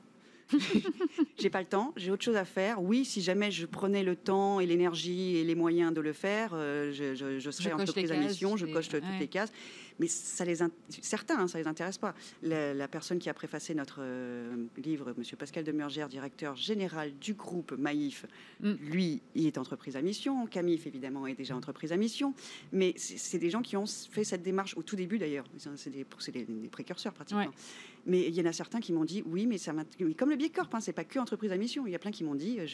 j'ai 1.37 1.49
pas 1.49 1.61
le 1.61 1.67
temps, 1.67 1.93
j'ai 1.97 2.11
autre 2.11 2.23
chose 2.23 2.35
à 2.35 2.45
faire. 2.45 2.81
Oui, 2.81 3.05
si 3.05 3.21
jamais 3.21 3.51
je 3.51 3.65
prenais 3.65 4.03
le 4.03 4.15
temps 4.15 4.59
et 4.59 4.65
l'énergie 4.65 5.37
et 5.37 5.43
les 5.43 5.55
moyens 5.55 5.93
de 5.93 6.01
le 6.01 6.13
faire, 6.13 6.51
euh, 6.53 6.91
je, 6.91 7.51
serais 7.51 7.73
entreprise 7.73 8.11
à 8.11 8.17
mission, 8.17 8.57
je 8.57 8.65
coche 8.65 8.89
toutes 8.89 9.03
les 9.19 9.27
cases 9.27 9.51
mais 9.99 10.07
ça 10.07 10.45
les 10.45 10.57
certains, 11.01 11.39
hein, 11.39 11.47
ça 11.47 11.57
les 11.57 11.67
intéresse 11.67 11.97
pas. 11.97 12.13
La, 12.41 12.87
personne 12.87 13.19
qui 13.19 13.29
a 13.29 13.33
préfacé 13.33 13.73
notre 13.73 13.99
euh, 13.99 14.67
livre, 14.77 15.13
M. 15.17 15.23
Pascal 15.37 15.63
Demurgère, 15.63 16.07
directeur 16.07 16.55
général 16.55 17.17
du 17.19 17.33
groupe 17.33 17.73
Maïf, 17.73 18.25
mm. 18.61 18.73
lui, 18.81 19.21
il 19.35 19.45
est 19.45 19.57
entreprise 19.57 19.95
à 19.95 20.01
mission. 20.01 20.45
Camif, 20.47 20.87
évidemment, 20.87 21.27
est 21.27 21.35
déjà 21.35 21.55
entreprise 21.55 21.91
à 21.91 21.97
mission. 21.97 22.33
Mais 22.71 22.93
c'est 22.97 23.39
des 23.39 23.49
gens 23.49 23.61
qui 23.61 23.75
ont 23.75 23.85
fait 23.85 24.23
cette 24.23 24.43
démarche 24.43 24.77
au 24.77 24.83
tout 24.83 24.95
début, 24.95 25.17
d'ailleurs. 25.17 25.45
C'est 25.75 25.89
des, 25.89 26.05
des, 26.45 26.69
précurseurs, 26.69 27.13
pratiquement. 27.13 27.51
Mais 28.05 28.25
il 28.27 28.35
y 28.35 28.41
en 28.41 28.45
a 28.45 28.53
certains 28.53 28.79
qui 28.79 28.93
m'ont 28.93 29.03
dit, 29.03 29.21
oui, 29.25 29.45
mais 29.47 29.57
ça 29.57 29.73
comme 30.17 30.29
le 30.29 30.37
Bicorp, 30.37 30.69
hein, 30.73 30.79
c'est 30.79 30.93
pas 30.93 31.03
que 31.03 31.19
entreprise 31.19 31.51
à 31.51 31.57
mission. 31.57 31.85
Il 31.85 31.91
y 31.91 31.95
a 31.95 31.99
plein 31.99 32.11
qui 32.11 32.23
m'ont 32.23 32.35
dit, 32.35 32.57
euh, 32.59 32.65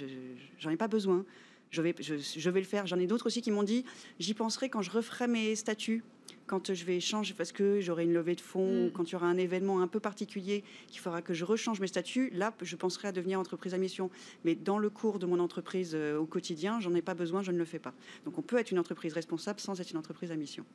j'en 0.59 0.69
ai 0.69 0.77
pas 0.77 0.87
besoin. 0.87 1.25
Je 1.71 1.81
vais, 1.81 1.95
je 1.99 2.49
vais 2.51 2.59
le 2.59 2.67
faire. 2.67 2.85
J'en 2.85 2.99
ai 2.99 3.07
d'autres 3.07 3.25
aussi 3.25 3.41
qui 3.41 3.49
m'ont 3.49 3.63
dit, 3.63 3.83
j'y 4.19 4.35
penserai 4.35 4.69
quand 4.69 4.83
je 4.83 4.91
referai 4.91 5.27
mes 5.27 5.55
statuts 5.55 6.03
quand 6.47 6.73
je 6.73 6.85
vais 6.85 6.99
changer, 6.99 7.33
parce 7.33 7.51
que 7.51 7.79
j'aurai 7.81 8.03
une 8.03 8.13
levée 8.13 8.35
de 8.35 8.41
fonds, 8.41 8.87
mm. 8.87 8.91
quand 8.91 9.09
il 9.09 9.13
y 9.13 9.15
aura 9.15 9.27
un 9.27 9.37
événement 9.37 9.81
un 9.81 9.87
peu 9.87 9.99
particulier 9.99 10.63
qui 10.87 10.99
fera 10.99 11.21
que 11.21 11.33
je 11.33 11.45
rechange 11.45 11.79
mes 11.79 11.87
statuts, 11.87 12.29
là, 12.31 12.53
je 12.61 12.75
penserai 12.75 13.09
à 13.09 13.11
devenir 13.11 13.39
entreprise 13.39 13.73
à 13.73 13.77
mission. 13.77 14.09
Mais 14.45 14.55
dans 14.55 14.77
le 14.77 14.89
cours 14.89 15.19
de 15.19 15.25
mon 15.25 15.39
entreprise 15.39 15.93
euh, 15.95 16.17
au 16.17 16.25
quotidien, 16.25 16.79
j'en 16.79 16.93
ai 16.95 17.01
pas 17.01 17.13
besoin, 17.13 17.41
je 17.41 17.51
ne 17.51 17.57
le 17.57 17.65
fais 17.65 17.79
pas. 17.79 17.93
Donc 18.25 18.37
on 18.37 18.41
peut 18.41 18.57
être 18.57 18.71
une 18.71 18.79
entreprise 18.79 19.13
responsable 19.13 19.59
sans 19.59 19.79
être 19.79 19.91
une 19.91 19.97
entreprise 19.97 20.31
à 20.31 20.35
mission. 20.35 20.65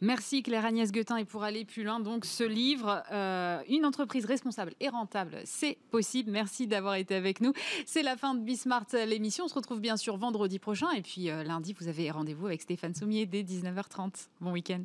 Merci 0.00 0.42
Claire 0.42 0.64
Agnès 0.64 0.90
Guetin. 0.92 1.16
Et 1.16 1.24
pour 1.24 1.42
aller 1.42 1.64
plus 1.64 1.84
loin, 1.84 2.00
donc 2.00 2.24
ce 2.24 2.44
livre, 2.44 3.02
euh, 3.12 3.60
Une 3.68 3.84
entreprise 3.84 4.24
responsable 4.24 4.74
et 4.80 4.88
rentable, 4.88 5.40
c'est 5.44 5.78
possible. 5.90 6.30
Merci 6.30 6.66
d'avoir 6.66 6.94
été 6.94 7.14
avec 7.14 7.40
nous. 7.40 7.52
C'est 7.86 8.02
la 8.02 8.16
fin 8.16 8.34
de 8.34 8.40
Bismart, 8.40 8.86
l'émission. 9.06 9.44
On 9.44 9.48
se 9.48 9.54
retrouve 9.54 9.80
bien 9.80 9.96
sûr 9.96 10.16
vendredi 10.16 10.58
prochain. 10.58 10.90
Et 10.92 11.02
puis 11.02 11.30
euh, 11.30 11.42
lundi, 11.44 11.74
vous 11.78 11.88
avez 11.88 12.10
rendez-vous 12.10 12.46
avec 12.46 12.62
Stéphane 12.62 12.94
Sommier 12.94 13.26
dès 13.26 13.42
19h30. 13.42 14.28
Bon 14.40 14.52
week-end. 14.52 14.84